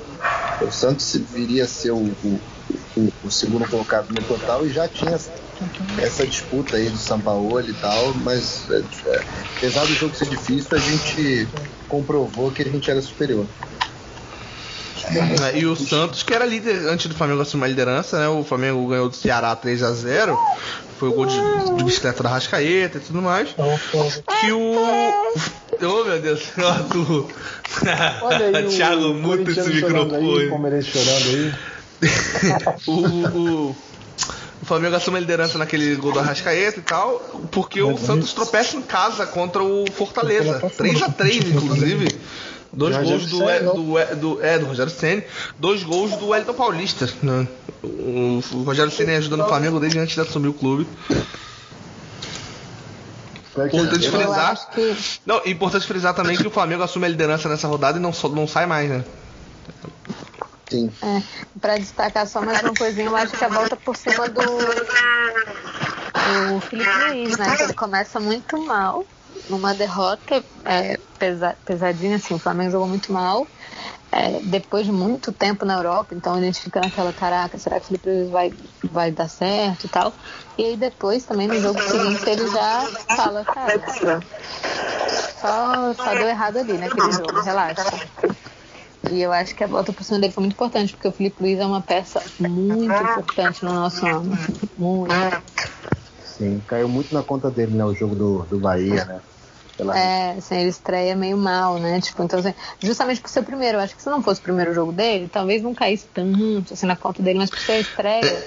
[0.61, 2.41] O Santos viria a ser o, o-
[2.97, 5.19] o- o segundo colocado no total e já tinha
[5.99, 8.79] essa, disputa aí do Sampaoli e tal, mas é,
[9.11, 9.21] é,
[9.57, 11.49] apesar do jogo ser difícil, a gente
[11.89, 13.47] comprovou que a gente era superior.
[15.53, 18.29] É, E o Santos, que era líder antes do Flamengo assumir a liderança, né?
[18.29, 20.39] O Flamengo ganhou do Ceará 3 a 0
[20.99, 21.37] Foi o gol de,
[21.77, 23.49] de bicicleta da Rascaeta e tudo mais.
[24.41, 24.75] Que o.
[25.83, 26.43] Oh meu Deus,
[26.93, 27.29] tu.
[28.23, 30.49] Olha aí o Thiago, muta esse aí, o microfone.
[30.49, 31.55] Palmeirense chorando aí.
[32.87, 33.77] o, o,
[34.63, 37.19] o Flamengo assume a liderança naquele gol do Arrascaeta e tal,
[37.51, 40.61] porque o Santos tropeça em casa contra o Fortaleza.
[40.61, 42.09] 3x3, inclusive.
[42.73, 43.75] Dois gols do, Ceni, não?
[43.75, 45.25] do, do, é, do Rogério Senna.
[45.59, 47.09] Dois gols do Wellington Paulista.
[47.23, 47.49] Né?
[47.83, 50.87] O, o Rogério Senna ajudando o Flamengo desde antes de assumir o clube.
[53.67, 54.71] Importante Eu frisar.
[54.71, 54.97] que
[55.27, 58.47] Não, importante frisar também que o Flamengo assume a liderança nessa rodada e não, não
[58.47, 59.05] sai mais, né?
[60.71, 60.91] Sim.
[61.03, 61.23] É,
[61.61, 64.71] para destacar só mais uma coisinha, eu acho que a volta por cima do, do
[66.61, 67.57] Felipe Luiz, né?
[67.57, 69.05] Que ele começa muito mal,
[69.49, 73.49] numa derrota é, pesa, pesadinha, assim, o Flamengo jogou muito mal.
[74.13, 77.85] É, depois de muito tempo na Europa, então a gente fica naquela, caraca, será que
[77.85, 78.53] o Felipe Luiz vai,
[78.91, 80.13] vai dar certo e tal?
[80.59, 82.87] E aí depois, também no jogo seguinte, ele já
[83.17, 83.81] fala, cara,
[85.39, 87.85] só, só deu errado ali naquele jogo, relaxa.
[89.11, 91.43] E eu acho que a volta por cima dele foi muito importante, porque o Felipe
[91.43, 94.37] Luiz é uma peça muito importante no nosso ano.
[94.77, 95.13] Muito.
[96.37, 97.85] Sim, caiu muito na conta dele, né?
[97.85, 99.21] O jogo do, do Bahia, né?
[99.81, 102.01] Pela- É, assim, ele estreia meio mal, né?
[102.01, 104.45] Tipo, então, assim, justamente por ser o primeiro, eu acho que se não fosse o
[104.45, 107.81] primeiro jogo dele, talvez não caísse tanto assim na conta dele, mas por ser a
[107.81, 108.47] estreia.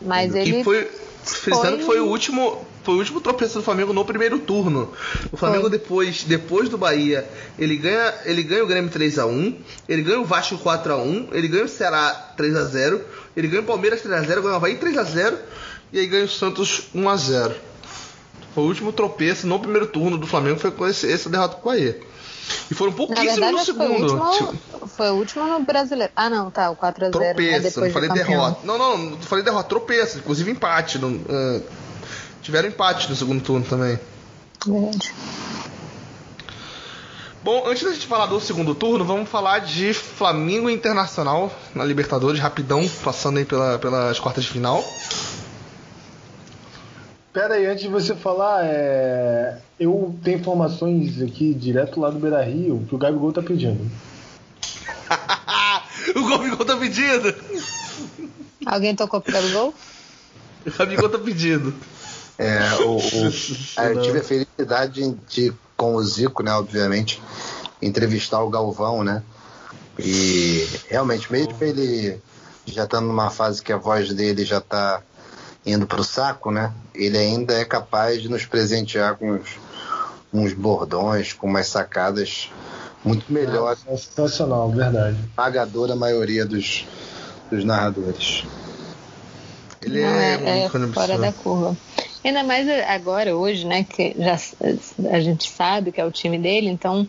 [0.00, 0.60] Mas ele.
[0.60, 0.90] E foi.
[1.24, 2.66] Frisando que foi o último.
[2.82, 4.92] Foi o último tropeço do Flamengo no primeiro turno.
[5.32, 5.70] O Flamengo Foi.
[5.70, 7.26] depois, depois do Bahia,
[7.58, 9.56] ele ganha, ele ganha o Grêmio 3 a 1,
[9.88, 13.00] ele ganha o Vasco 4 a 1, ele ganha o Ceará 3 a 0,
[13.34, 15.38] ele ganha o Palmeiras 3 a 0, ganha o Havaí 3 a 0
[15.94, 17.54] e aí ganha o Santos 1 a 0.
[18.54, 21.68] Foi o último tropeço no primeiro turno do Flamengo foi com esse, essa derrota com
[21.68, 22.00] o Bahia.
[22.70, 24.22] E foram pouquíssimos verdade, no que foi o segundo.
[24.22, 24.52] último.
[24.52, 26.12] Tipo, Foi o último no brasileiro.
[26.14, 27.00] Ah, não, tá, o 4x0.
[27.00, 28.60] né, Tropeço, depois não falei derrota.
[28.64, 30.98] Não, não, não falei derrota, tropeço, inclusive empate.
[30.98, 31.60] não, ah,
[32.42, 33.98] tiveram empate no segundo turno também.
[34.66, 35.12] Verdade.
[37.42, 42.40] Bom, antes da gente falar do segundo turno, vamos falar de Flamengo Internacional na Libertadores,
[42.40, 44.82] rapidão, passando aí pela, pelas quartas de final.
[47.34, 49.58] Pera aí, antes de você falar, é...
[49.78, 53.90] eu tenho informações aqui direto lá do Beira Rio que o Gabigol tá pedindo.
[56.14, 57.34] o Gabigol tá pedindo!
[58.64, 59.74] Alguém tocou pro Gabigol?
[60.64, 61.74] O Gabigol tá pedindo.
[62.38, 63.32] É, o, o-
[63.78, 67.20] ah, eu tive a felicidade de, com o Zico, né, obviamente,
[67.82, 69.24] entrevistar o Galvão, né?
[69.98, 72.16] E realmente, mesmo ele
[72.64, 75.02] já estando numa fase que a voz dele já tá
[75.66, 76.72] indo pro saco, né?
[76.94, 79.58] Ele ainda é capaz de nos presentear com uns,
[80.32, 82.50] uns bordões, com umas sacadas
[83.04, 85.18] muito melhores, É sensacional, verdade.
[85.36, 86.86] pagadora a maioria dos,
[87.50, 88.44] dos narradores.
[89.82, 91.76] Ele Não, é, é, muito é fora da curva.
[92.24, 94.38] Ainda mais agora, hoje, né, que já
[95.10, 97.06] a gente sabe que é o time dele, então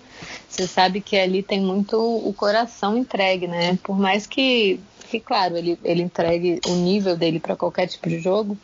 [0.49, 3.79] você sabe que ali tem muito o coração entregue, né?
[3.81, 4.81] Por mais que,
[5.19, 8.57] que claro, ele, ele entregue o nível dele para qualquer tipo de jogo,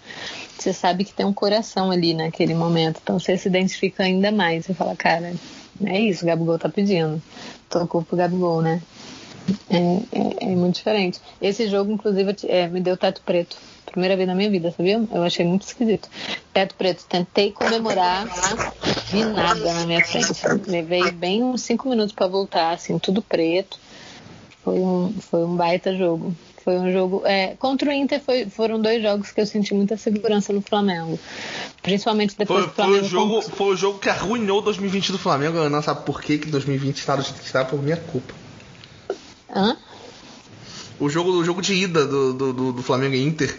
[0.57, 2.99] você sabe que tem um coração ali naquele momento.
[3.01, 4.65] Então você se identifica ainda mais.
[4.65, 5.33] Você fala, cara,
[5.83, 7.21] é isso, o Gabigol tá pedindo.
[7.69, 8.81] Tocou pro Gabigol, né?
[9.69, 11.19] É, é, é muito diferente.
[11.41, 13.57] Esse jogo, inclusive, é, me deu teto preto
[13.91, 15.03] Primeira vez na minha vida, sabia?
[15.11, 16.07] Eu achei muito esquisito.
[16.53, 18.25] Teto preto, tentei comemorar,
[19.09, 20.31] vi nada na minha frente.
[20.65, 23.77] Levei bem uns cinco minutos para voltar, assim, tudo preto.
[24.63, 26.35] Foi um, foi um baita jogo.
[26.63, 27.23] Foi um jogo.
[27.25, 31.19] É, contra o Inter foi, foram dois jogos que eu senti muita segurança no Flamengo.
[31.81, 32.97] Principalmente depois Foi, do Flamengo.
[32.99, 35.57] foi, o jogo, foi o jogo que arruinou 2020 do Flamengo.
[35.57, 38.33] Eu não sabe por que que 2020 está do jeito que está por minha culpa.
[39.53, 39.75] Hã?
[40.99, 43.57] O jogo, o jogo de ida do, do, do, do Flamengo e Inter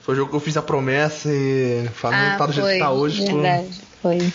[0.00, 2.78] foi o jogo que eu fiz a promessa e o Flamengo tá do jeito que
[2.78, 3.24] tá hoje.
[3.24, 4.32] por- Ah, Verdade, foi.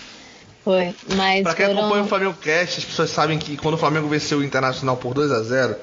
[0.68, 0.94] Foi.
[1.15, 1.80] Mas Pra quem foram...
[1.80, 5.14] acompanha o Flamengo Cast, as pessoas sabem que quando o Flamengo venceu o Internacional por
[5.14, 5.76] 2 a 0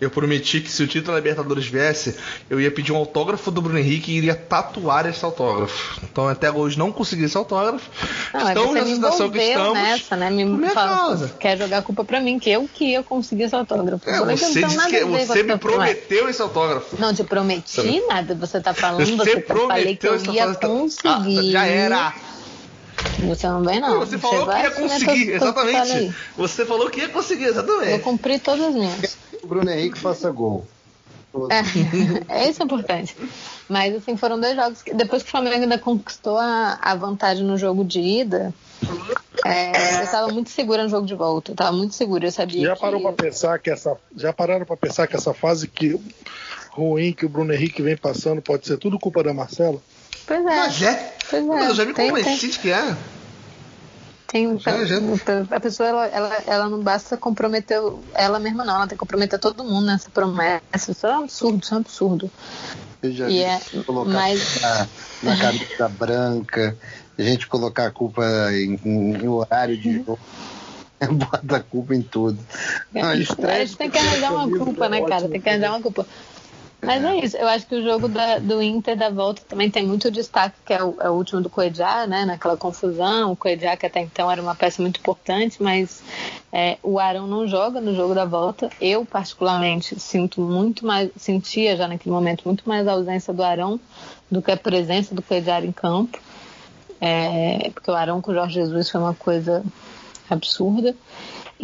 [0.00, 2.16] eu prometi que se o título da Libertadores viesse,
[2.50, 6.00] eu ia pedir um autógrafo do Bruno Henrique e iria tatuar esse autógrafo.
[6.02, 7.88] Então até hoje não consegui esse autógrafo.
[8.32, 9.74] Não, estamos na situação que estamos.
[9.74, 10.30] nessa, né?
[10.30, 11.28] Me minha causa.
[11.38, 14.08] quer jogar a culpa pra mim, que eu que ia conseguir esse autógrafo.
[14.08, 16.96] É, que você não tenho disse nada que você me prometeu esse autógrafo.
[16.98, 21.48] Não te prometi nada, você tá falando, Você você tá- falei que eu ia conseguir.
[21.48, 22.14] Ah, já era.
[23.28, 24.00] Você não vem, não.
[24.00, 26.16] Você falou que vai ia assumir conseguir, tudo que eu exatamente.
[26.36, 28.02] Você falou que ia conseguir, Eu vou exatamente.
[28.02, 29.16] cumprir todas as minhas.
[29.42, 30.66] O Bruno Henrique faça gol.
[32.28, 33.16] É, isso é importante.
[33.66, 37.42] Mas assim, foram dois jogos que depois que o Flamengo ainda conquistou a, a vantagem
[37.42, 38.52] no jogo de ida,
[39.44, 41.52] é, eu estava muito segura no jogo de volta.
[41.52, 42.80] Eu tava muito segura, eu sabia Já que...
[42.80, 45.98] parou para pensar que essa, já pararam para pensar que essa fase que
[46.70, 49.80] ruim que o Bruno Henrique vem passando pode ser tudo culpa da Marcela?
[50.26, 50.56] Pois é.
[50.56, 51.14] Mas é.
[51.30, 51.46] Pois é.
[51.46, 52.96] Mas eu já me convenci de que é.
[54.26, 54.96] Tem, Já, já.
[55.50, 57.78] A pessoa, ela, ela, ela não basta comprometer
[58.14, 58.76] ela mesma, não.
[58.76, 60.62] Ela tem que comprometer todo mundo nessa promessa.
[60.90, 62.30] Isso é um absurdo, isso é um absurdo.
[63.02, 64.88] Eu já E vi é- colocar mas- na,
[65.22, 66.74] na camisa branca,
[67.18, 70.18] a gente colocar a culpa em, em- horário de jogo.
[71.12, 72.38] Bota a culpa em tudo.
[72.92, 75.28] Não, a gente tem que arranjar uma culpa, né, cara?
[75.28, 76.06] Tem que arranjar uma culpa.
[76.84, 79.86] Mas é isso, eu acho que o jogo da- do Inter da volta também tem
[79.86, 82.24] muito destaque, que é o, é o último do Coedjá, né?
[82.24, 83.30] Naquela confusão.
[83.30, 86.02] O Coedjá, que até então era uma peça muito importante, mas
[86.52, 88.68] é, o Arão não joga no jogo da volta.
[88.80, 93.78] Eu, particularmente, sinto muito mais, sentia já naquele momento muito mais a ausência do Arão
[94.28, 96.18] do que a presença do Coedjá em campo.
[97.00, 99.64] É, porque o Arão com o Jorge Jesus foi uma coisa
[100.28, 100.96] absurda.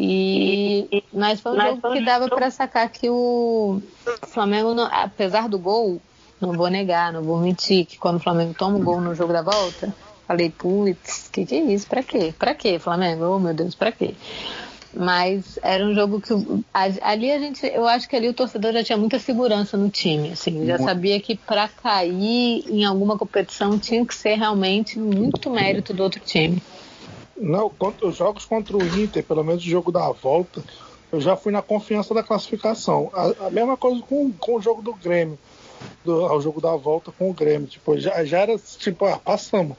[0.00, 3.80] E, mas foi um jogo que dava para sacar que o
[4.28, 6.00] Flamengo, não- apesar do gol,
[6.40, 9.32] não vou negar, não vou mentir, que quando o Flamengo toma o gol no jogo
[9.32, 9.92] da volta,
[10.26, 11.88] falei, putz, que que é isso?
[11.88, 12.32] Pra quê?
[12.38, 13.24] Pra quê, Flamengo?
[13.24, 14.14] Oh meu Deus, pra quê?
[14.94, 16.32] Mas era um jogo que
[17.02, 20.30] ali a gente, eu acho que ali o torcedor já tinha muita segurança no time,
[20.32, 25.92] assim, já sabia que para cair em alguma competição tinha que ser realmente muito mérito
[25.92, 26.62] do outro time.
[27.40, 30.62] Não, contra, os jogos contra o Inter, pelo menos o jogo da volta,
[31.12, 33.10] eu já fui na confiança da classificação.
[33.14, 35.38] A, a mesma coisa com, com o jogo do Grêmio,
[36.04, 37.68] do, o jogo da volta com o Grêmio.
[37.68, 39.76] Tipo, já, já era tipo, ah, passamos.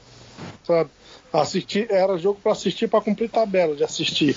[0.64, 0.90] Sabe?
[1.32, 4.36] Assistir, era jogo para assistir para cumprir tabela de assistir.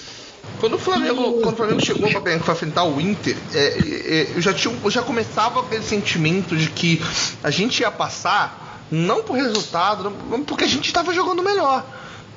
[0.59, 4.53] Quando o Flamengo, quando o Flamengo chegou pra enfrentar o Inter, é, é, eu, já
[4.53, 7.01] tinha, eu já começava aquele sentimento de que
[7.41, 11.83] a gente ia passar não por resultado, não, porque a gente estava jogando melhor.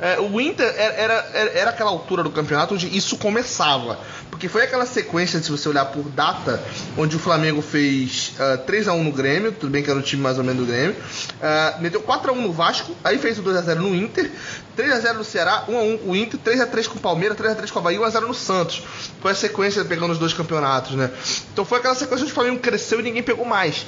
[0.00, 3.98] É, o Inter era, era, era aquela altura do campeonato onde isso começava.
[4.30, 6.62] Porque foi aquela sequência, se você olhar por data,
[6.98, 10.36] onde o Flamengo fez ah, 3x1 no Grêmio, tudo bem que era o time mais
[10.36, 10.94] ou menos do Grêmio,
[11.42, 14.30] ah, meteu 4x1 no Vasco, aí fez o 2x0 no Inter,
[14.76, 17.98] 3x0 no Ceará, 1x1 com o Inter, 3x3 com o Palmeiras, 3x3 com o Bahia
[17.98, 18.82] e 1x0 no Santos.
[19.22, 21.10] Foi a sequência pegando os dois campeonatos, né?
[21.52, 23.86] Então foi aquela sequência onde o Flamengo cresceu e ninguém pegou mais.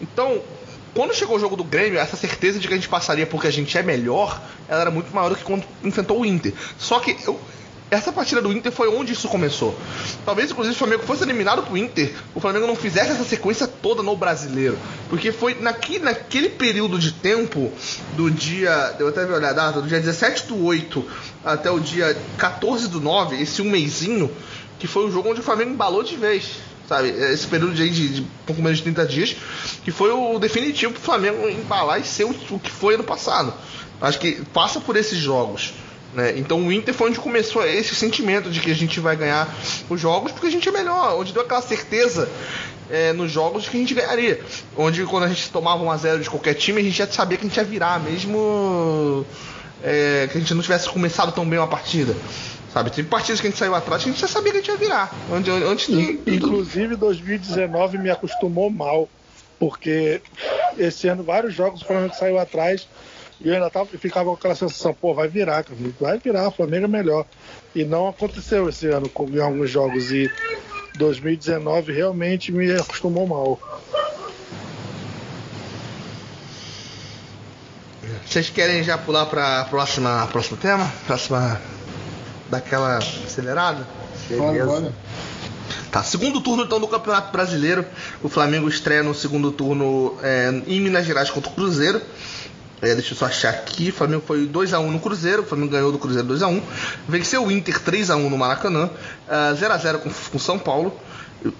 [0.00, 0.42] Então,
[0.94, 3.50] quando chegou o jogo do Grêmio, essa certeza de que a gente passaria porque a
[3.50, 6.52] gente é melhor, ela era muito maior do que quando enfrentou o Inter.
[6.78, 7.40] Só que eu-
[7.90, 9.76] essa partida do Inter foi onde isso começou.
[10.24, 14.02] Talvez, inclusive, o Flamengo fosse eliminado pro Inter, o Flamengo não fizesse essa sequência toda
[14.02, 14.78] no brasileiro.
[15.08, 17.72] Porque foi naqui, naquele período de tempo,
[18.16, 18.96] do dia.
[18.98, 21.04] Eu até vi a data, do dia 17 do 8
[21.44, 24.30] até o dia 14 do 9, esse um mêsinho,
[24.78, 26.56] que foi o jogo onde o Flamengo embalou de vez
[26.88, 27.08] sabe?
[27.08, 29.36] Esse período de, de, de pouco menos de 30 dias,
[29.84, 33.52] que foi o definitivo pro Flamengo embalar e ser o, o que foi ano passado.
[34.00, 35.74] Acho que passa por esses jogos.
[36.12, 36.34] Né?
[36.36, 39.52] Então o Inter foi onde começou esse sentimento de que a gente vai ganhar
[39.88, 42.28] os jogos porque a gente é melhor, onde deu aquela certeza
[42.90, 44.40] é, nos jogos que a gente ganharia.
[44.76, 47.36] Onde quando a gente tomava 1 a 0 de qualquer time, a gente já sabia
[47.36, 49.26] que a gente ia virar, mesmo
[49.82, 52.14] é, que a gente não tivesse começado tão bem uma partida.
[52.74, 54.60] Sabe, teve partidas que a gente saiu atrás que a gente já sabia que a
[54.60, 55.14] gente ia virar.
[55.32, 56.20] Antes de.
[56.26, 59.08] Inclusive 2019 me acostumou mal,
[59.60, 60.20] porque
[60.76, 62.88] esse ano vários jogos o Flamengo saiu atrás
[63.40, 66.50] e eu ainda tava, ficava com aquela sensação, pô, vai virar, cara, vai virar, o
[66.50, 67.24] Flamengo é melhor.
[67.76, 70.28] E não aconteceu esse ano com, em alguns jogos e
[70.96, 73.60] 2019 realmente me acostumou mal.
[78.26, 80.92] Vocês querem já pular para próxima próximo tema?
[81.06, 81.60] Próxima
[82.50, 83.86] daquela acelerada?
[84.36, 84.92] Bora.
[85.90, 87.84] Tá, segundo turno então do Campeonato Brasileiro.
[88.20, 92.02] O Flamengo estreia no segundo turno é, em Minas Gerais contra o Cruzeiro.
[92.82, 93.90] É, deixa eu só achar aqui.
[93.90, 95.42] O Flamengo foi 2x1 no Cruzeiro.
[95.42, 96.60] O Flamengo ganhou do Cruzeiro 2x1.
[97.08, 98.90] Venceu o Inter 3x1 no Maracanã.
[99.28, 100.92] ah, 0x0 com, com São Paulo.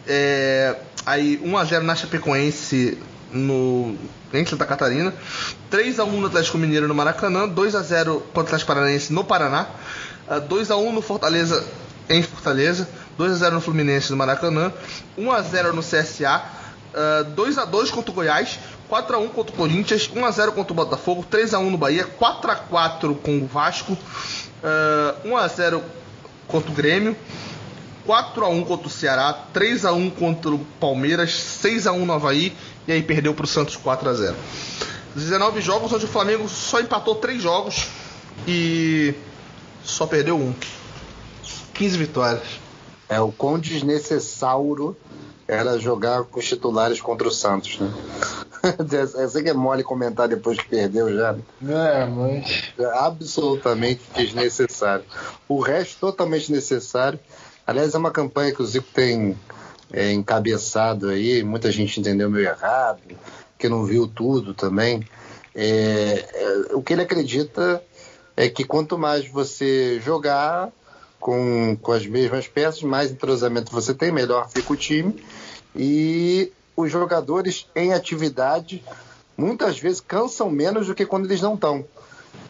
[0.06, 2.98] É, aí 1x0 na Chapecoense
[3.32, 3.97] no,
[4.32, 5.15] em Santa Catarina.
[5.70, 7.48] 3x1 no Atlético Mineiro no Maracanã.
[7.48, 9.69] 2x0 contra o Atlético Paranaense no Paraná.
[10.29, 11.65] Ah, 2x1 no Fortaleza
[12.09, 12.89] em Fortaleza.
[13.19, 14.73] 2x0 no Fluminense no Maracanã.
[15.19, 16.43] 1x0 no CSA.
[16.95, 18.59] ah, 2x2 contra o Goiás.
[18.91, 23.97] 4x1 contra o Corinthians, 1x0 contra o Botafogo, 3x1 no Bahia, 4x4 com o Vasco,
[24.63, 25.83] ah, 1x0
[26.47, 27.17] contra o Grêmio,
[28.07, 31.31] 4x1 contra o Ceará, 3x1 contra o Palmeiras,
[31.63, 32.55] 6x1 no Havaí
[32.87, 34.35] e aí perdeu para o Santos 4x0.
[35.17, 37.87] 19 jogos onde o Flamengo só empatou 3 jogos
[38.47, 39.15] e
[39.85, 40.55] só perdeu um.
[41.74, 42.61] 15 vitórias.
[43.09, 44.97] É o quão desnecessário
[45.47, 47.93] era jogar com os titulares contra o Santos, né?
[49.15, 51.36] Eu sei que é mole comentar depois que perdeu já.
[51.69, 52.73] É, mas.
[52.78, 55.05] É absolutamente desnecessário.
[55.47, 57.20] O resto totalmente necessário.
[57.66, 59.36] Aliás, é uma campanha que o Zico tem
[59.93, 63.01] é, encabeçado aí, muita gente entendeu meio errado,
[63.59, 65.06] que não viu tudo também.
[65.55, 67.82] É, é, o que ele acredita
[68.36, 70.73] é que quanto mais você jogar
[71.20, 75.24] com, com as mesmas peças, mais entrosamento você tem, melhor fica o time.
[75.74, 78.85] E os jogadores em atividade
[79.36, 81.85] muitas vezes cansam menos do que quando eles não estão.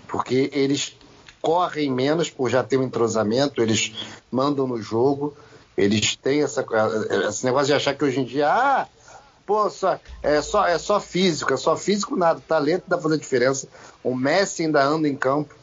[0.09, 0.97] Porque eles
[1.40, 3.93] correm menos por já ter um entrosamento, eles
[4.31, 5.36] mandam no jogo,
[5.77, 6.65] eles têm essa,
[7.28, 8.86] esse negócio de achar que hoje em dia, ah,
[9.44, 13.69] pô, só, é, só, é só físico, é só físico nada, talento dá fazer diferença.
[14.02, 15.55] O Messi ainda anda em campo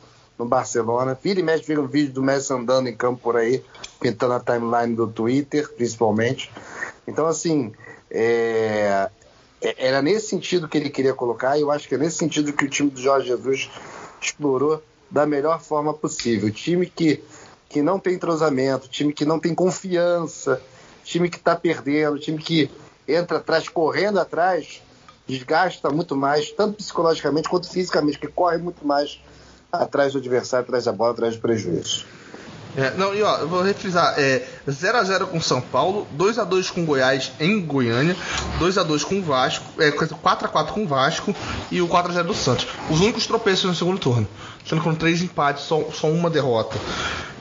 [0.42, 3.64] no Barcelona, vira e mexe, vira um vídeo do Messi andando em campo por aí,
[4.00, 6.52] pintando a timeline do Twitter, principalmente.
[7.08, 7.72] Então, assim,
[8.10, 9.08] é,
[9.62, 12.52] é- era nesse sentido que ele queria colocar, e eu acho que é nesse sentido
[12.54, 13.70] que o time do Jorge Jesus
[14.20, 14.82] explorou
[15.12, 16.52] da melhor forma possível.
[16.52, 17.24] Time que,
[17.70, 20.60] que não tem entrosamento, time que não tem confiança,
[21.04, 22.72] time que está perdendo, time que
[23.08, 24.82] entra atrás, correndo atrás,
[25.28, 29.20] desgasta muito mais, tanto psicologicamente quanto fisicamente, que corre muito mais
[29.72, 32.06] atrás do adversário, atrás da bola, atrás do prejuízo.
[32.78, 37.32] É, não, e ó, eu vou refrisar, é 0x0 com São Paulo, 2x2 com Goiás
[37.38, 38.16] em Goiânia,
[38.62, 41.36] 2x2 com o Vasco, é, 4x4 com o Vasco
[41.70, 42.68] e o 4x0 do Santos.
[42.90, 44.26] Os únicos tropeços no segundo turno,
[44.66, 46.78] sendo foram três empates, só, só uma derrota.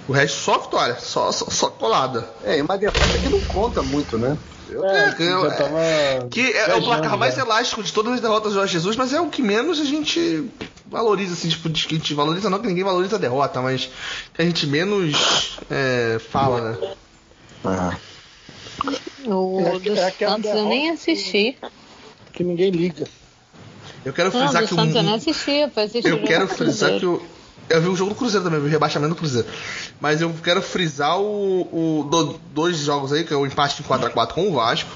[0.09, 2.29] O resto só vitória, só, só, só colada.
[2.45, 4.37] É, e uma derrota que não conta muito, né?
[4.69, 5.79] Eu- É, que- já tava.
[6.29, 7.43] Que é, é o placar mais já.
[7.43, 10.51] elástico de todas as derrotas do Jorge Jesus, mas é o que menos a gente
[10.91, 13.89] valoriza, assim, tipo, de que a gente valoriza não, que ninguém valoriza a derrota, mas
[14.35, 16.95] que a gente menos é, fala, né?
[17.65, 17.97] Ah.
[19.27, 21.57] O É é aquela Santos eu nem assisti.
[22.33, 23.07] Que ninguém liga.
[24.05, 26.17] Eu quero Não, frisar do que Santos eu nem o, assisti, eu fui assistir o
[26.17, 27.23] eu quero frisar que o
[27.69, 29.47] eu vi o jogo do Cruzeiro também, eu vi o rebaixamento do Cruzeiro.
[30.01, 31.61] Mas eu quero frisar o,
[32.01, 34.91] o do- dois jogos aí, que é o empate em 4x4 com o Vasco.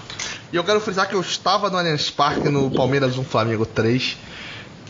[0.53, 4.16] E eu quero frisar que eu estava no Allianz Parque no Palmeiras 1 Flamengo 3.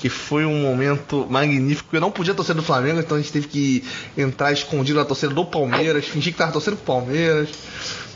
[0.05, 1.97] Que foi um momento magnífico.
[1.97, 3.83] Eu não podia torcer do Flamengo, então a gente teve que
[4.15, 7.49] entrar escondido na torcida do Palmeiras, fingir que tava torcendo pro Palmeiras.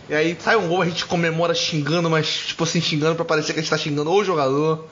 [0.07, 3.55] E aí sai um gol, a gente comemora xingando, mas tipo assim, xingando pra parecer
[3.55, 4.87] que a gente tá xingando o jogador.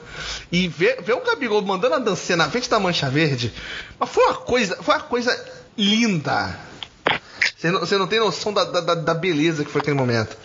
[0.51, 3.53] E ver, ver o Gabigol mandando a dancinha na frente da mancha verde,
[3.99, 5.45] mas foi uma coisa, foi uma coisa
[5.77, 6.59] linda.
[7.55, 10.35] Você não, você não tem noção da, da, da beleza que foi aquele momento.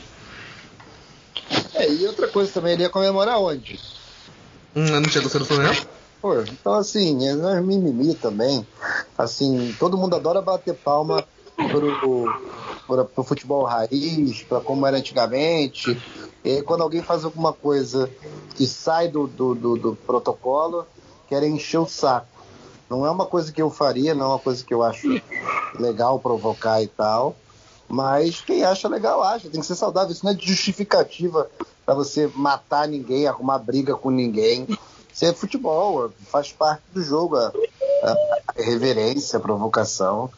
[1.72, 3.80] É, e outra coisa também, ele ia comemorar onde?
[4.76, 6.01] Hum, não tinha torcida do Flamengo?
[6.22, 8.64] Pô, então assim, é nós mimimi também.
[9.18, 11.24] Assim, todo mundo adora bater palma
[11.56, 12.28] pro,
[12.86, 16.00] pro, pro futebol raiz, pra como era antigamente.
[16.44, 18.08] E quando alguém faz alguma coisa
[18.54, 20.86] que sai do, do, do, do protocolo,
[21.28, 22.28] querem encher o saco.
[22.88, 25.08] Não é uma coisa que eu faria, não é uma coisa que eu acho
[25.80, 27.34] legal provocar e tal.
[27.88, 30.12] Mas quem acha legal acha, tem que ser saudável.
[30.12, 31.50] Isso não é justificativa
[31.84, 34.68] pra você matar ninguém, arrumar briga com ninguém.
[35.12, 37.52] Isso é futebol, faz parte do jogo, a,
[38.02, 40.30] a reverência, a provocação.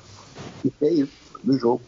[0.65, 1.83] E é isso, do jogo.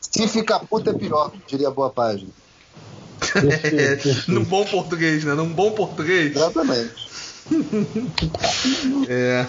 [0.00, 2.30] Se ficar puto é pior, diria a boa página.
[4.28, 5.34] Num bom português, né?
[5.34, 6.34] Num bom português.
[6.34, 7.04] Exatamente.
[9.06, 9.46] É.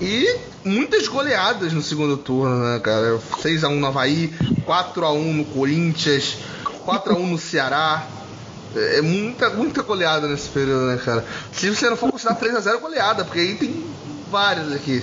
[0.00, 3.18] E muitas goleadas no segundo turno, né, cara?
[3.42, 4.34] 6x1 no Havaí,
[4.66, 6.38] 4x1 no Corinthians,
[6.86, 8.06] 4x1 no Ceará.
[8.76, 11.24] É é muita, muita goleada nesse período, né, cara?
[11.52, 13.84] Se você não for considerar 3x0 goleada, porque aí tem
[14.30, 15.02] várias aqui.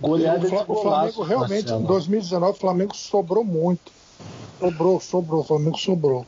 [0.00, 1.82] Goleada o, Fla- de o Flamengo realmente, Marcelo.
[1.82, 3.92] em 2019, o Flamengo sobrou muito.
[4.60, 6.26] Sobrou, sobrou, o Flamengo sobrou.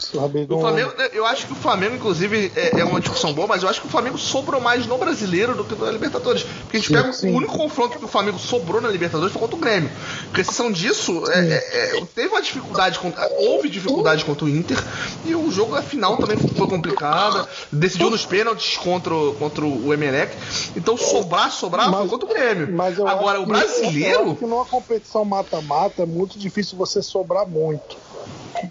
[0.00, 3.46] Sabe, O não- Flamengo, eu acho que o Flamengo, inclusive, é, é uma discussão boa,
[3.46, 6.42] mas eu acho que o Flamengo sobrou mais no brasileiro do que na Libertadores.
[6.42, 7.32] Porque a gente Sim, pega sim.
[7.32, 9.90] o único confronto que o Flamengo sobrou na Libertadores foi contra o Grêmio.
[10.34, 14.78] Com exceção disso, é, é, é, teve uma dificuldade, contra, houve dificuldade contra o Inter,
[15.24, 17.46] e o jogo da final também foi complicado.
[17.72, 20.36] Decidiu nos pênaltis contra, o- contra o Emelec.
[20.76, 22.72] Então sobrar, sobrar foi Mas- contra o Grêmio.
[22.72, 24.22] Mas Agora, o que- Eu brasileiro.
[24.24, 27.96] acho que numa competição mata-mata é muito difícil você sobrar muito.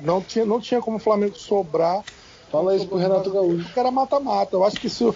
[0.02, 2.04] Não tinha, não tinha como o Flamengo sobrar.
[2.52, 3.64] Fala isso pro Renato Gaúcho.
[3.66, 4.56] Porque era mata-mata.
[4.56, 5.16] Eu acho que se, o-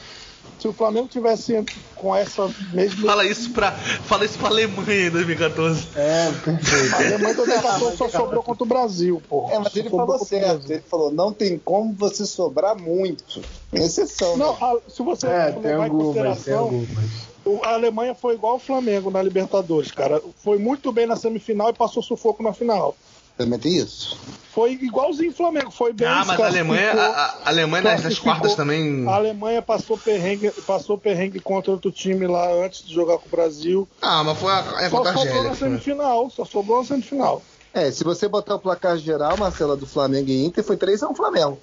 [0.57, 3.07] se o Flamengo tivesse com essa mesma.
[3.07, 5.89] Fala isso pra, fala isso pra Alemanha em 2014.
[5.95, 6.93] É, perfeito.
[6.95, 9.49] A Alemanha também passou, só sobrou contra o Brasil, pô.
[9.49, 10.71] É, mas ele falou certo.
[10.71, 13.45] Ele falou, não tem como você sobrar muito.
[13.71, 14.57] Exceção, Não, né?
[14.61, 17.63] a- se você É, tem em algumas, tem consideração, algumas.
[17.63, 20.21] a Alemanha foi igual o Flamengo na Libertadores, cara.
[20.43, 22.95] Foi muito bem na semifinal e passou sufoco na final.
[23.37, 24.17] Também tem isso.
[24.53, 26.07] Foi igualzinho o Flamengo, foi bem.
[26.07, 29.07] Ah, mas a Alemanha, a, a- Alemanha nas, quartas também.
[29.07, 33.31] A Alemanha passou perrengue, passou perrengue contra outro time lá antes de jogar com o
[33.31, 33.87] Brasil.
[33.99, 37.41] Ah, mas foi a, é Só sobrou na semifinal, só sobrou na semifinal.
[37.73, 41.57] É, se você botar o placar geral, Marcela, do Flamengo e Inter, foi 3x1 Flamengo.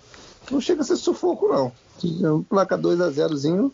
[0.50, 1.70] Não chega a ser sufoco, não.
[2.02, 3.70] Um placar 2x0zinho,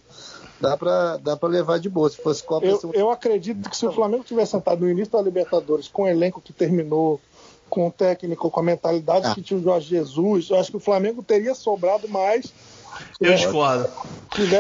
[0.60, 2.10] dá pra, dá pra levar de boa.
[2.10, 5.12] Se fosse Copa, Eu, ser eu acredito que se o Flamengo tivesse sentado no início
[5.12, 7.18] da Libertadores com o elenco que terminou,
[7.68, 9.34] com o técnico, com a mentalidade Ah.
[9.34, 12.52] que tinha o Jorge Jesus, eu acho que o Flamengo teria sobrado mais.
[13.20, 13.86] Eu discordo.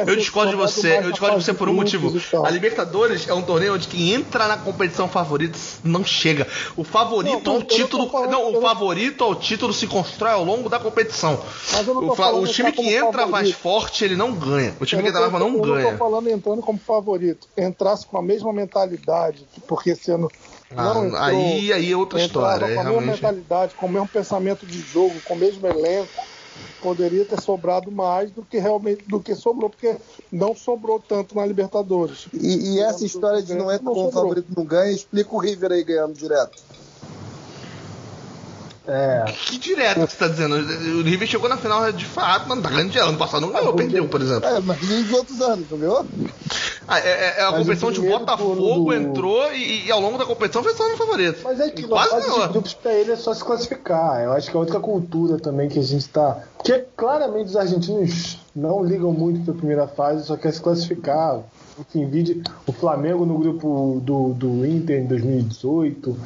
[0.06, 0.88] Eu discordo de você.
[0.94, 2.12] mais Eu discordo de você por um motivo.
[2.44, 6.46] A Libertadores é um torneio onde quem entra na competição favorita não chega.
[6.76, 8.10] O favorito Não, ao título.
[8.10, 11.40] falando- Não, o favorito ao título se constrói ao longo da competição.
[11.72, 13.56] Mas eu não tô O, falando o time que entra mais favorito.
[13.58, 14.74] forte, ele não ganha.
[14.78, 15.92] O time Eu que entra mais não eu não ganha.
[15.92, 17.48] tô falando entrando como favorito.
[17.56, 20.30] Entrasse com a mesma mentalidade, porque ano
[20.74, 22.66] Ah, não entrou, aí, aí é outra história.
[22.66, 23.22] aí com a mesma realmente...
[23.22, 26.12] mentalidade, com o mesmo pensamento de jogo, com o mesmo elenco,
[26.80, 29.96] poderia ter sobrado mais do que realmente do que sobrou, porque
[30.32, 32.26] não sobrou tanto na Libertadores.
[32.32, 34.22] E, e essa história de não entra Não como sobrou.
[34.22, 36.62] favorito não ganha, explica o River aí ganhando direto.
[38.88, 39.24] É.
[39.46, 40.54] Que direto que você tá dizendo?
[40.54, 43.08] O River chegou na final de fato, mas não tá ganhando dinheiro.
[43.08, 44.48] Ano passado não ganhou, perdeu, por exemplo.
[44.48, 46.06] É, mas e os outros anos, não ganhou?
[46.88, 48.54] Ah, é, é- é a Mas competição de Botafogo
[48.84, 51.40] do- entrou e, e ao longo da competição foi só no favorito.
[51.42, 54.20] Mas é que E quase fase de grupos pra ele é só se classificar.
[54.22, 56.38] Eu acho que é outra cultura também que a gente tá.
[56.56, 61.42] Porque claramente os argentinos não ligam muito pra primeira fase, só quer se classificar.
[61.78, 66.16] Enfim, vide o Flamengo no grupo do, do Inter em 2018,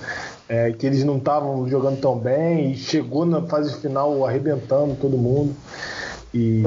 [0.48, 5.18] é, que eles não estavam jogando tão bem, e chegou na fase final arrebentando todo
[5.18, 5.54] mundo.
[6.32, 6.62] E.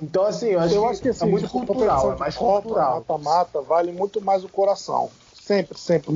[0.00, 2.62] Então, assim, eu acho, Eu que, acho que assim, é muito cultural, é mais Copa,
[2.62, 3.04] cultural.
[3.08, 5.08] Mata-mata vale muito mais o coração.
[5.34, 6.14] Sempre, sempre.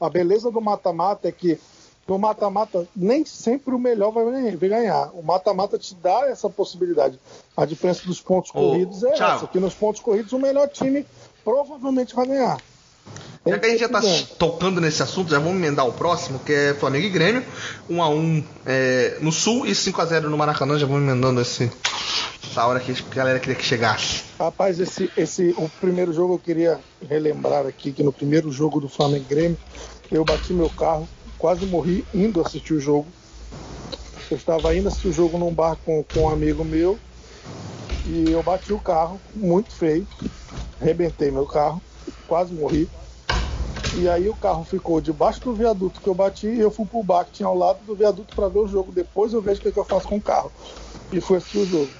[0.00, 1.58] A beleza do mata-mata é que
[2.06, 4.24] no mata-mata nem sempre o melhor vai
[4.56, 5.10] ganhar-.
[5.14, 7.18] O mata-mata te dá essa possibilidade.
[7.56, 9.36] A diferença dos pontos Ô, corridos é Thiago.
[9.36, 11.06] essa, que nos pontos corridos o melhor time
[11.42, 12.58] provavelmente vai ganhar.
[13.46, 16.38] Já que a gente já tá que tocando nesse assunto, já vamos emendar o próximo,
[16.38, 17.44] que é Flamengo e Grêmio.
[17.90, 20.78] 1x1 é, no Sul e 5x0 no Maracanã.
[20.78, 21.70] Já vamos emendando esse,
[22.42, 24.24] essa hora que a galera queria que chegasse.
[24.38, 28.88] Rapaz, esse, esse, o primeiro jogo eu queria relembrar aqui que no primeiro jogo do
[28.88, 29.58] Flamengo e Grêmio,
[30.10, 31.06] eu bati meu carro,
[31.44, 33.06] quase morri indo assistir o jogo.
[34.30, 36.98] Eu estava indo assistir o jogo num bar com, com um amigo meu
[38.06, 40.06] e eu bati o carro, muito feio,
[40.80, 41.82] arrebentei meu carro,
[42.26, 42.88] quase morri.
[43.92, 47.02] E aí o carro ficou debaixo do viaduto que eu bati e eu fui pro
[47.02, 48.90] bar que tinha ao lado do viaduto para ver o jogo.
[48.90, 50.50] Depois eu vejo o que, que eu faço com o carro.
[51.12, 51.92] E fui assistir o jogo.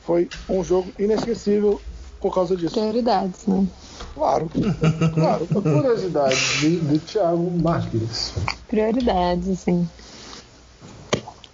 [0.00, 1.78] Foi um jogo inesquecível
[2.18, 2.74] por causa disso.
[2.74, 3.68] Prioridades, né?
[4.14, 4.50] Claro,
[5.14, 5.48] claro.
[5.50, 8.32] Uma curiosidade do, do Thiago Marques.
[8.68, 9.88] Prioridades, assim.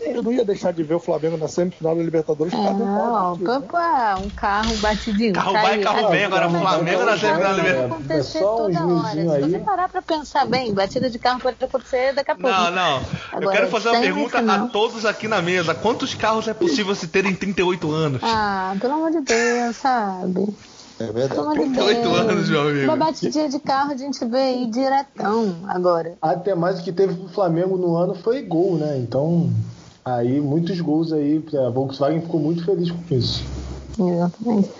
[0.00, 2.84] Eu não ia deixar de ver o Flamengo na semifinal da Libertadores por causa do
[2.84, 3.44] Não, né?
[3.46, 5.34] papá, um carro batidinho.
[5.34, 5.82] Carro vai, caiu.
[5.82, 7.92] carro vem, agora o Flamengo na semifinal da Libertadores.
[7.92, 9.10] acontecer É só uns toda hora.
[9.10, 12.50] Se você parar pra pensar bem, batida de carro pode acontecer daqui a pouco.
[12.50, 12.96] Não, não.
[12.98, 15.74] Eu Agora, quero fazer uma pergunta a todos aqui na mesa.
[15.74, 18.22] Quantos carros é possível se ter em 38 anos?
[18.24, 20.48] Ah, pelo amor de Deus, sabe?
[21.00, 21.40] É Pelo verdade.
[21.40, 22.18] amor de 38 Deus.
[22.18, 22.84] anos, meu amigo.
[22.84, 26.14] Uma batidinha de carro a gente vê aí diretão agora.
[26.20, 28.98] Até mais o que teve pro Flamengo no ano foi gol, né?
[28.98, 29.50] Então,
[30.04, 31.42] aí muitos gols aí.
[31.66, 33.42] A Volkswagen ficou muito feliz com isso.
[33.98, 34.70] Exatamente.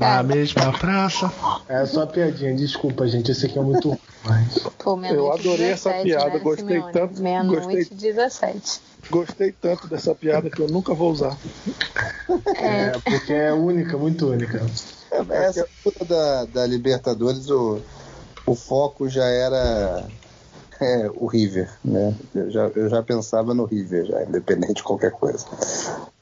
[0.00, 1.32] Na mesma praça.
[1.68, 3.30] É só piadinha, desculpa, gente.
[3.32, 3.98] Esse aqui é muito ruim.
[4.24, 4.58] Mas...
[4.78, 6.92] pô, meia-noite Eu adorei e essa 17, piada, né, gostei Simeone?
[6.92, 7.88] tanto, Meia-noite gostei.
[7.90, 8.80] e 17.
[9.10, 11.36] Gostei tanto dessa piada que eu nunca vou usar.
[12.56, 14.64] É, porque é única, muito única.
[15.12, 17.80] É, Essa disputa da, da Libertadores, o,
[18.46, 20.08] o foco já era
[20.80, 22.16] é, o River, né?
[22.34, 25.46] Eu já, eu já pensava no River, já, independente de qualquer coisa.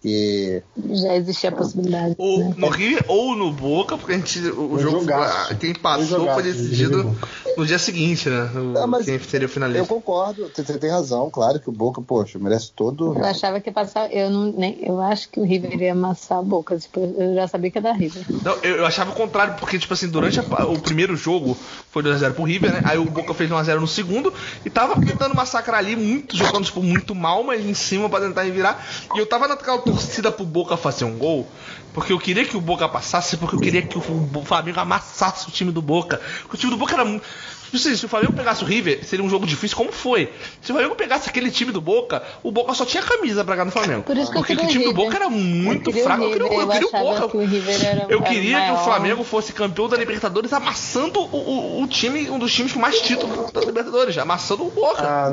[0.03, 0.63] E
[0.93, 2.15] Já existia a possibilidade.
[2.17, 2.55] Ou né?
[2.57, 5.55] no River ou no Boca, porque a gente, o, jogo jogaço.
[5.57, 7.17] quem Um passou jogaço, foi decidido
[7.57, 8.51] no dia seguinte, né?
[8.55, 9.87] O, Ah, mas quem seria o eu finalista.
[9.87, 13.15] concordo, você tem razão, claro que o Boca, poxa, merece todo.
[13.19, 14.11] Eu achava que ia passar.
[14.13, 16.79] Eu, não, nem, eu acho que o River ia amassar a boca.
[16.79, 18.25] Tipo, eu já sabia que ia dar River.
[18.43, 21.55] Não, eu, eu achava o contrário, porque, tipo assim, durante a- o primeiro jogo
[21.91, 22.81] foi 2x0 pro River, né?
[22.85, 24.33] Aí o Boca fez 1x0 no segundo
[24.65, 28.45] e tava tentando massacrar ali, muito, jogando, tipo, muito mal, mas em cima pra tentar
[28.45, 28.83] virar.
[29.15, 31.49] E eu tava naquela torcida pro Boca fazer um gol,
[31.93, 35.51] porque eu queria que o Boca passasse, porque eu queria que o Flamengo amassasse o
[35.51, 36.21] time do Boca.
[36.43, 37.25] Porque o time do Boca era muito.
[37.71, 40.33] Tipo assim, se o Flamengo pegasse o River, seria um jogo difícil, como foi.
[40.61, 43.67] Se o Flamengo pegasse aquele time do Boca, o Boca só tinha camisa pra ganhar
[43.67, 44.03] no Flamengo.
[44.03, 45.23] Por isso que eu porque queria o time o do Boca River.
[45.23, 46.25] era muito Eu fraco.
[46.25, 47.29] Eu queria, River, eu queria o Boca.
[47.29, 48.85] que o River eu queria que o maior.
[48.85, 53.01] Flamengo fosse campeão da Libertadores, amassando o, o- o time, um dos times com mais
[53.01, 55.03] títulos da Libertadores, amassando o Boca.
[55.03, 55.33] Ah,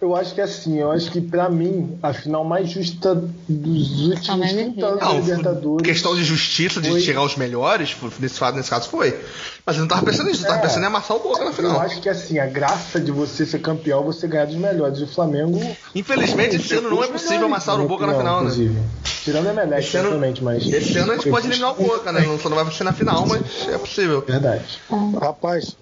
[0.00, 3.14] eu acho que assim, eu acho que pra mim, a final mais justa
[3.48, 5.86] dos últimos Flamengo e 30 anos da Não, Libertadores.
[5.86, 7.00] questão de justiça, de Foi.
[7.00, 9.18] chegar aos melhores, nesse, nesse caso foi.
[9.66, 10.62] Mas eu não tava pensando nisso, eu tava É.
[10.62, 11.80] pensando em amassar o Boca na Eu final.
[11.80, 14.98] acho que assim, a graça de você ser campeão é você ganhar dos melhores.
[14.98, 15.58] E o Flamengo.
[15.94, 18.50] Infelizmente, esse ano não é possível amassar o Boca na final, né?
[18.50, 18.82] inclusive.
[19.22, 20.70] Tirando a Emelec, certamente, mas.
[20.70, 22.20] Esse ano a gente pode eliminar o Boca, né?
[22.26, 24.20] Não, só não vai ser na final, mas é possível.
[24.20, 24.82] Verdade.
[25.18, 25.76] Rapaz,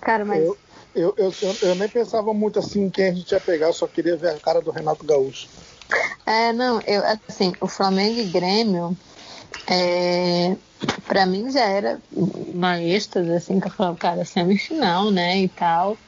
[0.00, 0.42] Cara, mas.
[0.44, 0.56] eu,
[0.96, 3.72] eu, eu, eu, eu nem pensava muito assim em quem a gente ia pegar, eu
[3.72, 5.46] só queria ver a cara do Renato Gaúcho.
[6.26, 8.96] É, não, eu, assim, o Flamengo e Grêmio,
[9.70, 10.56] é,
[11.06, 15.98] pra mim já era uma êxtase, assim, que eu falava, cara, semifinal, né, e tal.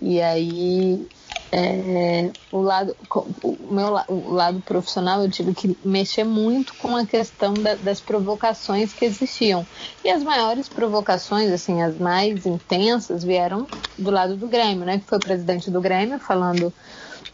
[0.00, 1.06] E aí,
[1.50, 2.96] é, o, lado,
[3.42, 8.00] o, meu, o lado profissional, eu tive que mexer muito com a questão da- das
[8.00, 9.66] provocações que existiam.
[10.02, 15.06] E as maiores provocações, assim, as mais intensas, vieram do lado do Grêmio, né, que
[15.06, 16.72] foi o presidente do Grêmio falando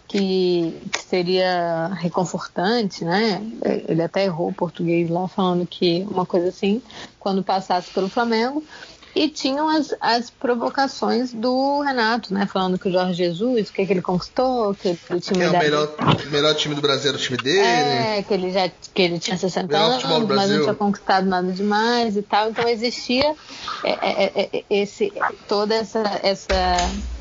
[0.09, 3.43] que, que seria reconfortante, né?
[3.87, 6.83] Ele até errou o português lá, falando que uma coisa assim,
[7.21, 8.65] quando passasse pelo Flamengo.
[9.15, 12.47] E tinham as, as provocações do Renato, né?
[12.47, 15.51] Falando que o Jorge Jesus, o que, que ele conquistou, que o time Que é
[15.51, 15.95] o melhor,
[16.31, 17.59] melhor time do Brasil, era o time dele.
[18.19, 21.27] é, que ele já que ele tinha 60 Melhor futebol anos, mas não tinha conquistado
[21.27, 22.51] nada demais e tal.
[22.51, 23.35] Então existia
[23.83, 25.13] é, é, é, esse
[25.49, 27.18] toda essa essa é,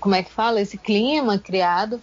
[0.00, 2.00] como é que fala esse clima criado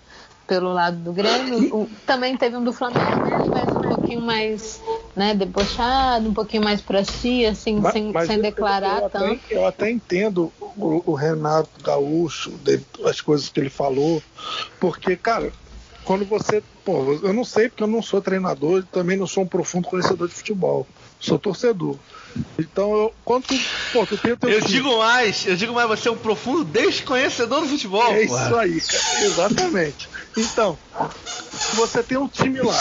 [0.48, 1.60] pelo lado do Grêmio.
[1.74, 4.82] O- também teve um do Flamengo, né, mas um pouquinho mais
[5.16, 9.06] né, debochado, um pouquinho mais pra si, assim, Mas- sem, mas sem eu- declarar eu,
[9.06, 9.42] até, tanto.
[9.50, 14.24] eu até entendo o, o Renato Gaúcho, de- as coisas que ele falou,
[14.80, 15.54] porque, cara,
[16.04, 16.64] quando você.
[16.84, 19.88] Pô, eu não sei porque eu não sou treinador e também não sou um profundo
[19.88, 20.88] conhecedor de futebol.
[21.20, 22.00] Sou torcedor.
[22.60, 23.56] Então, eu, quando tu,
[23.94, 27.68] pô, tu tem Eu digo mais, eu digo mais, você é um profundo desconhecedor do
[27.68, 28.14] futebol.
[28.14, 28.46] É porra.
[28.46, 29.26] isso aí, cara.
[29.26, 30.10] Exatamente.
[30.38, 30.78] Então,
[31.76, 32.80] você tem um time lá.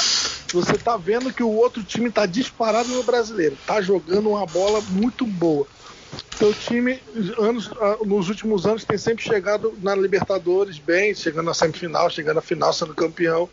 [0.53, 3.57] Você tá vendo que o outro time tá disparado no brasileiro.
[3.67, 5.67] Tá jogando uma bola muito boa.
[6.39, 7.01] Teu time,
[7.39, 12.37] anos, ah, nos últimos anos, tem sempre chegado na Libertadores bem, chegando na semifinal, chegando
[12.37, 13.49] na final, sendo campeão.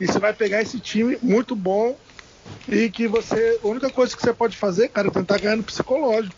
[0.00, 1.98] E você vai pegar esse time muito bom
[2.68, 3.58] e que você.
[3.62, 6.36] A única coisa que você pode fazer, cara, é tentar ganhar no psicológico.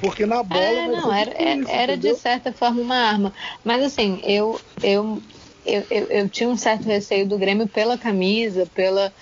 [0.00, 0.60] Porque na bola.
[0.60, 3.32] É, vai não, era, difícil, era de certa forma uma arma.
[3.64, 5.22] Mas assim, eu, eu,
[5.64, 9.12] eu, eu, eu tinha um certo receio do Grêmio pela camisa, pela,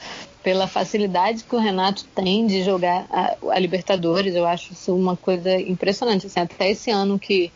[0.43, 4.35] pela facilidade que o Renato tem de jogar a, a Libertadores.
[4.35, 6.27] Eu acho isso uma coisa impressionante.
[6.27, 7.53] Assim, até esse ano que,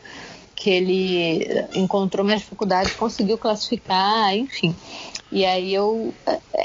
[0.63, 4.73] que ele encontrou mais dificuldades, conseguiu classificar, enfim.
[5.33, 6.15] E aí eu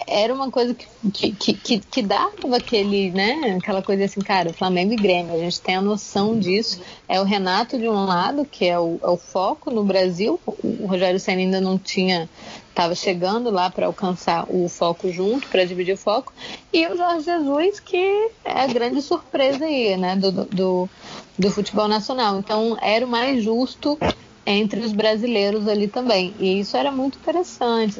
[0.06, 3.58] era uma coisa que, que, que, que, que dava aquele, né?
[3.60, 6.80] Aquela coisa assim, cara, Flamengo e Grêmio, a gente tem a noção disso.
[7.10, 10.40] É o Renato de um lado, que é o, é o foco no Brasil.
[10.46, 12.30] O Rogério Senna ainda não tinha,
[12.70, 16.32] estava chegando lá para alcançar o foco junto, para dividir o foco.
[16.72, 20.16] E o Jorge Jesus, que é a grande surpresa aí, né?
[20.16, 20.90] Do, do,
[21.38, 22.40] do futebol nacional.
[22.40, 23.98] Então era o mais justo
[24.46, 26.34] entre os brasileiros ali também.
[26.40, 28.00] E isso era muito interessante,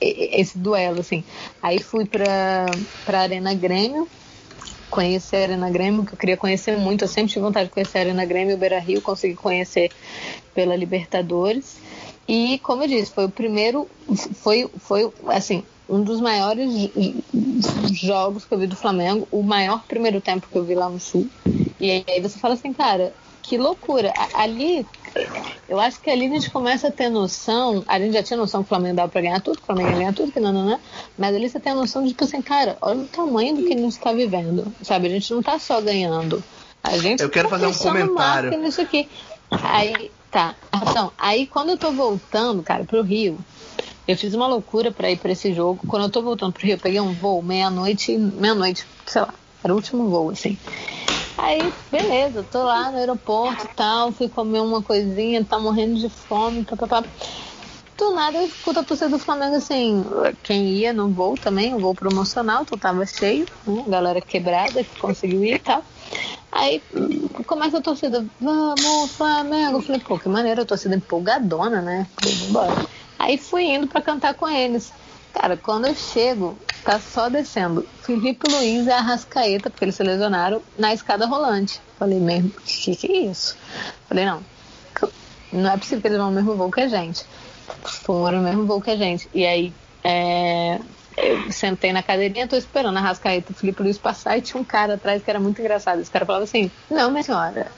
[0.00, 1.22] esse duelo, assim.
[1.62, 2.66] Aí fui para
[3.06, 4.08] a Arena Grêmio,
[4.90, 7.04] conhecer a Arena Grêmio, que eu queria conhecer muito.
[7.04, 9.92] Eu sempre tive vontade de conhecer a Arena Grêmio e o Beira Rio, consegui conhecer
[10.52, 11.76] pela Libertadores.
[12.26, 13.88] E, como eu disse, foi o primeiro,
[14.42, 16.90] foi, foi assim, um dos maiores
[17.92, 20.98] jogos que eu vi do Flamengo, o maior primeiro tempo que eu vi lá no
[20.98, 21.28] Sul.
[21.78, 23.12] E aí você fala assim, cara,
[23.42, 24.12] que loucura.
[24.34, 24.86] Ali,
[25.68, 28.62] eu acho que ali a gente começa a ter noção, a gente já tinha noção
[28.62, 30.52] que o Flamengo dava pra ganhar tudo, que o Flamengo ia ganhar tudo, que não,
[30.52, 30.80] não, não.
[31.16, 33.74] Mas ali você tem a noção de, tipo assim, cara, olha o tamanho do que
[33.74, 35.06] a gente tá vivendo, sabe?
[35.06, 36.42] A gente não tá só ganhando.
[36.82, 38.58] A gente Eu quero tá fazer um comentário.
[38.58, 39.08] nisso aqui.
[39.50, 40.54] Aí, tá.
[40.88, 43.38] Então, aí quando eu tô voltando, cara, pro Rio,
[44.08, 45.80] eu fiz uma loucura pra ir pra esse jogo.
[45.86, 49.72] Quando eu tô voltando pro Rio, eu peguei um voo meia-noite, meia-noite, sei lá, era
[49.72, 50.56] o último voo, assim.
[51.38, 56.08] Aí, beleza, tô lá no aeroporto e tal, fui comer uma coisinha, tá morrendo de
[56.08, 57.04] fome, papapá.
[57.98, 60.04] Do nada eu escuto a torcida do Flamengo assim,
[60.42, 63.84] quem ia no voo também, o voo promocional, então tava cheio, né?
[63.88, 65.82] Galera quebrada que conseguiu ir e tal.
[66.52, 66.82] Aí
[67.46, 69.78] começa a torcida, vamos, Flamengo.
[69.78, 72.06] Eu falei, pô, que maneira, a torcida empolgadona, né?
[73.18, 74.92] Aí fui indo pra cantar com eles.
[75.40, 80.62] Cara, quando eu chego, tá só descendo Felipe Luiz e Arrascaeta, porque eles se lesionaram,
[80.78, 81.80] na escada rolante.
[81.98, 83.56] Falei, mesmo, que que é isso?
[84.08, 84.42] Falei, não,
[85.52, 87.24] não é possível que eles vão no mesmo voo que a gente.
[87.84, 89.28] Foram no mesmo voo que a gente.
[89.34, 89.72] E aí,
[90.02, 90.80] é,
[91.16, 94.60] eu sentei na cadeirinha, tô esperando a Rascaeta e o Felipe Luiz passar e tinha
[94.60, 96.00] um cara atrás que era muito engraçado.
[96.00, 97.70] Esse cara falava assim: Não, minha senhora.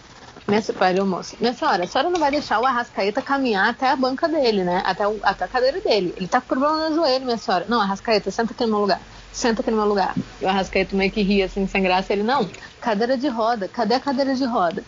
[0.49, 1.37] Minha senhora, moço.
[1.39, 4.83] Minha senhora, a senhora não vai deixar o Arrascaeta caminhar até a banca dele, né?
[4.85, 6.15] Até, o- até a cadeira dele.
[6.17, 7.67] Ele tá com problema no joelho, minha senhora.
[7.69, 9.03] Não, Arrascaeta, senta aqui no meu lugar.
[9.31, 10.15] Senta aqui no meu lugar.
[10.41, 12.15] E o Arrascaeta meio que ria assim, sem graça.
[12.15, 12.51] Ele, não,
[12.81, 13.69] cadeira de roda.
[13.69, 14.87] Cadê a cadeira de roda?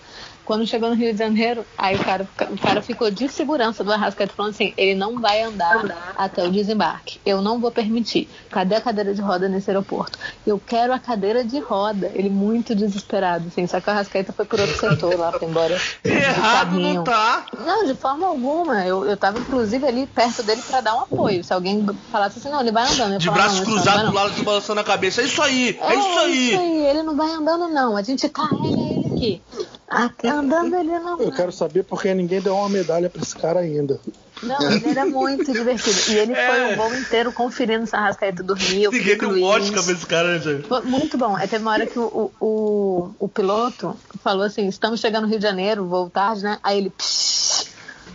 [0.51, 3.93] Quando chegou no Rio de Janeiro, aí o cara, o cara ficou de segurança do
[3.93, 7.21] Arrascaeta falando assim: ele não vai andar até o desembarque.
[7.25, 8.29] Eu não vou permitir.
[8.51, 10.19] Cadê a cadeira de roda nesse aeroporto?
[10.45, 12.11] Eu quero a cadeira de roda.
[12.17, 13.65] Ele muito desesperado, assim.
[13.69, 15.81] Só que o Arrascaeta foi por outro setor lá, foi embora.
[16.03, 17.47] Errado não tá.
[17.65, 18.85] Não, de forma alguma.
[18.85, 21.45] Eu, eu tava, inclusive, ali perto dele pra dar um apoio.
[21.45, 23.13] Se alguém falasse assim, não, ele vai andando.
[23.13, 25.21] Eu De braços não cruzados do lado, balançando a cabeça.
[25.21, 26.87] É isso aí, é, É, isso aí.
[26.87, 27.97] Ele não vai andando, não.
[27.97, 29.43] A gente carrega ele aqui.
[29.91, 31.21] Aqui, andando ele não.
[31.21, 33.99] Eu quero saber porque ninguém deu uma medalha pra esse cara ainda.
[34.41, 35.99] Não, ele era muito divertido.
[36.11, 38.89] E ele foi um voo inteiro conferindo se a Rascaeta dormia.
[38.89, 39.43] o Ninguém deu um.
[39.43, 41.35] Oscar pra esse cara, né, Muito bom.
[41.35, 45.29] Aí teve uma hora que o, o, o, o piloto falou assim: estamos chegando no
[45.29, 46.59] Rio de Janeiro, voo tarde, né?
[46.62, 46.91] Aí ele.
[46.91, 47.67] "Psh,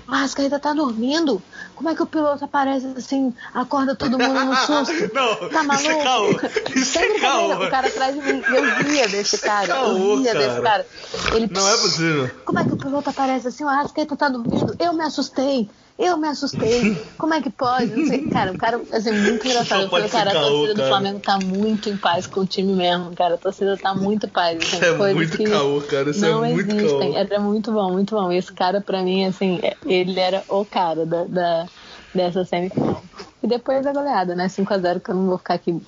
[0.08, 1.42] A Rascaeta tá dormindo.
[1.76, 5.14] Como é que o piloto aparece assim, acorda todo mundo no susto?
[5.14, 5.82] Não, tá maluco?
[5.84, 6.30] isso é caô.
[6.76, 7.66] Isso Sem é brincadeira, caô.
[7.66, 9.68] O cara atrás de mim, eu ria desse cara.
[9.68, 10.48] Caô, eu ria cara.
[10.48, 10.88] desse cara.
[11.34, 12.32] Ele, Não é possível.
[12.46, 13.64] como é que o piloto aparece assim?
[13.64, 14.76] O Arrascaeta tá dormindo.
[14.80, 15.70] Eu me assustei.
[15.98, 17.02] Eu me assustei.
[17.18, 17.88] Como é que pode?
[17.96, 18.28] Não sei.
[18.28, 19.84] Cara, o cara, assim, muito engraçado.
[19.84, 20.90] Eu pode falei, cara, a caô, torcida do cara.
[20.90, 23.36] Flamengo tá muito em paz com o time mesmo, cara.
[23.36, 24.58] A torcida tá muito em paz.
[24.62, 26.10] Assim, Isso é muito caô, cara.
[26.10, 27.12] Isso é não muito existem.
[27.14, 27.18] caô.
[27.22, 28.30] Era muito bom, muito bom.
[28.30, 31.70] Esse cara, pra mim, assim, ele era o cara da, da-
[32.14, 33.04] dessa semifinal.
[33.42, 34.48] E depois da goleada, né?
[34.50, 35.82] 5x0, que eu não vou ficar aqui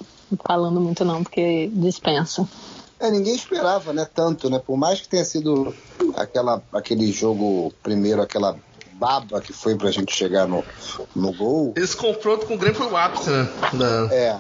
[0.45, 2.47] falando muito, não, porque dispensa.
[2.99, 4.57] É, ninguém esperava, né, tanto, né?
[4.59, 5.75] Por mais que tenha sido
[6.15, 8.57] aquela, aquele jogo primeiro, aquela
[8.97, 10.63] baba que foi pra gente chegar no,
[11.15, 11.73] no gol.
[11.77, 13.47] Esse confronto com o Grêmio foi o ápice, né?
[13.77, 14.37] Da- É,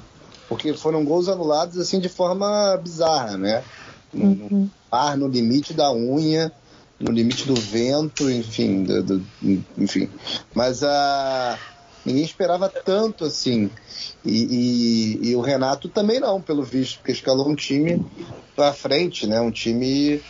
[0.49, 3.63] porque foram gols anulados assim de forma bizarra, né?
[4.13, 6.51] No, no ar, no limite da unha,
[6.99, 9.25] no limite do vento, enfim, do, do-
[9.77, 10.09] enfim.
[10.55, 11.59] Mas a
[12.05, 13.69] ninguém esperava tanto assim.
[14.25, 14.31] E,
[15.25, 18.01] e- e o Renato também não, pelo visto, porque escalou um time
[18.55, 19.39] pra frente, né?
[19.41, 20.23] Um time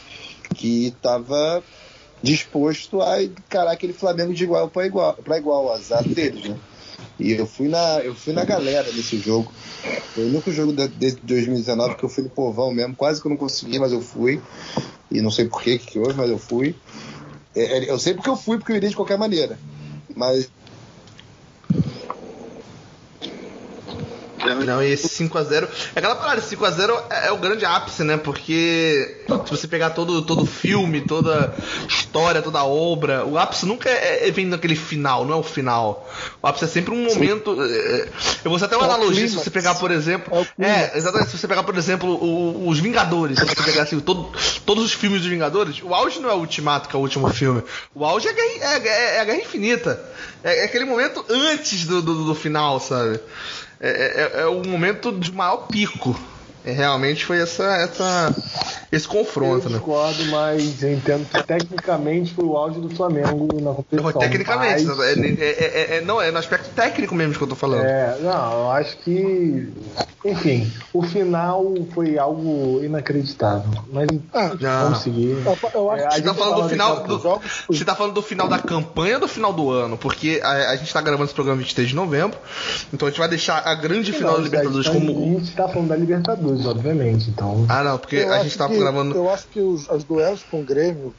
[0.56, 1.64] que estava
[2.22, 6.58] disposto a encarar aquele Flamengo de igual para igual, para igual, azar deles, né?
[7.20, 9.52] E eu fui na, eu fui na galera nesse jogo.
[10.14, 12.96] Foi o único jogo de, de 2019 que eu fui no povão mesmo.
[12.96, 14.40] Quase que eu não consegui, mas eu fui.
[15.12, 16.76] E não sei por que que houve, mas eu fui.
[17.56, 19.58] É, é, eu sei porque eu fui, porque eu iria de qualquer maneira.
[20.16, 20.50] Mas
[24.66, 25.68] Não, e esse 5x0.
[25.96, 28.18] É aquela parada, 5x0 é, é o grande ápice, né?
[28.18, 31.54] Porque se você pegar todo todo filme, toda
[31.88, 36.08] história, toda obra, o ápice nunca é, é vem naquele final, não é o final.
[36.42, 37.58] O ápice é sempre um momento.
[37.62, 38.08] é,
[38.44, 40.46] eu vou até uma É analogia, se você pegar, por exemplo.
[40.60, 40.68] É.
[40.68, 41.32] É, exatamente.
[41.32, 44.32] Se você pegar, por exemplo, o- os Vingadores, se você pegar assim, todo-
[44.66, 47.30] todos os filmes dos Vingadores, o auge não é o Ultimato, que é o último
[47.30, 47.64] filme.
[47.96, 50.00] O auge é a Guerra, é, é- é a guerra Infinita.
[50.44, 53.20] É, é aquele momento antes do, do, do final, sabe?
[53.80, 56.16] É, é, é o momento de maior pico.
[56.74, 58.36] Realmente foi essa, essa,
[58.92, 59.78] esse Eu confronto, né?
[59.78, 64.12] discordo, mas eu entendo que tecnicamente foi o auge do Flamengo na competição.
[64.14, 67.56] Tecnicamente, mas- é, é- é- é- não, é no aspecto técnico mesmo que eu tô
[67.56, 67.86] falando.
[67.86, 69.72] É, não, eu acho que.
[70.26, 71.64] Enfim, o final
[71.94, 73.70] foi algo inacreditável.
[73.92, 74.52] Mas Ah,
[74.84, 75.38] vamos seguir.
[75.46, 77.42] Eu, eu acho É, a que Você tá gente falando fala do final a do.
[77.70, 79.98] Você tá falando do final da campanha ou do final do ano?
[79.98, 82.38] Porque a, a gente tá gravando esse programa 23 de novembro,
[82.92, 85.14] então a gente vai deixar a grande final da Não, Libertadores a como.
[85.14, 87.30] gente tá falando da Libertadores, obviamente.
[87.30, 87.66] Então.
[87.70, 89.16] Ah, não, porque eu a acho gente tá que- gravando.
[89.16, 91.14] Eu acho que os, os duelos com o Grêmio,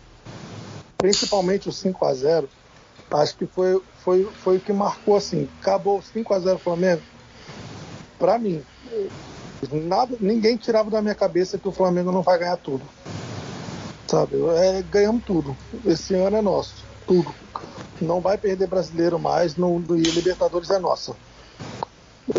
[0.97, 2.45] principalmente o 5x0,
[3.13, 5.49] acho que foi, foi, foi o que marcou assim.
[5.61, 7.03] Acabou 5x0 Flamengo.
[8.19, 8.61] Pra mim,
[9.73, 12.83] nada, ninguém tirava da minha cabeça que o Flamengo não vai ganhar tudo.
[14.09, 14.37] Sabe?
[14.57, 15.55] É, ganhamos tudo.
[15.87, 16.75] Esse ano é nosso.
[17.07, 17.33] Tudo.
[18.01, 21.15] Não vai perder brasileiro mais, não, e Libertadores é nossa.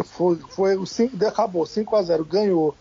[0.05, 2.75] Foi, foi o 5, acabou, 5x0, ganhou.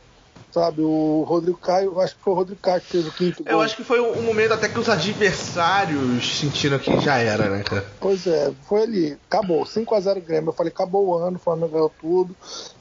[0.50, 3.52] Sabe, o Rodrigo Caio, acho que foi o Rodrigo Caio que fez o quinto gol.
[3.52, 7.62] Eu acho que foi um momento até que os adversários sentiram que já era, né,
[7.62, 7.86] cara?
[8.00, 10.48] Pois é, foi ali, acabou, 5x0 Grêmio.
[10.48, 12.34] Eu falei, acabou o ano, o Flamengo ganhou tudo.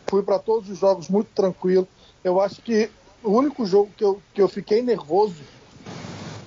[0.07, 1.85] Fui para todos os jogos muito tranquilo.
[2.23, 2.89] Eu acho que
[3.21, 5.35] o único jogo que eu, que eu fiquei nervoso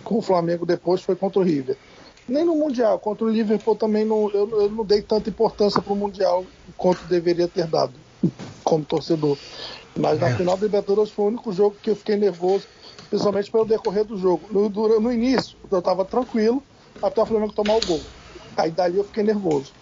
[0.02, 1.76] com o Flamengo depois foi contra o River.
[2.26, 5.92] Nem no Mundial, contra o Liverpool também não, eu, eu não dei tanta importância para
[5.92, 6.44] o Mundial
[6.76, 7.92] quanto deveria ter dado,
[8.62, 9.36] como torcedor.
[9.98, 12.66] Mas na final da Libertadores foi o único jogo que eu fiquei nervoso,
[13.08, 14.48] principalmente pelo decorrer do jogo.
[14.52, 14.68] No,
[15.00, 16.62] no início, eu estava tranquilo,
[17.02, 18.00] até o Flamengo tomar o gol.
[18.56, 19.72] Aí dali eu fiquei nervoso.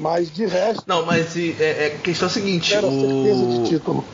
[0.00, 3.60] Mas de resto, Não, mas e, é, é questão é a seguinte, era certeza de
[3.60, 4.04] o, título.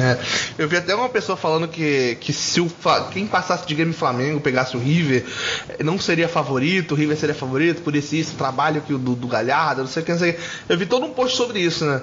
[0.00, 0.18] É,
[0.58, 2.70] eu vi até uma pessoa falando que, que se o
[3.12, 5.26] quem passasse de Grêmio Flamengo pegasse o River,
[5.68, 9.14] eh, não seria favorito, o River seria favorito, por esse isso, trabalho que o do,
[9.14, 10.38] do Galhardo, não sei o que, não sei.
[10.68, 12.00] Eu vi todo um post sobre isso, né?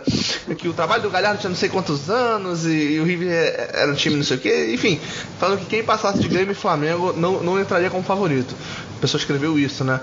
[0.57, 3.71] Que o trabalho do Galhardo tinha não sei quantos anos e, e o River eh,
[3.73, 4.99] era um time não sei o que, enfim,
[5.39, 8.55] falando que quem passasse de Grêmio Flamengo não, não entraria como favorito.
[8.97, 9.99] A pessoa escreveu isso, né?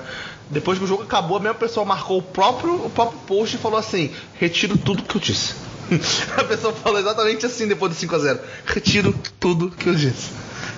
[0.50, 3.58] Depois que o jogo acabou, a mesma pessoa marcou o próprio, o próprio post e
[3.58, 5.54] falou assim: retiro tudo que eu disse.
[6.36, 8.40] A pessoa falou exatamente assim depois do 5x0.
[8.66, 10.30] Retiro tudo que eu disse.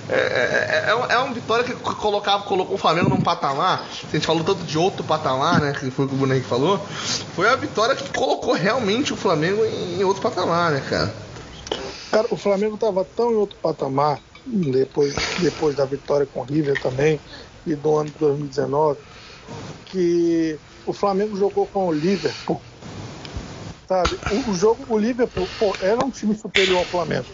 [0.09, 3.85] É, é, é, uma- é uma vitória que colocava, colocou o Flamengo num patamar.
[4.07, 5.73] A gente falou tanto de outro patamar, né?
[5.73, 6.77] Que foi o que o Bruno falou.
[7.35, 11.13] Foi a vitória que colocou realmente o Flamengo em outro patamar, né, cara?
[12.11, 16.79] Cara, o Flamengo estava tão em outro patamar depois, depois da vitória com o River
[16.79, 17.19] também
[17.65, 18.99] e do ano de 2019
[19.85, 22.61] que o Flamengo jogou com o Liverpool.
[23.87, 24.17] Sabe?
[24.29, 27.27] O, o jogo, o Liverpool pô, era um time superior ao Flamengo.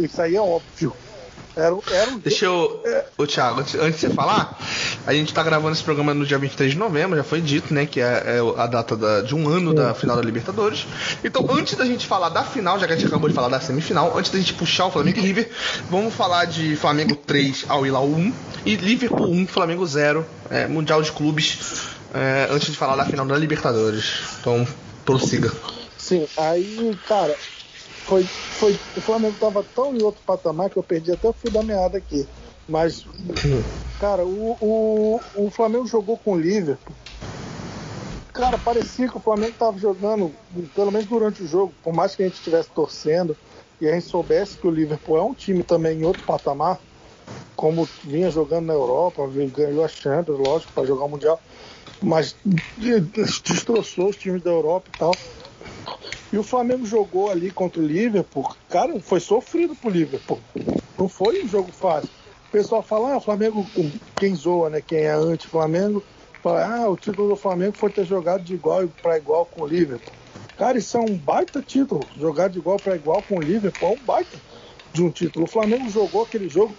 [0.00, 0.94] Isso aí é óbvio.
[1.56, 2.80] Era, um- era um Deixa eu.
[3.18, 4.56] Ô, Thiago, antes, antes de você falar,
[5.04, 7.86] a gente tá gravando esse programa no dia 23 de novembro, já foi dito, né?
[7.86, 8.04] Que é,
[8.38, 10.86] é a data da- de um ano da final da Libertadores.
[11.24, 13.60] Então, antes da gente falar da final, já que a gente acabou de falar da
[13.60, 15.50] semifinal, antes da gente puxar o Flamengo e River,
[15.90, 18.32] vamos falar de Flamengo 3 ao Hilal 1
[18.64, 21.58] e Liverpool 1, Flamengo 0, é, Mundial de Clubes,
[22.14, 24.38] é, antes de falar da final da Libertadores.
[24.40, 24.66] Então,
[25.04, 25.50] prossiga.
[26.10, 27.40] Sim, aí, cara,
[28.06, 31.50] foi, foi, o Flamengo tava tão em outro patamar que eu perdi até o fio
[31.52, 32.30] da meada aqui.
[32.66, 33.04] Mas,
[33.98, 36.96] cara, o, o, o Flamengo jogou com o Liverpool.
[38.32, 40.38] Cara, parecia que o Flamengo tava jogando,
[40.72, 43.36] pelo menos durante o jogo, por mais que a gente estivesse torcendo
[43.80, 46.80] e a gente soubesse que o Liverpool é um time também em outro patamar,
[47.56, 51.42] como vinha jogando na Europa, ganhou a Champions, lógico, para jogar o Mundial,
[52.02, 52.38] mas
[52.76, 53.00] de-
[53.44, 55.24] destroçou os times da Europa e tal.
[56.32, 58.48] E o Flamengo jogou ali contra o Liverpool.
[58.68, 60.40] Cara, foi sofrido pro Liverpool.
[60.96, 62.10] Não foi um jogo fácil.
[62.48, 63.66] O pessoal fala, ah, o Flamengo,
[64.16, 64.80] quem zoa, né?
[64.80, 66.04] Quem é anti-Flamengo,
[66.42, 69.66] fala, ah, o título do Flamengo foi ter jogado de igual para igual com o
[69.66, 70.14] Liverpool.
[70.56, 72.00] Cara, isso é um baita título.
[72.16, 74.40] Jogar de igual para igual com o Liverpool é um baita
[74.92, 75.46] de um título.
[75.46, 76.76] O Flamengo jogou aquele jogo.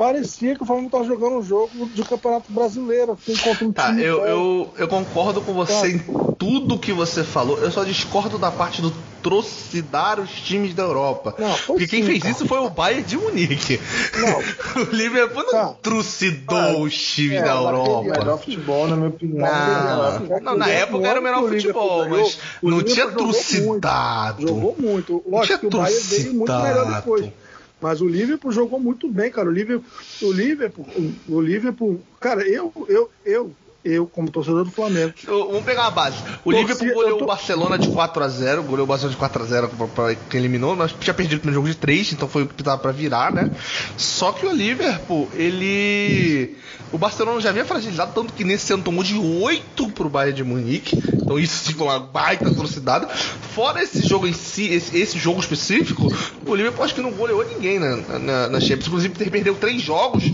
[0.00, 3.88] Parecia que o Flamengo estava jogando um jogo de campeonato brasileiro, assim, contra um Tá,
[3.88, 4.02] time.
[4.02, 5.98] eu, eu, eu concordo com você em
[6.38, 7.58] tudo que você falou.
[7.58, 8.90] Eu só discordo da parte do
[9.22, 11.34] trucidar os times da Europa.
[11.38, 12.32] Não, Porque quem sim, fez cara.
[12.34, 13.78] isso foi o Bayern de Munique.
[14.18, 14.38] Não.
[14.82, 15.74] o Liverpool não Tá.
[15.82, 18.02] trucidou Ah, os times é, da O Europa.
[18.18, 19.46] melhor futebol, na minha opinião.
[19.46, 24.48] Não, não, na época era o melhor futebol, mas não tinha trucidado.
[24.48, 25.22] Jogou muito.
[25.26, 27.30] Não tinha Lógico que o Bayern veio muito melhor depois.
[27.80, 29.48] Mas o Liverpool jogou muito bem, cara.
[29.48, 29.90] O Liverpool,
[30.22, 30.86] o Liverpool,
[31.28, 33.50] o Liverpool, cara, eu, eu, eu
[33.84, 35.12] eu, como torcedor do Flamengo.
[35.26, 36.16] Vamos pegar uma base.
[36.44, 39.86] O Torci- Liverpool goleou tô- o Barcelona de 4x0, goleou o Barcelona de 4x0 pra-
[39.86, 40.76] pra quem eliminou.
[40.76, 43.50] Nós tinha perdido no jogo de 3, então foi o que tava pra virar, né?
[43.96, 46.56] Só que o Liverpool, ele.
[46.92, 50.42] O Barcelona já havia fragilizado, tanto que nesse ano tomou de 8 pro Bayern de
[50.44, 50.96] Munique.
[51.14, 53.06] Então isso sim foi uma baita atrocidade.
[53.54, 56.08] Fora esse jogo em si, esse, esse jogo específico,
[56.44, 58.86] o Liverpool acho que não goleou ninguém na, na, na Champions.
[58.88, 60.24] Inclusive, perdeu três jogos,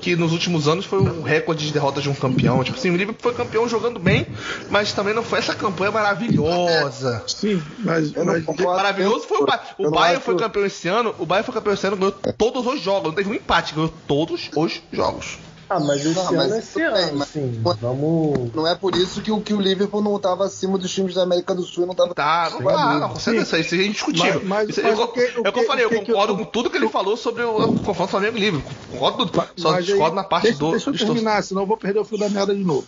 [0.00, 2.64] que nos últimos anos foi um recorde de derrotas de um campeão.
[2.64, 4.26] Tipo assim, o Liverpool foi campeão jogando bem,
[4.70, 7.22] mas também não foi essa campanha maravilhosa.
[7.26, 8.76] Sim, mas, Eu não mas concordo.
[8.76, 9.66] Maravilhoso foi o Bayern.
[9.78, 11.14] O Bayern foi campeão esse ano.
[11.18, 13.08] O Bayern foi campeão esse ano, ganhou todos os jogos.
[13.08, 15.38] Não teve um empate, ganhou todos os jogos.
[15.68, 17.60] Ah, mas esse Não, ano mas é esse bem, ano, mas- assim.
[17.80, 18.54] Vamos.
[18.54, 21.24] Não é por isso que o, que o Liverpool não estava acima dos times da
[21.24, 22.14] América do Sul e não estava.
[22.14, 24.40] Tá, não, ah, não, com certeza, isso é indiscutível.
[24.44, 26.38] Mas- mas- Isso- mas eu, o que- é o que eu falei, eu concordo eu-
[26.38, 28.72] com tudo que ele falou sobre o, o confronto Flamengo e Liverpool.
[28.92, 29.48] Concordo tudo.
[29.56, 30.70] Só Mas aí, discordo na parte deixa, do.
[30.70, 32.86] Deixa eu dos terminar, senão eu vou perder o fio da merda de novo.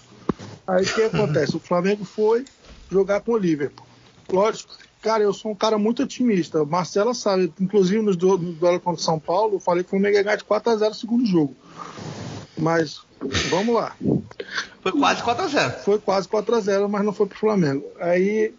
[0.67, 1.57] Aí o que acontece?
[1.57, 2.45] O Flamengo foi
[2.91, 3.85] jogar com o Liverpool.
[4.31, 4.73] Lógico,
[5.03, 6.65] cara, eu sou um cara muito otimista.
[6.65, 9.91] Marcela sabe, inclusive nos do- no duelo contra o São Paulo, eu falei que o
[9.91, 11.57] Flamengo ia ganhar de 4x0 no segundo jogo.
[12.59, 13.01] Mas,
[13.51, 13.95] vamos lá.
[14.83, 15.79] Foi quase 4x0.
[15.85, 17.85] Foi quase 4x0, mas não foi pro Flamengo.
[18.01, 18.53] Aí,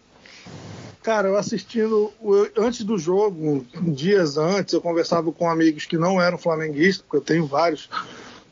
[1.02, 2.12] cara, eu assistindo,
[2.56, 7.20] antes do jogo, dias antes, eu conversava com amigos que não eram flamenguistas, porque eu
[7.20, 7.88] tenho vários,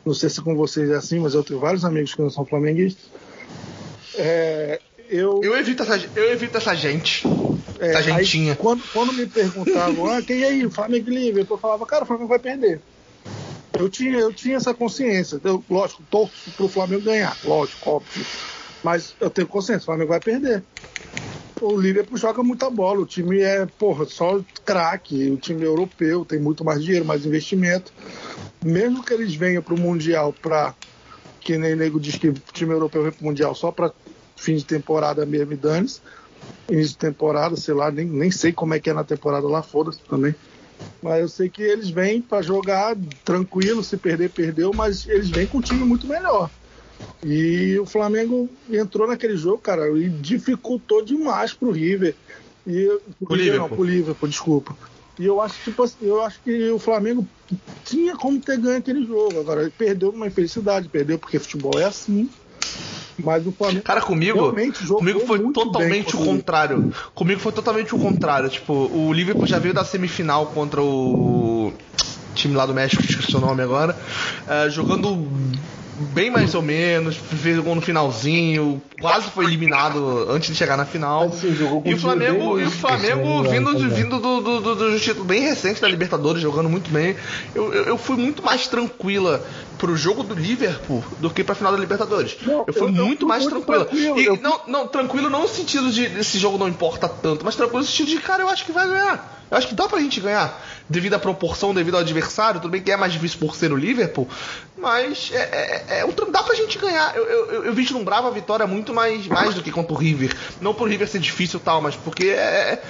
[0.05, 2.45] não sei se com vocês é assim, mas eu tenho vários amigos que não são
[2.45, 3.05] flamenguistas.
[4.15, 7.27] É, eu, Eu evito essa, eu evito essa gente.
[7.79, 8.57] é, essa aí, gentinha.
[8.57, 12.29] quando, quando me perguntavam, ah, quem aí, Flamengo e Liverpool, eu falava, cara, o Flamengo
[12.29, 12.81] vai perder.
[13.79, 15.41] Eu tinha, eu tinha essa consciência.
[15.45, 18.25] Eu, lógico, torço pro Flamengo ganhar, lógico, óbvio.
[18.83, 20.65] Mas eu tenho consciência, o Flamengo vai perder.
[21.61, 26.25] O Liverpool joga muita bola, o time é, porra, só craque, o time é europeu,
[26.25, 27.93] tem muito mais dinheiro, mais investimento.
[28.65, 30.75] Mesmo que eles venham pro Mundial pra.
[31.41, 33.93] Que nem nego diz que o time europeu vem pro Mundial só pra
[34.37, 36.01] fim de temporada mesmo e dane-se.
[36.69, 39.63] Início de temporada, sei lá, nem, nem sei como é que é na temporada lá,
[39.63, 40.35] foda-se também.
[41.03, 45.47] Mas eu sei que eles vêm para jogar tranquilo, se perder, perdeu, mas eles vêm
[45.47, 46.51] com um time muito melhor.
[47.23, 52.17] E o Flamengo entrou naquele jogo, cara, e dificultou demais pro River.
[52.67, 52.87] E,
[53.25, 53.69] Pro Liverpool.
[53.69, 54.79] Não, pro Liverpool, desculpa.
[55.19, 57.29] E eu acho, tipo assim, eu acho que o Flamengo
[57.85, 59.39] tinha como ter ganho aquele jogo.
[59.41, 62.31] Agora, ele perdeu numa infelicidade, perdeu porque futebol é assim.
[63.19, 63.83] Mas o Flamengo.
[63.83, 64.55] Cara, comigo,
[64.97, 66.93] comigo foi totalmente o contrário.
[67.15, 68.49] Comigo foi totalmente o contrário.
[68.49, 71.73] Tipo, o Liverpool já veio da semifinal contra o
[72.35, 73.97] time lá do México, esqueci o nome agora,
[74.47, 75.27] eh, jogando
[76.15, 80.85] bem mais ou menos, fez gol no finalzinho, quase foi eliminado antes de chegar na
[80.85, 81.25] final.
[81.25, 81.55] Assim,
[81.85, 85.25] E o Flamengo, e o Flamengo engano, vindo, de- vindo do, do, do, do título
[85.25, 87.17] bem recente da Libertadores, jogando muito bem.
[87.55, 89.45] Eu, eu, eu fui muito mais tranquila
[89.79, 92.37] pro jogo do Liverpool do que pra final da Libertadores.
[92.43, 93.85] Não, eu fui eu- muito mais muito tranquila.
[93.85, 97.55] tranquilo, E não, não, tranquilo não no sentido de esse jogo não importa tanto, mas
[97.55, 99.37] tranquilo no sentido de, cara, eu acho que vai ganhar.
[99.51, 100.61] Eu acho que dá pra gente ganhar.
[100.91, 103.77] Devido à proporção, devido ao adversário, tudo bem que é mais difícil por ser o
[103.77, 104.29] Liverpool,
[104.77, 107.17] mas é, é, é tran- dá pra gente ganhar.
[107.17, 110.35] Eu, eu, eu, eu vislumbrava a vitória muito mais, mais do que contra o River.
[110.61, 112.83] Não por River ser difícil e tal, mas porque é,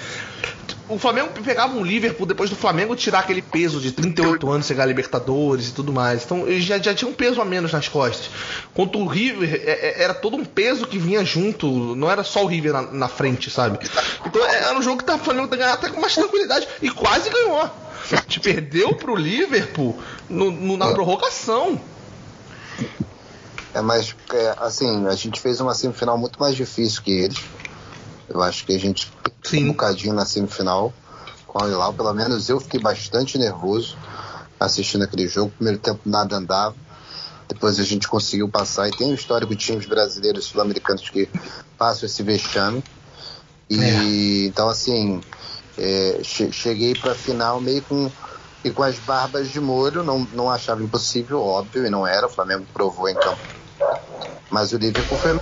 [0.89, 4.85] o Flamengo pegava um Liverpool depois do Flamengo tirar aquele peso de 38 anos, chegar
[4.85, 6.25] a Libertadores e tudo mais.
[6.25, 8.31] Então ele já, já tinha um peso a menos nas costas.
[8.73, 12.43] Contra o River, é- é- era todo um peso que vinha junto, não era só
[12.43, 13.79] o River na, na frente, sabe?
[14.25, 17.29] Então é- era um jogo que o Flamengo ganhar até com mais tranquilidade e quase
[17.29, 17.69] ganhou.
[18.27, 19.99] Te perdeu pro Liverpool
[20.31, 21.79] no- no- na prorrogação.
[23.75, 27.39] É, mas é, assim, a gente fez uma semifinal muito mais difícil que eles.
[28.29, 29.13] Eu acho que a gente
[29.45, 29.65] Sim.
[29.65, 30.93] um bocadinho na semifinal
[31.47, 33.99] com o Al-Hilal, pelo menos eu fiquei bastante nervoso
[34.61, 35.53] assistindo aquele jogo.
[35.53, 36.77] Primeiro tempo nada andava.
[37.49, 41.31] Depois a gente conseguiu passar e tem um histórico de times brasileiros e sul-americanos que
[41.79, 42.85] passam esse vexame.
[43.71, 45.25] E então assim,
[45.77, 48.13] é, che- cheguei para final meio com
[48.65, 52.31] e com as barbas de molho, não, não achava impossível, óbvio, e não era, o
[52.31, 53.41] Flamengo provou em campo.
[54.51, 55.41] Mas o Liverpool foi.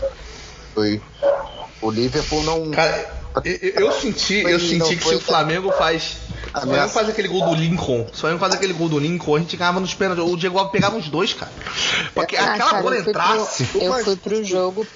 [0.75, 1.03] foi
[1.83, 2.71] o Liverpool não.
[2.71, 3.09] Cara,
[3.45, 3.53] eu,
[3.87, 6.03] eu- senti, eu senti não que se o Flamengo faz.
[6.03, 8.99] Se o Flamengo faz aquele gol do Lincoln, se o Flamengo faz aquele gol do
[8.99, 10.25] Lincoln, a gente ganhava nos pênaltis.
[10.25, 11.53] O Diego Alves pegava os dois, cara.
[12.15, 13.69] Porque Ah, aquela cara, bola eu fui pro- entrasse.
[13.75, 14.87] Eu fui pro jogo.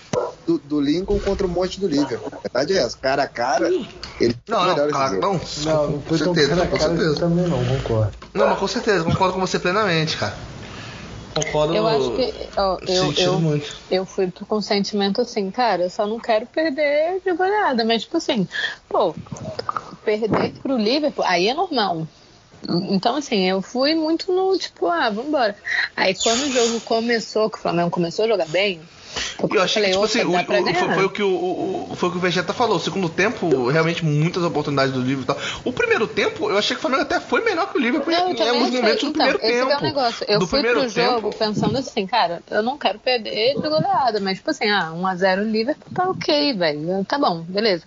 [0.47, 2.33] do, do Lincoln contra o monte do Liverpool.
[2.33, 5.41] A verdade é essa, cara a cara, ele Não, não, claro, não.
[5.65, 7.21] Não, não com certeza, cara a com cara certeza.
[7.21, 8.13] também não, concordo.
[8.35, 10.35] Não, mas com certeza, concordo com você plenamente, cara.
[11.35, 12.35] Concordo Eu acho que.
[12.57, 13.77] Ó, eu, eu, muito.
[13.91, 17.85] eu fui pro- com sentimento assim, cara, eu só não quero perder de goleada.
[17.85, 18.47] Mas, tipo assim,
[18.89, 19.15] pô,
[20.05, 22.07] perder pro Liverpool, aí é normal.
[22.91, 25.57] Então, assim, eu fui muito no tipo, ah, vambora.
[25.97, 28.89] Aí quando o jogo começou, que o Flamengo começou a jogar bem,
[29.51, 31.31] E eu achei que, tipo assim, o- o- foi, o que o,
[31.91, 32.77] o- foi o que o Vegeta falou.
[32.77, 35.63] O segundo tempo, realmente, muitas oportunidades do Liverpool e tal.
[35.65, 38.35] O primeiro tempo, eu achei que o Flamengo até foi melhor que o Não, eu
[38.37, 39.73] em alguns momentos do Então, primeiro esse tempo.
[39.73, 40.27] é o negócio.
[40.29, 43.69] Eu do fui primeiro pro tempo, jogo pensando assim, cara, eu não quero perder de
[43.69, 47.05] goleada, mas tipo assim, ah, 1x0 Liverpool tá ok, velho.
[47.05, 47.85] Tá bom, beleza.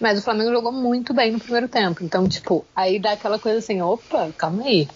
[0.00, 2.02] Mas o Flamengo jogou muito bem no primeiro tempo.
[2.02, 4.88] Então, tipo, aí dá aquela coisa assim, opa, calma aí.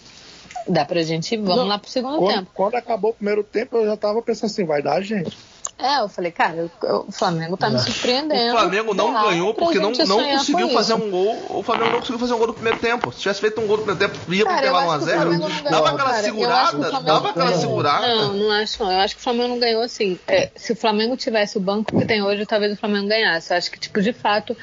[0.67, 2.51] Dá pra gente, vamos Não, lá pro segundo Quando, tempo.
[2.53, 5.37] quando acabou o primeiro tempo, eu já tava pensando assim, vai dar gente.
[5.79, 8.53] É, eu falei, cara, o- Flamengo tá me surpreendendo.
[8.55, 11.37] O Flamengo não ganhou porque não, não conseguiu fazer um gol.
[11.49, 13.11] O Flamengo não conseguiu fazer um gol no primeiro tempo.
[13.13, 15.15] Se tivesse feito um gol no primeiro tempo, ia Cara, eu intervalo acho que o
[15.15, 15.49] Flamengo 1x0.
[15.49, 16.23] não Dava ganhou, aquela cara.
[16.23, 18.07] Segurada, dava aquela não- segurada.
[18.07, 18.91] Não, não acho não.
[18.91, 20.19] Eu acho que o Flamengo não ganhou assim.
[20.27, 23.51] É, se o Flamengo tivesse o banco que tem hoje, talvez o Flamengo ganhasse.
[23.53, 24.55] Eu acho que, tipo, de fato,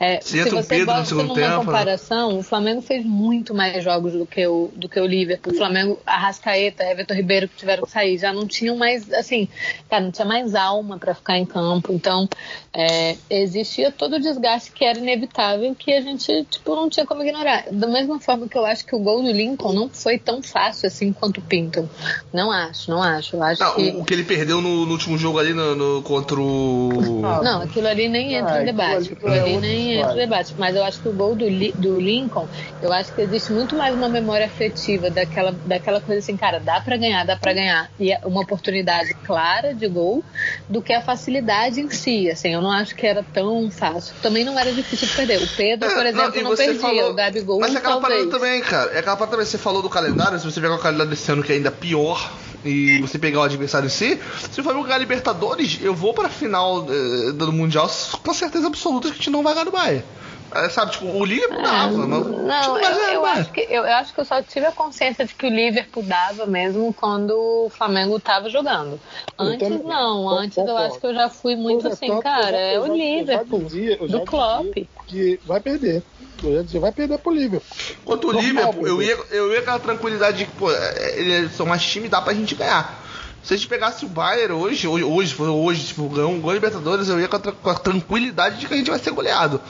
[0.00, 1.56] é, Se se, você Pedro bota numa tempo, né?
[1.56, 5.52] comparação, o Flamengo fez muito mais jogos do que o, do que o Liverpool.
[5.52, 9.48] O Flamengo, Arrascaeta, Everton Ribeiro que tiveram que sair, já não tinham mais, assim,
[9.88, 11.92] cara, não tinha mais alma pra ficar em campo.
[11.92, 12.28] Então,
[12.72, 17.22] é, existia todo o desgaste que era inevitável que a gente, tipo, não tinha como
[17.22, 17.64] ignorar.
[17.70, 20.86] Da mesma forma que eu acho que o gol do Lincoln não foi tão fácil
[20.86, 21.88] assim quanto o Pinto.
[22.32, 23.36] Não acho, não acho.
[23.36, 23.88] Eu acho Não, que.
[23.90, 26.90] o, que ele perdeu no, no último jogo ali no, no- contra o.
[27.42, 28.96] Não, aquilo ali nem entra Ah, em aquilo debate.
[28.96, 30.54] ali Aquilo ali nem entra em debate.
[30.58, 32.48] Mas eu acho que o gol do, do Lincoln,
[32.80, 36.80] eu acho que existe muito mais uma memória afetiva daquela, daquela coisa assim, cara, dá
[36.80, 37.90] pra ganhar, dá pra ganhar.
[37.98, 40.24] E é uma oportunidade clara de gol
[40.68, 42.30] do que a facilidade em si.
[42.30, 44.14] Assim, eu não acho que era tão fácil.
[44.22, 45.42] Também não era difícil de perder.
[45.42, 46.80] O Pedro, por É, exemplo, e não, você perdia.
[46.80, 48.20] falou- O Gabigol, Mas é aquela talvez.
[48.26, 48.90] parada também, cara.
[48.92, 49.46] É aquela parada também.
[49.46, 50.38] Você falou do calendário.
[50.38, 52.32] Se você pegar o calendário desse ano, que é ainda pior,
[52.64, 54.18] e você pegar o adversário em si,
[54.50, 57.90] se o Flamengo ganhar Libertadores, eu vou pra final eh, do Mundial
[58.22, 60.04] com certeza absoluta que a gente não vai ganhar do Bahia.
[60.52, 63.52] É, sabe, tipo, o Liverpool dava, mas a Não, não vai eu, do eu acho
[63.52, 66.46] que, eu, eu acho que eu só tive a consciência de que o Liverpool dava
[66.46, 69.00] mesmo quando o Flamengo tava jogando.
[69.38, 69.82] Antes também.
[69.84, 72.78] não, antes eu acho que eu já fui muito é, assim, eu cara, já- é
[72.78, 73.64] o Liverpool.
[73.64, 74.76] dizia- do Klopp.
[75.06, 76.02] Que vai perder.
[76.42, 77.76] Eu já dizia, vai perder pro Liverpool.
[78.04, 81.52] Quanto o Liverpool, eu ia, eu ia com aquela tranquilidade de que, pô, é, eles
[81.52, 83.02] são mais time, dá pra gente ganhar.
[83.42, 86.54] Se a gente pegasse o Bayern hoje, hoje, hoje, hoje tipo, ganhar um gol de
[86.56, 89.60] Libertadores, eu ia com a, com a tranquilidade de que a gente vai ser goleado.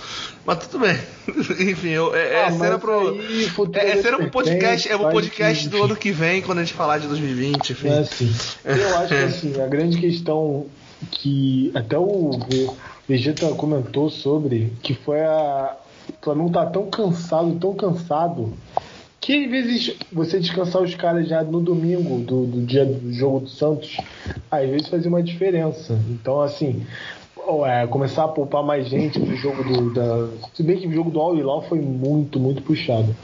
[0.46, 0.96] Mas tudo bem.
[1.70, 3.08] Enfim, eu, é, é Ah, cena mas pro.
[3.10, 3.44] aí,
[3.74, 6.64] É, é Deus cena pro podcast, é faz podcast do ano que vem, quando a
[6.64, 7.88] gente falar de 2020, enfim.
[7.88, 8.32] É assim.
[8.64, 10.66] Eu acho que assim, a grande questão
[11.10, 12.70] que até o Ve-
[13.08, 15.76] Vegeta comentou sobre, que foi a.
[16.20, 18.52] O Flamengo tá tão cansado, tão cansado,
[19.20, 23.40] que às vezes você descansar os caras já no domingo do, do dia do jogo
[23.40, 23.96] do Santos,
[24.50, 25.98] às vezes fazia uma diferença.
[26.10, 26.86] Então, assim,
[27.66, 29.92] é, começar a poupar mais gente pro jogo do.
[29.92, 33.14] Da, se bem que o jogo do Al Hilal foi muito, muito puxado.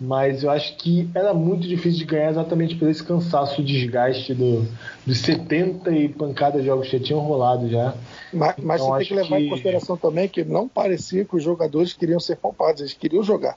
[0.00, 4.34] Mas eu acho que era muito difícil de ganhar exatamente por esse cansaço, o desgaste
[4.34, 4.66] do,
[5.06, 7.94] dos 70 e pancadas de jogos que já tinham rolado já.
[8.32, 11.36] Mas, mas Então, você tem que levar em que- consideração também que não parecia que
[11.36, 13.56] os jogadores queriam ser poupados, eles queriam jogar.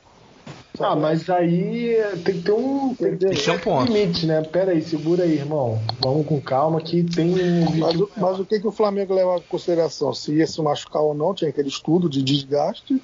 [0.79, 3.91] Ah, mas aí tem que ter um, tem que ter um ponto.
[3.91, 4.41] limite, né?
[4.41, 5.81] Pera aí, segura aí, irmão.
[6.03, 9.37] Vamos com calma que tem um Mas, o- mas o que, que o Flamengo leva
[9.37, 10.13] em consideração?
[10.13, 13.01] Se ia se machucar ou não, tinha aquele estudo de desgaste.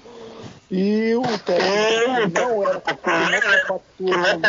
[0.69, 4.39] E o técnico não era porque não era fatura.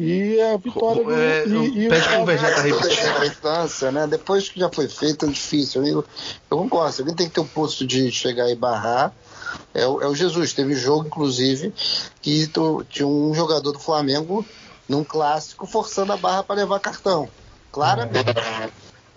[0.00, 1.10] E a vitória do.
[1.12, 3.16] É, e, e pede o, Vegeta repetir.
[3.20, 4.06] A instância, né?
[4.06, 5.84] Depois que já foi feito, é difícil.
[5.84, 5.98] Eu,
[6.50, 6.96] eu concordo.
[7.00, 9.12] Alguém tem que ter o posto de chegar e barrar.
[9.74, 10.52] É, o- é o Jesus.
[10.52, 11.72] Teve jogo, inclusive,
[12.20, 14.48] que tu- tinha um jogador do Flamengo
[14.88, 17.32] num clássico forçando a barra para levar cartão.
[17.70, 18.26] Claramente.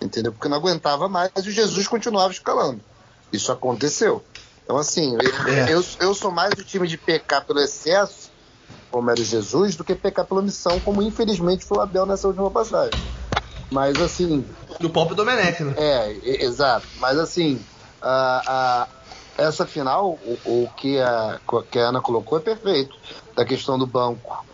[0.02, 0.32] Entendeu?
[0.32, 2.84] Porque não aguentava mais e o Jesus continuava escalando.
[3.32, 4.24] Isso aconteceu.
[4.62, 5.72] Então, assim, eu, É.
[5.72, 8.30] eu, eu sou mais do time de pecar pelo excesso,
[8.90, 12.28] como era o Jesus, do que pecar pela missão, como infelizmente foi o Abel nessa
[12.28, 13.04] última passagem.
[13.70, 14.48] Mas, assim,
[14.80, 15.74] Do Pop e Domenech, né?
[15.76, 16.88] é, exato.
[16.96, 17.66] Mas assim,
[18.00, 18.88] a-
[19.38, 21.40] essa final, o, o que, a,
[21.70, 22.94] que a Ana colocou é perfeito.
[23.36, 24.44] Da questão do banco.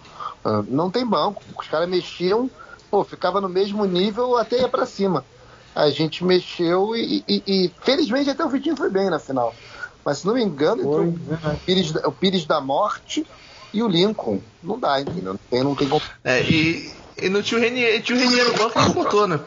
[0.45, 1.43] Ah, não tem banco.
[1.59, 2.51] Os caras mexiam,
[2.91, 5.27] pô, ficava no mesmo nível até ia pra cima.
[5.75, 9.57] A gente mexeu e, e- e, felizmente até o Vitinho foi bem na final.
[10.05, 13.25] Mas se não me engano, Foi, entrou o Pires, da- o Pires da Morte
[13.73, 14.43] e o Lincoln.
[14.63, 15.33] Não dá, entendeu?
[15.33, 16.03] Não tem, não tem como.
[16.25, 16.93] É, e,
[17.23, 19.39] e no tio Renier, tio Renier no banco não botou, né?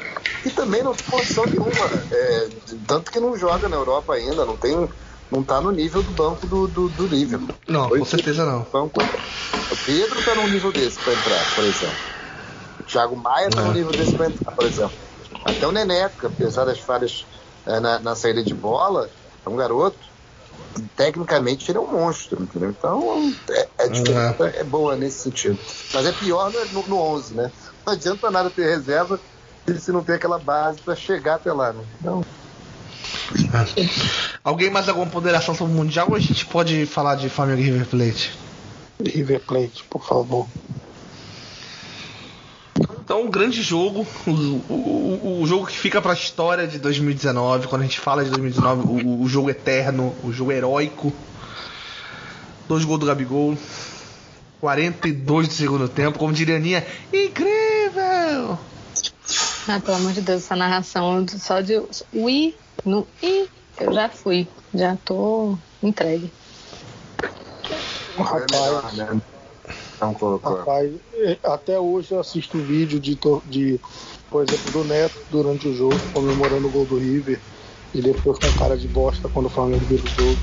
[0.45, 1.85] E também não tem posição nenhuma.
[2.11, 2.49] É,
[2.87, 4.89] tanto que não joga na Europa ainda, não tem.
[5.31, 7.55] Não tá no nível do banco do, do, do Liverpool.
[7.67, 8.65] Não, Dois com certeza não.
[8.71, 9.01] Banco.
[9.71, 11.97] O Pedro tá num nível desse pra entrar, por exemplo.
[12.79, 14.97] O Thiago Maia tá num nível desse pra entrar, por exemplo.
[15.43, 17.27] Até o Neneca, apesar das falhas
[17.67, 19.11] é, na, na saída de bola,
[19.45, 20.07] é um garoto.
[20.95, 22.69] tecnicamente ele é um monstro, entendeu?
[22.71, 25.63] Então é, é, diferença é boa nesse sentido.
[25.93, 27.51] Mas é pior no, no, no 11, né?
[27.85, 29.21] Não adianta nada ter reserva
[29.79, 31.87] se não tem aquela base para chegar até lá, né?
[31.99, 32.21] Então,
[34.43, 37.65] Alguém mais alguma ponderação sobre o Mundial ou a gente pode falar de Flamengo e
[37.65, 38.31] River Plate?
[39.03, 40.47] River Plate, por favor.
[43.03, 47.67] Então, um grande jogo, o, o, o jogo que fica para a história de 2019.
[47.67, 51.13] Quando a gente fala de 2019, o, o jogo eterno, o jogo heróico.
[52.67, 53.55] Dois gols do Gabigol,
[54.59, 56.83] 42 do segundo tempo, como diria a Aninha,
[57.13, 58.57] incrível!
[59.69, 61.73] Ah, pelo amor de Deus, essa narração só de
[62.13, 66.35] ui no i, eu já fui, já tô entregue.
[68.17, 69.21] Rapaz, né?
[70.01, 70.55] Não colocou.
[70.57, 73.79] rapaz, eh, até hoje eu assisto vídeo de, de,
[74.29, 77.43] por exemplo, do Neto durante o jogo, comemorando o gol do River,
[77.93, 80.41] e depois com cara de bosta quando o Flamengo vira o jogo.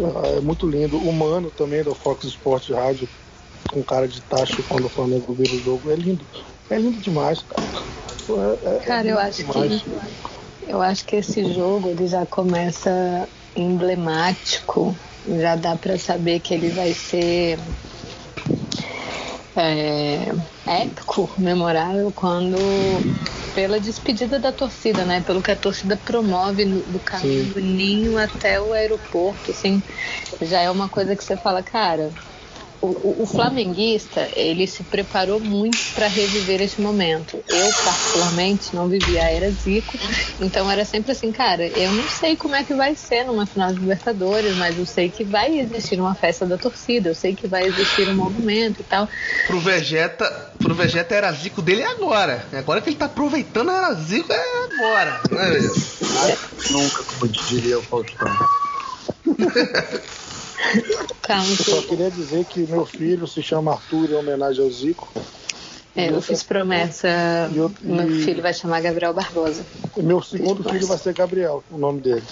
[0.00, 0.98] Ah, É muito lindo.
[1.02, 3.10] O Mano também, do Fox Sports Rádio,
[3.70, 5.90] com cara de taxa quando o Flamengo vira o jogo.
[5.90, 6.28] É lindo.
[6.68, 7.66] É lindo demais, cara.
[8.28, 9.82] É- é- é Cara, eu acho demais.
[9.82, 9.90] que
[10.68, 14.98] eu acho que esse jogo ele já começa emblemático,
[15.40, 17.58] já dá pra saber que ele vai ser
[19.56, 20.26] é,
[20.66, 23.00] épico, memorável quando
[23.54, 25.22] pela despedida da torcida, né?
[25.22, 29.82] Pelo que a torcida promove no- do caminho do ninho até o aeroporto, assim,
[30.42, 32.12] já é uma coisa que você fala, cara,
[32.80, 37.42] o, o- o flamenguista ele se preparou muito para reviver esse momento.
[37.48, 39.98] Eu particularmente não vivi a era Zico,
[40.40, 43.72] então era sempre assim, cara, eu não sei como é que vai ser numa final
[43.72, 47.46] de Libertadores, mas eu sei que vai existir uma festa da torcida, eu sei que
[47.46, 49.08] vai existir um movimento e tal.
[49.46, 50.28] Pro Vegeta,
[50.58, 52.46] pro Vegeta era zico dele agora.
[52.52, 54.44] Agora que ele tá aproveitando era zico é
[54.74, 55.20] agora.
[55.30, 56.36] Não é?
[56.70, 58.28] Nunca, como diria o Faustão.
[61.22, 64.70] Calma, Eu só que queria dizer que meu filho se chama Arthur em homenagem ao
[64.70, 65.12] Zico.
[65.94, 67.08] é, eu fiz promessa,
[67.54, 69.66] eu- meu filho vai chamar Gabriel Barbosa.
[69.96, 72.26] Meu segundo filho vai ser Gabriel, o nome dele.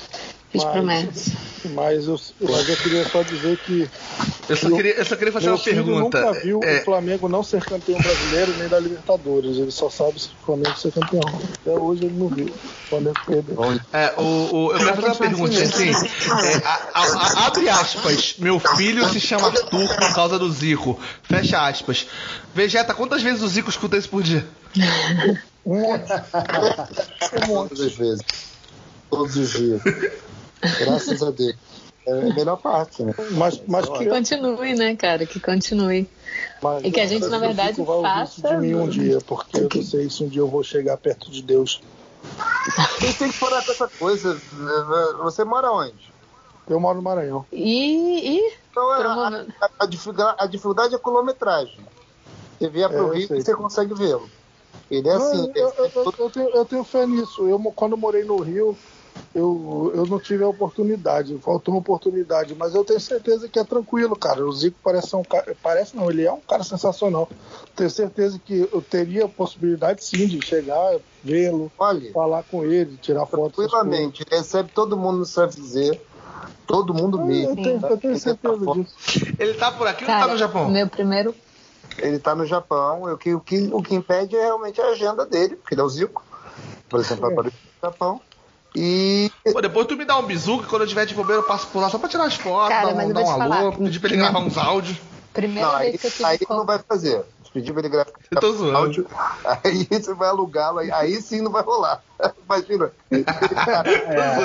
[0.54, 1.32] Fiz Mas- promessa.
[1.74, 3.88] Mas eu, mas eu queria só dizer que
[4.48, 6.20] Eu só Eu- queria, eu só queria fazer meu uma filho pergunta.
[6.26, 9.56] nunca viu É, o Flamengo não ser campeão brasileiro nem da Libertadores.
[9.56, 11.22] Ele só sabe se o Flamengo ser campeão.
[11.60, 12.46] Até hoje ele não viu.
[12.46, 13.56] O Flamengo perdeu.
[13.92, 14.22] É, o,
[14.54, 15.90] o- eu quero fazer uma pergunta assim.
[15.90, 18.36] é, a- a- a- abre aspas.
[18.38, 21.00] Meu filho se chama Arthur por causa do Zico.
[21.24, 22.06] Fecha aspas.
[22.54, 24.46] Vegeta, quantas vezes o Zico escuta isso por dia?
[25.66, 26.04] Um monte.
[27.42, 27.70] Um monte.
[27.70, 28.22] Todas as vezes.
[29.10, 29.80] Todos os dias.
[30.78, 31.54] Graças a Deus.
[32.06, 33.14] É a melhor parte, né?
[33.30, 35.26] Mas, mas Que que, continue, né, cara?
[35.26, 36.08] Que continue.
[36.62, 39.82] mas E que a gente, na verdade, faça- de mim um dia, porque eu não
[39.82, 41.80] sei se um dia eu vou chegar perto de Deus.
[43.00, 44.42] Quem tem que parar com essa coisa?
[45.22, 46.14] Você mora onde?
[46.68, 47.46] Eu moro no Maranhão.
[47.52, 51.86] E, e Então, a, Promove- a- a dificuldade, a dificuldade é a quilometragem.
[52.58, 53.38] Você vier É, pro eu Rio sei.
[53.38, 54.30] e você consegue vê-lo.
[54.90, 55.38] Ele é Não, assim.
[55.38, 55.60] eu, ele-
[55.94, 57.46] eu- eu- eu tenho, eu tenho fé nisso.
[57.48, 58.78] Eu, quando eu morei no Rio,
[59.34, 63.64] eu, eu não tive a oportunidade, faltou uma oportunidade, mas eu tenho certeza que é
[63.64, 64.46] tranquilo, cara.
[64.46, 67.28] O Zico parece ser um cara, parece não, ele é um cara sensacional.
[67.74, 71.70] Tenho certeza que eu teria a possibilidade sim de chegar, vê-lo,
[72.12, 73.56] falar com ele, tirar foto.
[73.56, 75.98] tranquilamente, recebe todo mundo no CFZ,
[76.64, 77.36] todo mundo coisas.
[77.36, 77.50] mesmo.
[77.50, 79.34] Eu tenho, eu tenho certeza disso.
[79.36, 80.70] Ele tá por aqui ou tá cara, no Japão?
[80.70, 81.34] meu primeiro.
[81.98, 85.26] Ele tá no Japão, o que, o, que, o que impede é realmente a agenda
[85.26, 86.24] dele, porque ele é o Zico.
[86.88, 88.20] Por exemplo, vai para o Japão.
[88.76, 91.46] E Pô, depois tu me dá um bizu que quando eu tiver de bobeira eu
[91.46, 93.72] passo por lá só pra tirar as fotos, Cara, dar um, dar um alô, falar,
[93.72, 94.98] pedir pra ele gravar uns áudios.
[95.32, 97.24] Primeira não, aí, vez que eu tive aí com- não vai fazer.
[97.54, 98.76] Pedir pra ele gravar Eu tô zoando.
[98.76, 99.06] áudio,
[99.44, 102.02] aí você vai alugá-lo, aí, aí sim não vai rolar.
[102.44, 102.90] Imagina.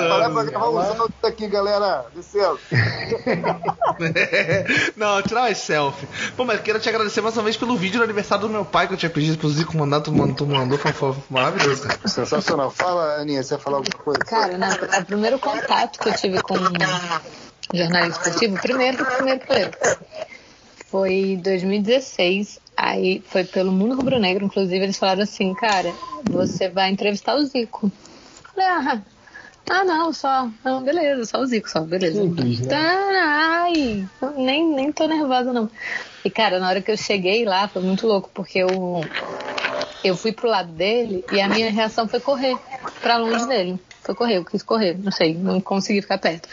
[0.08, 2.06] Parar pra gravar uns áudios aqui, galera.
[2.14, 2.58] Licença.
[4.96, 6.06] Não, tirar umas selfie.
[6.36, 8.86] Pô, mas quero te agradecer mais uma vez pelo vídeo do aniversário do meu pai
[8.86, 11.88] que eu tinha pedido pro Zico mandar, tu mandou, tu mandou foi, foi maravilhoso.
[12.06, 12.70] Sensacional.
[12.70, 14.20] Fala, Aninha, você ia falar alguma coisa?
[14.20, 14.68] Cara, na,
[15.00, 16.54] o primeiro contato que eu tive com
[17.74, 19.70] jornalismo esportivo, primeiro, primeiro, primeiro,
[20.90, 22.60] foi em 2016.
[22.82, 25.94] Aí foi pelo Mundo Rubro Negro, inclusive, eles falaram assim, cara,
[26.24, 27.92] você vai entrevistar o Zico.
[28.54, 29.02] Falei, ah,
[29.68, 30.48] ah não, só.
[30.64, 32.22] Não, beleza, só o Zico, só, beleza.
[32.22, 32.68] Simples, né?
[32.68, 35.68] Tá, ai, nem, nem tô nervosa, não.
[36.24, 38.70] E, cara, na hora que eu cheguei lá, foi muito louco, porque eu,
[40.02, 42.56] eu fui pro lado dele e a minha reação foi correr
[43.02, 43.78] pra longe dele.
[44.00, 46.48] Foi correr, eu quis correr, não sei, não consegui ficar perto.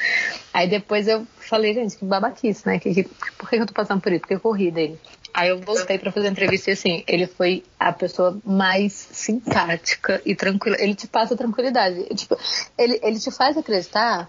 [0.53, 2.79] Aí depois eu falei, gente, que babaquice, né?
[2.79, 3.03] Que, que,
[3.37, 4.19] por que eu tô passando por isso?
[4.19, 4.99] Porque eu corri dele.
[5.37, 10.19] Aí eu voltei pra fazer a entrevista e assim, ele foi a pessoa mais simpática
[10.25, 10.75] e tranquila.
[10.79, 12.05] Ele te passa tranquilidade.
[12.15, 12.35] Tipo,
[12.75, 14.27] ele, ele te faz acreditar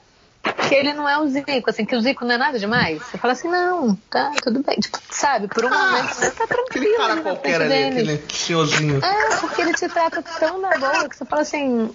[0.68, 3.02] que ele não é o Zico, assim, que o Zico não é nada demais.
[3.02, 4.76] Você fala assim, não, tá, tudo bem.
[4.76, 6.84] Tipo, sabe, por um momento você tá tranquilo.
[6.84, 8.12] Aquele cara na qualquer ali, dele.
[8.12, 9.02] aquele senhorzinho.
[9.02, 11.90] É, porque ele te trata tão da boa que você fala assim.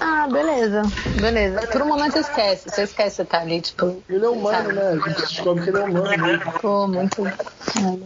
[0.00, 0.82] Ah, beleza,
[1.20, 1.60] beleza.
[1.68, 4.02] Por um momento você esquece, você esquece que você tá ali, tipo.
[4.08, 4.88] Ele é humano, né?
[4.88, 6.16] A gente descobre que ele é humano.
[6.26, 6.40] Né?
[6.60, 7.22] Pô, muito.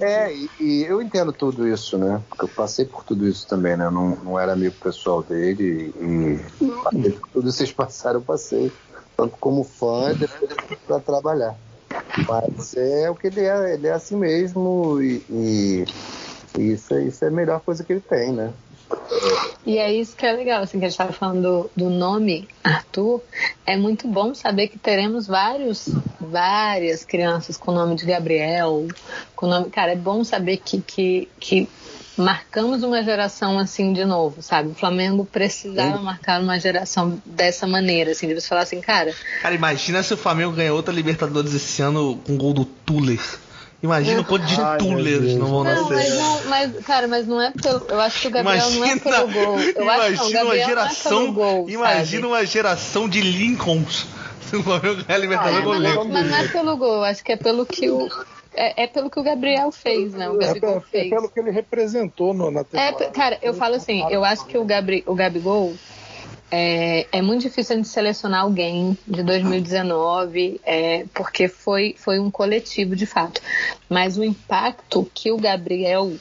[0.00, 2.22] É, e, e eu entendo tudo isso, né?
[2.28, 3.86] Porque eu passei por tudo isso também, né?
[3.86, 6.64] Eu não, não era amigo pessoal dele e,
[7.12, 8.72] por tudo vocês passaram, eu passei.
[9.16, 11.56] Tanto como fã e depois pra trabalhar.
[12.16, 15.88] Mas é o que ele é, ele é assim mesmo e, e-
[16.56, 18.52] e isso, é- isso é a melhor coisa que ele tem, né?
[19.66, 22.46] E é isso que é legal, assim, que a gente tava falando do, do nome
[22.62, 23.22] Arthur.
[23.64, 25.88] É muito bom saber que teremos vários,
[26.20, 28.86] várias crianças com o nome de Gabriel,
[29.34, 29.70] com o nome.
[29.70, 31.68] Cara, é bom saber que, que, que
[32.16, 34.70] marcamos uma geração assim de novo, sabe?
[34.70, 39.54] O Flamengo precisava marcar uma geração dessa maneira, assim, de você falar assim, cara, Cara,
[39.54, 43.20] imagina se o Flamengo ganha outra Libertadores esse ano com gol do Tuller.
[43.84, 45.34] Imagina o quanto de Ai, Deus.
[45.36, 46.14] não vão Não, mas nascer.
[46.14, 47.82] não, mas, cara, mas não é pelo.
[47.86, 49.58] Eu acho que o Gabriel não é pelo gol.
[49.60, 51.12] Eu acho que não, imagina uma geração.
[51.12, 51.68] não é pelo gol.
[51.68, 52.32] imagina sabe?
[52.32, 54.06] uma geração de Lincolns.
[54.40, 57.04] Se o Flamengo ganhar a Libertadores É, com o mas, mas não é pelo gol,
[57.04, 58.08] acho que é pelo que o.
[58.54, 60.30] É, é pelo que o Gabriel fez, né?
[60.30, 61.10] O É, Gabigol é fez.
[61.10, 62.96] pelo que ele representou no, na É, temporada.
[62.96, 65.74] pe- cara, eu falo assim, eu acho que o, Gabri, o Gabigol
[66.50, 72.30] é, é muito difícil a gente selecionar alguém de 2019, é, porque foi, foi um
[72.30, 73.40] coletivo de fato.
[73.88, 76.12] Mas o impacto que o Gabriel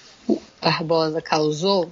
[0.62, 1.92] Barbosa causou,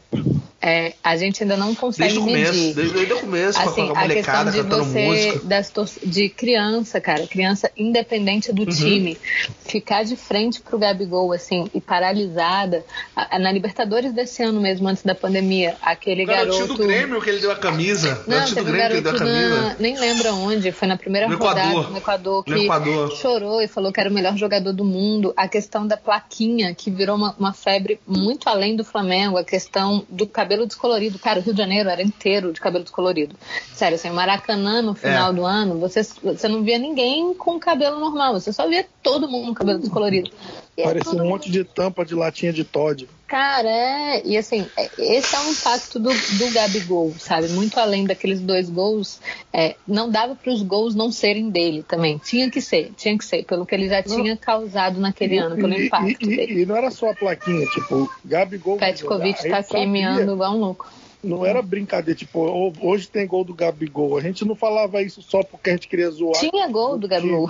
[0.62, 2.74] é, a gente ainda não consegue Desde o começo, medir.
[2.76, 5.40] desde, desde o começo, Assim, com a a questão molecada de cantando você, música.
[5.46, 5.72] das
[6.04, 8.56] de criança, cara, criança independente Uhum.
[8.56, 9.18] do time,
[9.66, 12.86] ficar de frente pro Gabigol, assim, e paralisada,
[13.16, 16.82] a- a- na Libertadores desse ano mesmo, antes da pandemia, aquele O garotinho garoto...
[16.82, 18.24] do Grêmio que ele deu a camisa.
[18.28, 19.62] Não, garotinho do teve Grêmio que ele deu a garoto camisa.
[19.62, 21.92] na, nem lembro onde, foi na primeira No rodada Equador.
[21.92, 23.12] no Equador, No que Equador.
[23.18, 25.34] chorou e falou que era o melhor jogador do mundo.
[25.38, 30.06] A questão da plaquinha, que virou uma, uma febre muito além do Flamengo, a questão
[30.10, 31.18] do cabelo descolorido.
[31.20, 33.36] Cara, o Rio de Janeiro era inteiro de cabelo descolorido.
[33.74, 35.34] Sério, assim, Maracanã no final É.
[35.34, 39.48] do ano, você, você não via ninguém com cabelo normal, você só via todo mundo
[39.48, 40.32] com cabelo descolorido.
[40.78, 43.08] E é Parecia um monte de tampa de latinha de Todd.
[43.28, 44.22] Cara, é.
[44.26, 47.50] E assim, é- esse é o impacto do, do Gabigol, sabe?
[47.50, 49.20] Muito além daqueles dois gols.
[49.54, 52.18] é, não dava para os gols não serem dele também.
[52.18, 55.74] Tinha que ser, tinha que ser, pelo que ele já tinha causado naquele ano, pelo
[55.74, 56.62] e, impacto e- e- dele.
[56.62, 58.78] e não era só a plaquinha, tipo, Gabigol.
[58.78, 60.92] Petkovic tá queimando igual um louco.
[61.24, 64.18] Não era brincadeira, tipo, ho- hoje tem gol do Gabigol.
[64.18, 66.40] A gente não falava isso só porque a gente queria zoar.
[66.40, 67.50] Tinha gol do Gabigol.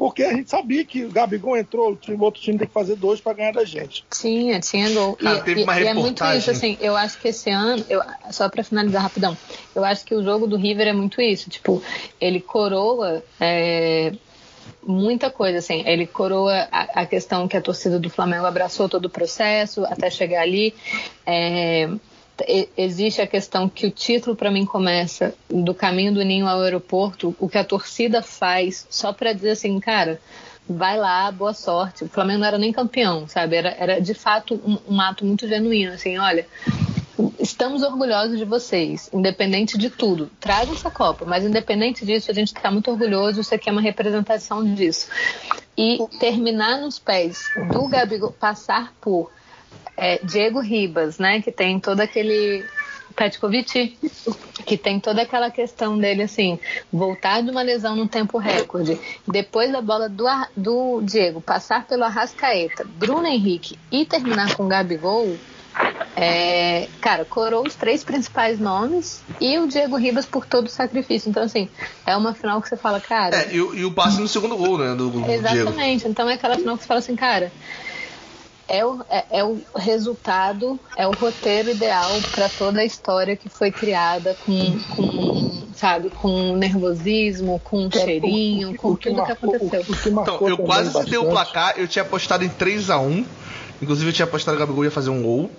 [0.00, 2.72] Porque a gente sabia que o Gabigol entrou, o, time, o outro time tem que
[2.72, 4.02] fazer dois pra ganhar da gente.
[4.10, 5.14] Tinha, tinha gol.
[5.20, 6.38] E, teve e- uma e é muito reportagem.
[6.38, 8.00] isso, assim, eu acho que esse ano, eu-
[8.30, 9.36] só pra finalizar rapidão,
[9.74, 11.82] eu acho que o jogo do River é muito isso, tipo,
[12.18, 14.10] ele coroa é,
[14.82, 19.04] muita coisa, assim, ele coroa a, a questão que a torcida do Flamengo abraçou todo
[19.04, 20.74] o processo até chegar ali.
[21.26, 21.90] É,
[22.76, 27.34] existe a questão que o título para mim começa do caminho do ninho ao aeroporto,
[27.38, 30.20] o que a torcida faz só para dizer assim, cara,
[30.68, 32.04] vai lá, boa sorte.
[32.04, 33.56] O Flamengo não era nem campeão, sabe?
[33.56, 36.46] Era, era de fato um, um ato muito genuíno, assim, olha,
[37.38, 40.30] estamos orgulhosos de vocês, independente de tudo.
[40.38, 43.80] Tragam essa Copa, mas independente disso, a gente está muito orgulhoso, isso aqui é uma
[43.80, 45.08] representação disso.
[45.76, 49.30] E terminar nos pés do Gabigol, passar por
[50.00, 52.64] é, Diego Ribas, né, que tem todo aquele
[53.14, 53.98] Petkovic,
[54.64, 56.58] que tem toda aquela questão dele assim,
[56.92, 58.98] voltar de uma lesão num tempo recorde,
[59.28, 60.24] depois da bola do,
[60.56, 65.36] do Diego passar pelo Arrascaeta, Bruno Henrique e terminar com o Gabigol,
[66.16, 71.30] é, cara, coroou os três principais nomes e o Diego Ribas por todo o sacrifício.
[71.30, 71.68] Então, assim,
[72.06, 73.36] é uma final que você fala, cara.
[73.36, 74.94] É, e, o- e o passe no segundo gol, né?
[74.94, 75.32] Do, do Diego.
[75.32, 76.08] Exatamente.
[76.08, 77.52] Então é aquela final que você fala assim, cara,
[78.70, 83.48] é o, é, é o resultado, é o roteiro ideal para toda a história que
[83.48, 89.84] foi criada com, com sabe, com nervosismo, com um cheirinho, com tudo que aconteceu.
[90.06, 93.24] Então, eu quase citei o placar, eu tinha apostado em 3x1.
[93.82, 95.50] Inclusive, eu tinha apostado que o Gabigol ia fazer um gol.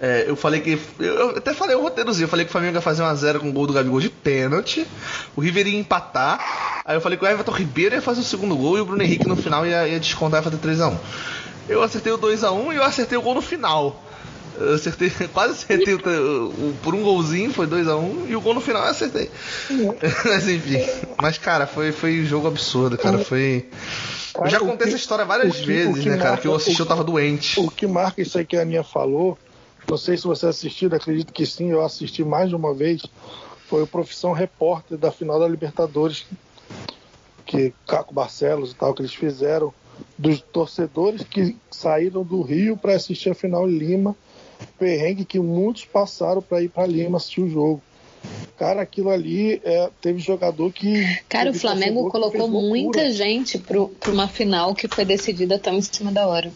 [0.00, 0.78] É, eu falei que.
[0.98, 2.24] Eu, até falei o roteirozinho.
[2.24, 4.86] Eu falei que o Flamengo ia fazer 1x0 com o gol do Gabigol de pênalti.
[5.36, 6.82] O River ia empatar.
[6.84, 9.02] Aí eu falei que o Everton Ribeiro ia fazer o segundo gol e o Bruno
[9.02, 10.94] Henrique no final ia, ia descontar e fazer 3x1.
[11.68, 14.02] Eu acertei o 2x1 e eu acertei o gol no final.
[14.56, 18.60] Eu acertei, quase acertei o, o- por um golzinho, foi 2x1, e o gol no
[18.60, 19.30] final eu acertei.
[20.24, 20.78] Mas enfim.
[21.20, 23.18] Mas, cara, foi, foi um jogo absurdo, cara.
[23.18, 23.68] Foi.
[24.36, 26.36] Eu já contei que- essa história várias que- vezes, que né, cara?
[26.36, 27.58] Que eu marca- assisti, eu tava doente.
[27.60, 29.38] O que marca isso aí que a Aninha falou,
[29.88, 33.02] não sei se você assistiu, acredito que sim, eu assisti mais de uma vez,
[33.68, 36.26] foi o Profissão Repórter da final da Libertadores,
[37.46, 39.72] que Caco Barcelos e tal, que eles fizeram
[40.16, 44.16] dos torcedores que saíram do Rio para assistir a final em Lima,
[44.78, 47.82] perrengue que muitos passaram para ir para Lima assistir o jogo.
[48.56, 51.04] Cara, aquilo ali é, teve jogador que.
[51.28, 56.12] Cara, o Flamengo colocou muita gente para uma final que foi decidida tão em cima
[56.12, 56.50] da hora.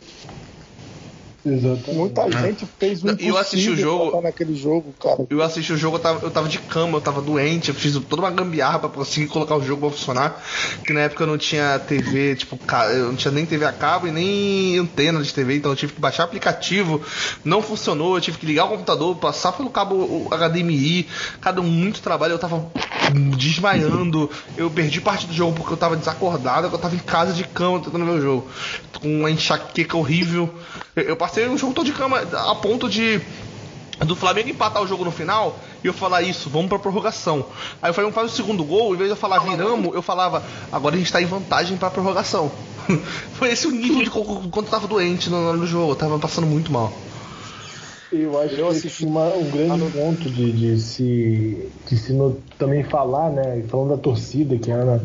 [1.44, 1.94] Exatamente.
[1.94, 5.26] Muita gente fez o E eu assisti o impossível jogo- naquele jogo, cara.
[5.30, 7.94] Eu assisti o jogo, eu tava, eu tava de cama, eu tava doente, eu fiz
[8.00, 10.42] toda uma gambiarra pra conseguir colocar o jogo pra funcionar.
[10.84, 12.58] Que na época eu não tinha TV, tipo,
[12.92, 15.92] eu não tinha nem TV a cabo e nem antena de TV, então eu tive
[15.94, 17.00] que baixar aplicativo,
[17.44, 21.08] não funcionou, eu tive que ligar o computador, passar pelo cabo HDMI,
[21.40, 22.70] cada um muito trabalho, eu tava
[23.36, 27.44] desmaiando, eu perdi parte do jogo porque eu tava desacordado, eu tava em casa de
[27.44, 28.50] cama tentando ver o jogo,
[29.00, 30.52] com uma enxaqueca horrível.
[30.96, 33.20] Eu, eu passei o jogo todo de cama a ponto de
[34.06, 37.44] do Flamengo empatar o jogo no final e eu falar isso, vamos pra prorrogação.
[37.82, 40.42] Aí o Flamengo faz o segundo gol, em vez de eu falar viramos, eu falava,
[40.72, 42.50] agora a gente tá em vantagem pra prorrogação.
[43.34, 46.46] Foi esse o nível de quanto eu tava doente no, no jogo, eu tava passando
[46.46, 46.92] muito mal.
[48.10, 52.40] Eu acho Eu que assisti- uma- um grande ponto de, de se, de se no-
[52.56, 53.62] também falar, né?
[53.68, 55.04] Falando da torcida, que a Ana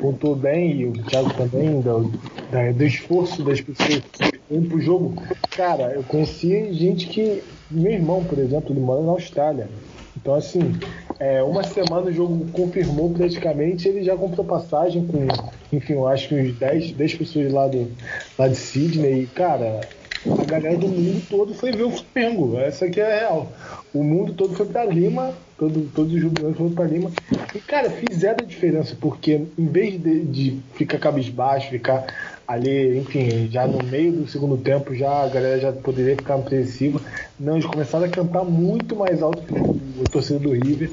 [0.00, 2.10] pontuou bem, e o Thiago também, do,
[2.50, 4.02] da- do esforço das pessoas
[4.50, 5.14] indo pro jogo.
[5.56, 7.44] Cara, eu conheci gente que.
[7.70, 9.68] Meu irmão, por exemplo, ele mora na Austrália.
[10.16, 10.76] Então, assim,
[11.20, 15.24] é, uma semana o jogo confirmou praticamente, ele já comprou passagem com,
[15.72, 17.92] enfim, eu acho que uns 10, 10 pessoas lá, do,
[18.36, 19.22] lá de Sydney.
[19.22, 19.88] E, cara,
[20.26, 22.58] a galera do mundo todo foi ver o Flamengo.
[22.58, 23.52] Essa aqui é a real.
[23.94, 27.10] O mundo todo foi pra Lima, todo, todos os jubilantes foram pra Lima.
[27.54, 32.06] E, cara, fizeram a diferença, porque em vez de, de ficar cabisbaixo, ficar
[32.46, 37.00] ali, enfim, já no meio do segundo tempo, já a galera já poderia ficar apreensiva.
[37.38, 40.90] Não, eles começaram a cantar muito mais alto que o, torcedor do River.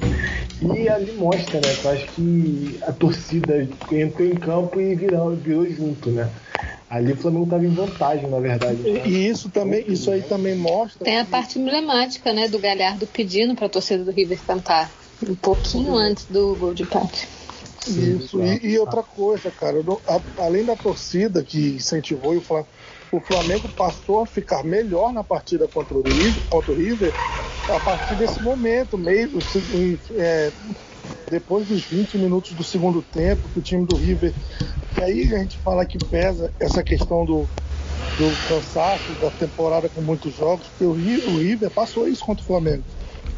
[0.62, 1.68] E ali mostra, né?
[1.84, 6.28] Eu acho que a torcida entrou em campo e virou, virou junto, né?
[6.88, 8.82] Ali o Flamengo estava em vantagem, na verdade.
[8.82, 9.02] né?
[9.06, 11.04] E, isso também, isso aí também mostra.
[11.04, 14.94] Tem a parte emblemática, né, do Galhardo pedindo pra torcida do River cantar.
[15.28, 17.28] Um pouquinho antes do gol de empate.
[17.86, 22.42] Isso, e, e outra coisa, cara, não- a- além da torcida que incentivou e o
[22.42, 22.68] Flamengo,
[23.10, 27.14] o Flamengo passou a ficar melhor na partida contra o River, contra o River
[27.66, 30.52] a partir desse momento, meio se- é,
[31.28, 34.36] depois dos 20 minutos do segundo tempo, que o time do River.
[34.92, 37.50] E aí a gente fala que pesa essa questão do,
[38.16, 42.42] do cansaço da temporada com muitos jogos, porque o Ri- o River passou isso contra
[42.42, 42.86] o Flamengo.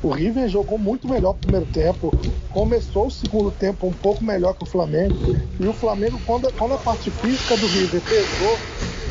[0.03, 2.17] O River jogou muito melhor no primeiro tempo,
[2.49, 5.23] começou o segundo tempo um pouco melhor que o Flamengo,
[5.59, 8.65] e o Flamengo, quando, quando a parte física do River pesou,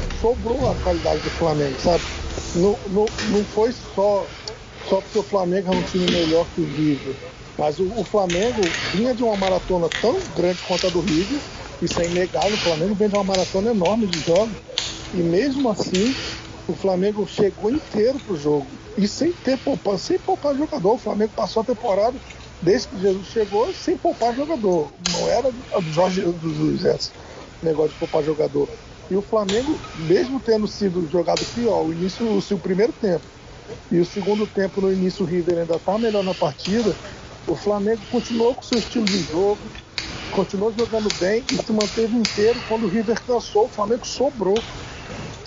[0.07, 2.06] sobrou a qualidade do Flamengo, sabe?
[2.53, 4.31] Não, não, não foi só,
[4.81, 7.19] só porque o Flamengo é um time melhor que o River,
[7.60, 11.44] mas o, o Flamengo vinha de uma maratona tão grande quanto a do River,
[11.81, 14.60] isso é inegável, o Flamengo vem de uma maratona enorme de jogos,
[15.14, 16.18] e mesmo assim
[16.68, 18.80] o Flamengo chegou inteiro pro jogo.
[18.98, 20.94] E sem ter poupar, sem poupar jogador.
[20.95, 22.22] O Flamengo passou a temporada,
[22.61, 24.95] desde que Jesus chegou, sem poupar jogador.
[25.02, 27.14] Não era do Jorge do José esse
[27.64, 28.69] negócio de poupar jogador.
[29.10, 33.26] E o Flamengo, mesmo tendo sido jogado pior, o início, o seu primeiro tempo,
[33.91, 36.98] e o segundo tempo no início o River ainda estava melhor na partida,
[37.49, 39.59] o Flamengo continuou com seu estilo de jogo,
[40.31, 42.61] continuou jogando bem e se manteve inteiro.
[42.67, 44.53] Quando o River cansou, o Flamengo sobrou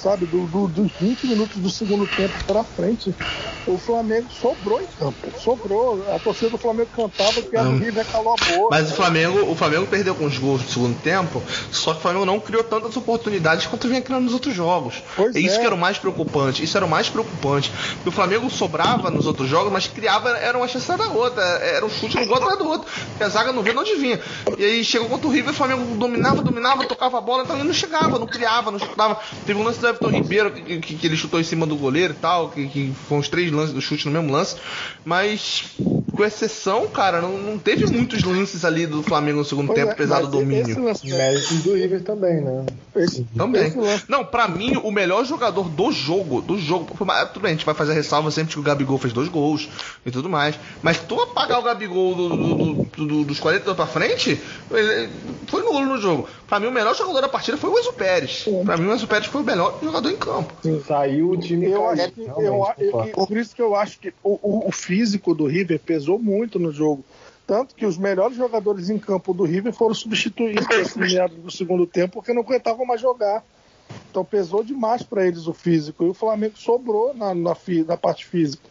[0.03, 3.15] sabe, do, do- dos 20 minutos do segundo tempo para frente,
[3.67, 5.33] o Flamengo sobrou em campo.
[5.39, 6.05] Sobrou.
[6.13, 7.79] A torcida do Flamengo cantava que a do Hum.
[7.79, 8.69] River calou a boca.
[8.71, 12.03] Mas o Flamengo, o Flamengo perdeu com os gols no segundo tempo, só que o
[12.03, 15.03] Flamengo não criou tantas oportunidades quanto vinha criando nos outros jogos.
[15.15, 15.61] Pois é isso é.
[15.61, 16.65] que era o mais preocupante.
[16.65, 17.71] Isso era o mais preocupante.
[17.95, 21.43] Porque o Flamengo sobrava nos outros jogos, mas criava, era uma chance da outra.
[21.43, 22.91] Era um chute no gol atrás do outro.
[23.11, 24.21] Porque a zaga não via onde vinha.
[24.59, 27.65] E aí chegou contra o River, o Flamengo dominava, dominava, tocava a bola, então ele
[27.65, 29.21] não chegava, não criava, não chutava.
[29.47, 32.13] Teve um lance do Everton Ribeiro que, que- que ele chutou em cima do goleiro
[32.13, 34.57] e tal, que, que foram os três lances do chute no mesmo lance.
[35.05, 35.65] Mas,
[36.13, 39.91] com exceção, cara, não, não teve muitos lances ali do Flamengo no segundo Pois tempo,
[39.91, 40.95] é, apesar do mas domínio.
[41.05, 42.67] Méritos do River também, né?
[42.97, 43.67] esse, Também.
[43.69, 47.65] esse Não, pra mim, o melhor jogador do jogo, do jogo, tudo bem, a gente
[47.65, 49.69] vai fazer a ressalva sempre que o Gabigol fez dois gols
[50.05, 50.55] e tudo mais.
[50.83, 54.39] Mas tu apagar o Gabigol do- do- do- do- dos 40 pra frente,
[54.71, 55.11] ele-
[55.47, 56.29] foi nulo no jogo.
[56.53, 58.45] Pra mim, o melhor jogador da partida foi o Enzo Pérez.
[58.67, 60.53] Pra mim, o Enzo Pérez foi o melhor jogador em campo.
[60.87, 62.37] Saiu o time Eu caiu, acho que, eu,
[62.79, 66.19] eu- eu- por isso que eu acho que o, o- o físico do River pesou
[66.19, 67.03] muito no jogo.
[67.47, 71.87] Tanto que os melhores jogadores em campo do River foram substituídos nesse meados do segundo
[71.87, 73.43] tempo porque não aguentavam mais jogar.
[74.11, 76.05] Então pesou demais para eles o físico.
[76.05, 77.57] E o Flamengo sobrou na, na,
[77.87, 78.69] na parte física.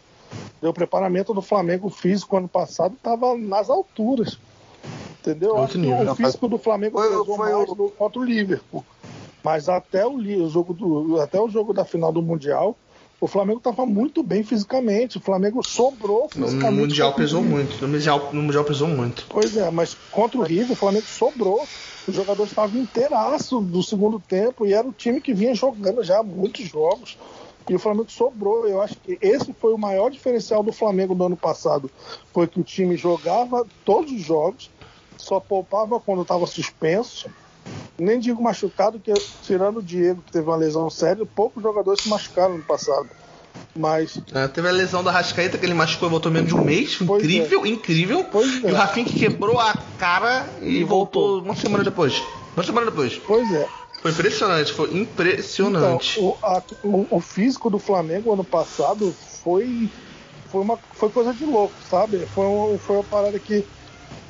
[0.62, 4.38] O preparamento do Flamengo físico ano passado estava nas alturas.
[5.22, 5.56] Entendeu?
[5.58, 8.84] Acho que o físico do Flamengo Foi- pesou foi mais o- no- contra o Liverpool.
[9.42, 12.76] Mas até o, o jogo do, até o jogo da final do Mundial,
[13.20, 15.18] o Flamengo estava muito bem fisicamente.
[15.18, 16.80] O Flamengo sobrou No fisicamente.
[16.80, 17.80] Mundial contra o pesou muito.
[17.82, 19.26] No mundial, no mundial pesou muito.
[19.28, 21.64] Pois é, mas contra o River, o Flamengo sobrou.
[22.06, 26.20] Os jogadores estavam inteiraço do segundo tempo e era o time que vinha jogando já
[26.20, 27.16] muitos jogos.
[27.70, 28.66] E o Flamengo sobrou.
[28.66, 31.88] Eu acho que esse foi o maior diferencial do Flamengo no ano passado.
[32.32, 34.68] Foi que o time jogava todos os jogos,
[35.22, 37.30] só poupava quando estava suspenso.
[38.00, 39.12] Nem digo machucado, que
[39.42, 43.08] tirando o Diego, que teve uma lesão séria, poucos jogadores se machucaram no passado.
[43.78, 46.64] Mas É, teve a lesão da Rascaeta, que ele machucou e voltou menos de um
[46.64, 46.96] mês.
[47.06, 48.24] Pois incrível, incrível.
[48.24, 48.68] Pois é.
[48.68, 51.28] E o Rafinha que quebrou a cara e, E voltou.
[51.34, 51.44] voltou.
[51.44, 52.22] uma semana depois.
[52.56, 53.18] Uma semana depois.
[53.18, 53.68] Pois é.
[54.00, 56.18] Foi impressionante, foi impressionante.
[56.18, 59.90] Então, o, a- o- o físico do Flamengo ano passado foi,
[60.50, 62.26] foi, uma, foi coisa de louco, sabe?
[62.26, 63.64] Foi, um- foi uma parada que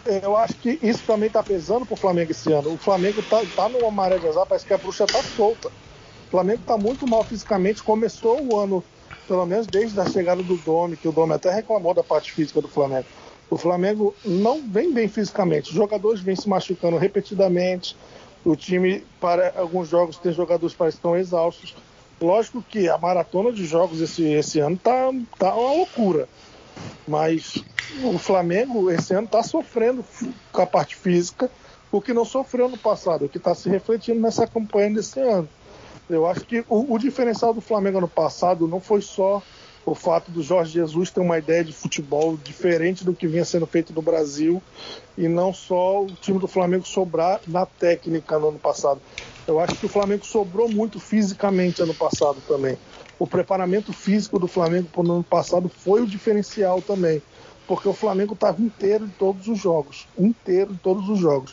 [0.04, 2.72] eu acho que isso também tá pesando pro Flamengo esse ano.
[2.72, 5.68] O Flamengo tá, tá numa maré de azar, parece que a bruxa tá solta.
[5.68, 7.82] O Flamengo tá muito mal fisicamente.
[7.82, 8.84] Começou o ano,
[9.26, 12.60] pelo menos desde a chegada do Domi, que o Domi até reclamou da parte física
[12.60, 13.08] do Flamengo.
[13.50, 15.70] O Flamengo não vem bem fisicamente.
[15.70, 17.96] Os jogadores vêm se machucando repetidamente.
[18.44, 21.76] O time, para alguns jogos, tem jogadores que estão exaustos.
[22.20, 26.28] Lógico que a maratona de jogos esse, esse ano tá, tá uma loucura.
[27.06, 27.64] Mas
[28.02, 30.04] o Flamengo esse ano está sofrendo
[30.52, 31.50] com a parte física,
[31.90, 35.48] o que não sofreu no passado, o que está se refletindo nessa campanha desse ano.
[36.08, 39.42] Eu acho que o, o diferencial do Flamengo ano passado não foi só
[39.84, 43.66] o fato do Jorge Jesus ter uma ideia de futebol diferente do que vinha sendo
[43.66, 44.62] feito no Brasil
[45.18, 49.00] e não só o time do Flamengo sobrar na técnica no ano passado.
[49.46, 52.78] Eu acho que o Flamengo sobrou muito fisicamente ano passado também.
[53.22, 57.22] O preparamento físico do Flamengo para o ano passado foi o diferencial também,
[57.68, 61.52] porque o Flamengo estava inteiro em todos os jogos, inteiro em todos os jogos.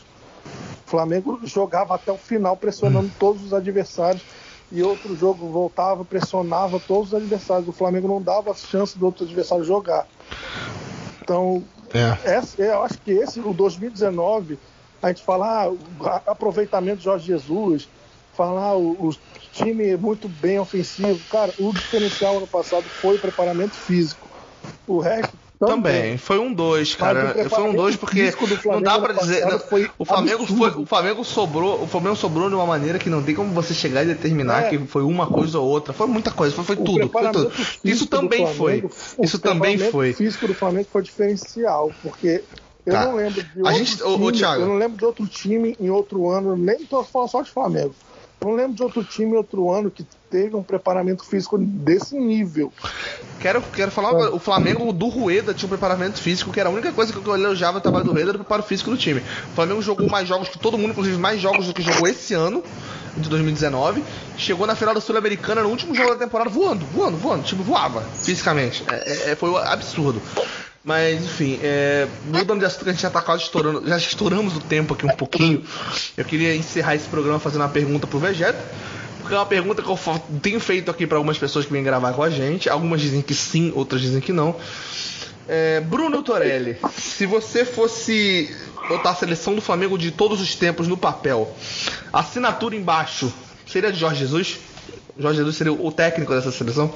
[0.84, 4.26] O Flamengo jogava até o final pressionando todos os adversários
[4.68, 7.68] e outro jogo voltava, pressionava todos os adversários.
[7.68, 10.08] O Flamengo não dava chance do outro adversário jogar.
[11.22, 12.32] Então, É.
[12.34, 14.60] essa- eu acho que esse, o 2019,
[15.00, 17.88] a gente fala ah, o aproveitamento de Jorge Jesus,
[18.32, 19.10] falar o, o
[19.52, 21.20] time muito bem ofensivo.
[21.28, 24.28] Cara, o diferencial ano passado foi o preparamento físico.
[24.86, 27.48] O resto Também, foi um dois, o cara.
[27.48, 28.32] Foi um dois porque
[28.64, 29.44] não dá ano dizer.
[29.44, 30.72] não, foi o Flamengo absurdo.
[30.72, 33.74] foi, o Flamengo sobrou, o Flamengo sobrou de uma maneira que não tem como você
[33.74, 34.68] chegar e determinar É.
[34.70, 35.92] que foi uma coisa ou outra.
[35.92, 37.52] Foi muita coisa, foi, foi O tudo, foi tudo.
[37.84, 38.80] Isso também foi.
[38.80, 40.12] Flamengo- o Isso também foi.
[40.14, 42.42] físico do Flamengo foi diferencial, porque
[42.86, 43.04] eu Tá.
[43.04, 44.62] não lembro de outro gente- ô, ô, time, Thiago.
[44.62, 47.94] eu não lembro de outro time em outro ano, nem tô falando só de Flamengo.
[48.42, 52.72] Não lembro de outro time outro ano que teve um preparamento físico desse nível.
[53.38, 56.72] Quero, quero falar, coisa, o Flamengo do Rueda tinha um preparamento físico, que era a
[56.72, 59.20] única coisa que eu elogiava o trabalho do Rueda era o preparo físico do time.
[59.20, 62.32] O Flamengo jogou mais jogos que todo mundo, inclusive mais jogos do que jogou esse
[62.34, 62.62] ano,
[63.16, 64.02] de 2019.
[64.36, 68.02] Chegou na final da Sul-Americana no último jogo da temporada voando, voando, voando, tipo, voava
[68.14, 68.84] fisicamente.
[68.90, 70.20] É, é, é, foi absurdo.
[70.82, 74.60] Mas, enfim, é, mudando de assunto, a gente já tá quase estourando, já estouramos o
[74.60, 75.62] tempo aqui um pouquinho.
[76.16, 78.58] Eu queria encerrar esse programa fazendo uma pergunta pro Vegeta.
[79.20, 79.98] Porque é uma pergunta que eu
[80.42, 82.70] tenho feito aqui para algumas pessoas que vêm gravar com a gente.
[82.70, 84.56] Algumas dizem que sim, outras dizem que não.
[85.46, 88.54] É, Bruno Torelli, se você fosse
[88.88, 91.54] botar a seleção do Flamengo de todos os tempos no papel,
[92.12, 93.32] assinatura embaixo
[93.66, 94.58] seria de Jorge Jesus?
[95.18, 96.92] Jorge Jesus seria o técnico dessa seleção?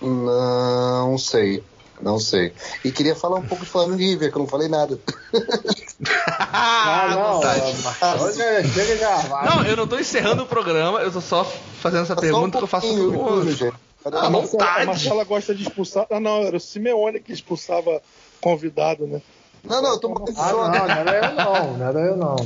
[0.00, 1.62] Não sei.
[2.00, 2.52] Não sei.
[2.84, 4.98] E queria falar um pouco de Flamengo e River, que eu não falei nada.
[6.56, 7.42] Ah, não.
[8.32, 9.44] já de gravar.
[9.44, 12.58] Não, eu não tô encerrando o programa, eu tô só fazendo essa Só um pergunta
[12.58, 13.74] que eu faço todo mundo.
[14.04, 14.82] À A Marcela, vontade.
[14.82, 16.06] a Marcela gosta de expulsar.
[16.10, 18.02] Ah, não, era o Simeone que expulsava
[18.40, 19.22] convidado, né?
[19.62, 20.68] Não, não, eu tô com Ah, não, sono.
[20.68, 22.36] não era eu não, não era eu não.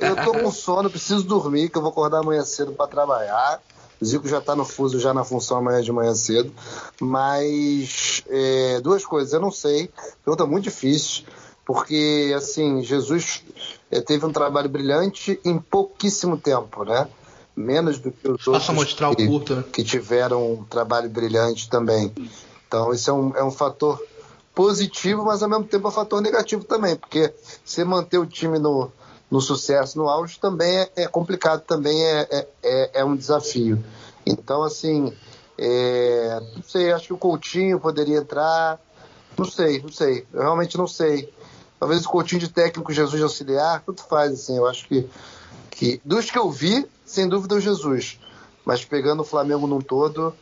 [0.00, 3.60] Eu tô com sono, preciso dormir, que eu vou acordar amanhã cedo para trabalhar.
[4.00, 6.52] O Zico já tá no fuso, já na função amanhã de manhã cedo.
[7.00, 9.90] Mas é, duas coisas, eu não sei.
[10.24, 11.24] Pergunta muito difícil,
[11.66, 13.42] porque assim, Jesus
[13.90, 17.08] é, teve um trabalho brilhante em pouquíssimo tempo, né?
[17.56, 19.64] Menos do que os Passa outros que, curto, né?
[19.72, 22.12] que tiveram um trabalho brilhante também.
[22.68, 24.00] Então, isso é um, é um fator
[24.54, 27.32] positivo, mas ao mesmo tempo é um fator negativo também, porque
[27.64, 28.92] você manter o time no,
[29.30, 33.82] no sucesso, no auge, também é, é complicado, também é, é, é, é um desafio.
[34.26, 35.12] Então, assim,
[35.58, 38.78] é, não sei, acho que o Coutinho poderia entrar,
[39.36, 41.32] não sei, não sei, eu realmente não sei.
[41.78, 45.08] Talvez o Coutinho de técnico, Jesus de auxiliar, tanto faz, assim, eu acho que,
[45.70, 48.18] que dos que eu vi, sem dúvida o Jesus,
[48.64, 50.34] mas pegando o Flamengo num todo,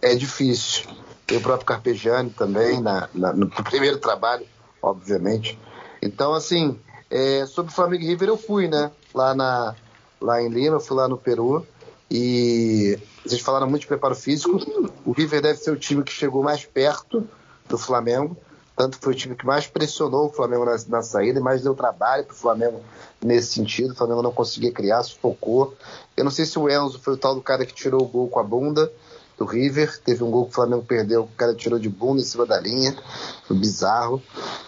[0.00, 0.86] é difícil.
[1.26, 4.46] Tem o próprio Carpegiani também, na, na- no primeiro trabalho,
[4.80, 5.58] obviamente.
[6.00, 8.90] Então, assim, É, sobre Flamengo e River eu fui, né?
[9.14, 9.74] Lá, na,
[10.20, 11.66] lá em Lima, eu fui lá no Peru.
[12.10, 14.58] E vocês falaram muito de preparo físico.
[15.04, 17.26] O River deve ser o time que chegou mais perto
[17.68, 18.36] do Flamengo.
[18.76, 21.74] Tanto foi o time que mais pressionou o Flamengo na, na saída e mais deu
[21.74, 22.80] trabalho para o Flamengo
[23.22, 23.92] nesse sentido.
[23.92, 25.74] O Flamengo não conseguia criar, sufocou.
[26.16, 28.28] Eu não sei se o Enzo foi o tal do cara que tirou o gol
[28.28, 28.90] com a bunda
[29.36, 29.98] do River.
[30.00, 32.60] Teve um gol que o Flamengo perdeu, o cara tirou de bunda em cima da
[32.60, 32.96] linha.
[33.46, 34.22] Foi bizarro,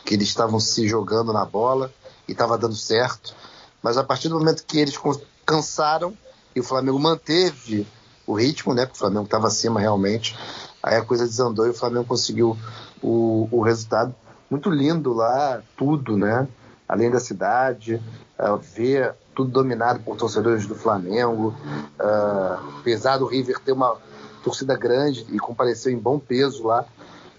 [0.05, 1.91] que eles estavam se jogando na bola
[2.31, 3.35] e estava dando certo.
[3.83, 4.99] Mas a partir do momento que eles
[5.45, 6.17] cansaram
[6.55, 7.87] e o Flamengo manteve
[8.27, 8.87] o ritmo, né?
[8.87, 10.39] Porque o Flamengo estava acima realmente.
[10.81, 12.57] Aí a coisa desandou e o Flamengo conseguiu
[13.03, 14.15] o, o resultado.
[14.49, 16.47] Muito lindo lá, tudo, né?
[16.89, 18.01] Além da cidade,
[18.39, 21.55] uh, ver tudo dominado por torcedores do Flamengo.
[21.99, 23.97] Uh, apesar do River ter uma
[24.45, 26.85] torcida grande e compareceu em bom peso lá,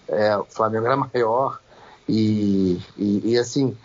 [0.06, 1.60] é, o Flamengo era maior.
[2.08, 3.76] E, e, e assim,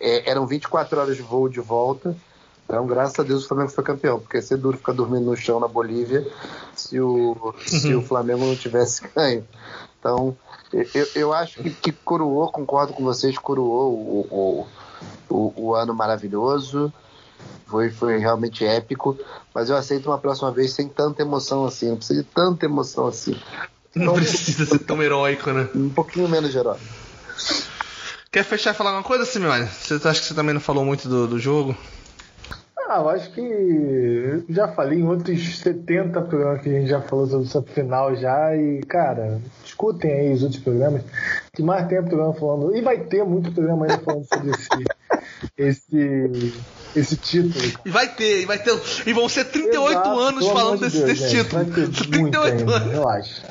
[0.00, 2.16] é, eram 24 horas de voo de volta.
[2.64, 5.36] Então, graças a Deus, o Flamengo foi campeão, porque ia ser duro ficar dormindo no
[5.36, 6.26] chão na Bolívia
[6.74, 9.46] se o, se o Flamengo não tivesse ganho.
[9.98, 10.36] Então,
[10.72, 14.66] eu, eu acho que, que coroou, concordo com vocês, coroou o,
[15.28, 16.92] o, o, o ano maravilhoso.
[17.66, 19.18] Foi, foi realmente épico,
[19.54, 21.88] mas eu aceito uma próxima vez sem tanta emoção assim.
[21.88, 23.32] Não precisa de tanta emoção assim.
[23.94, 25.68] Não Então, precisa ser tão heróico, né?
[25.74, 26.78] um pouquinho menos de herói.
[28.30, 29.66] Quer fechar e falar alguma coisa, Simeone?
[29.66, 31.76] Você acha que você também não falou muito do, do jogo?
[32.88, 37.26] Ah, eu acho que já falei em outros 70 programas que a gente já falou
[37.26, 41.02] sobre essa final já e, cara, escutem aí os outros programas.
[41.54, 42.76] Que mais tem programa falando.
[42.76, 44.68] E vai ter muito programa ainda falando sobre esse,
[45.56, 46.54] esse,
[46.94, 47.64] esse título.
[47.84, 48.78] E vai ter, e vai ter.
[49.06, 51.64] E vão ser 38 Exato, anos falando de desse, Deus, desse gente, título.
[51.64, 51.80] Vai ter
[52.20, 52.92] muito 38 ainda, anos.
[52.92, 53.42] relaxa.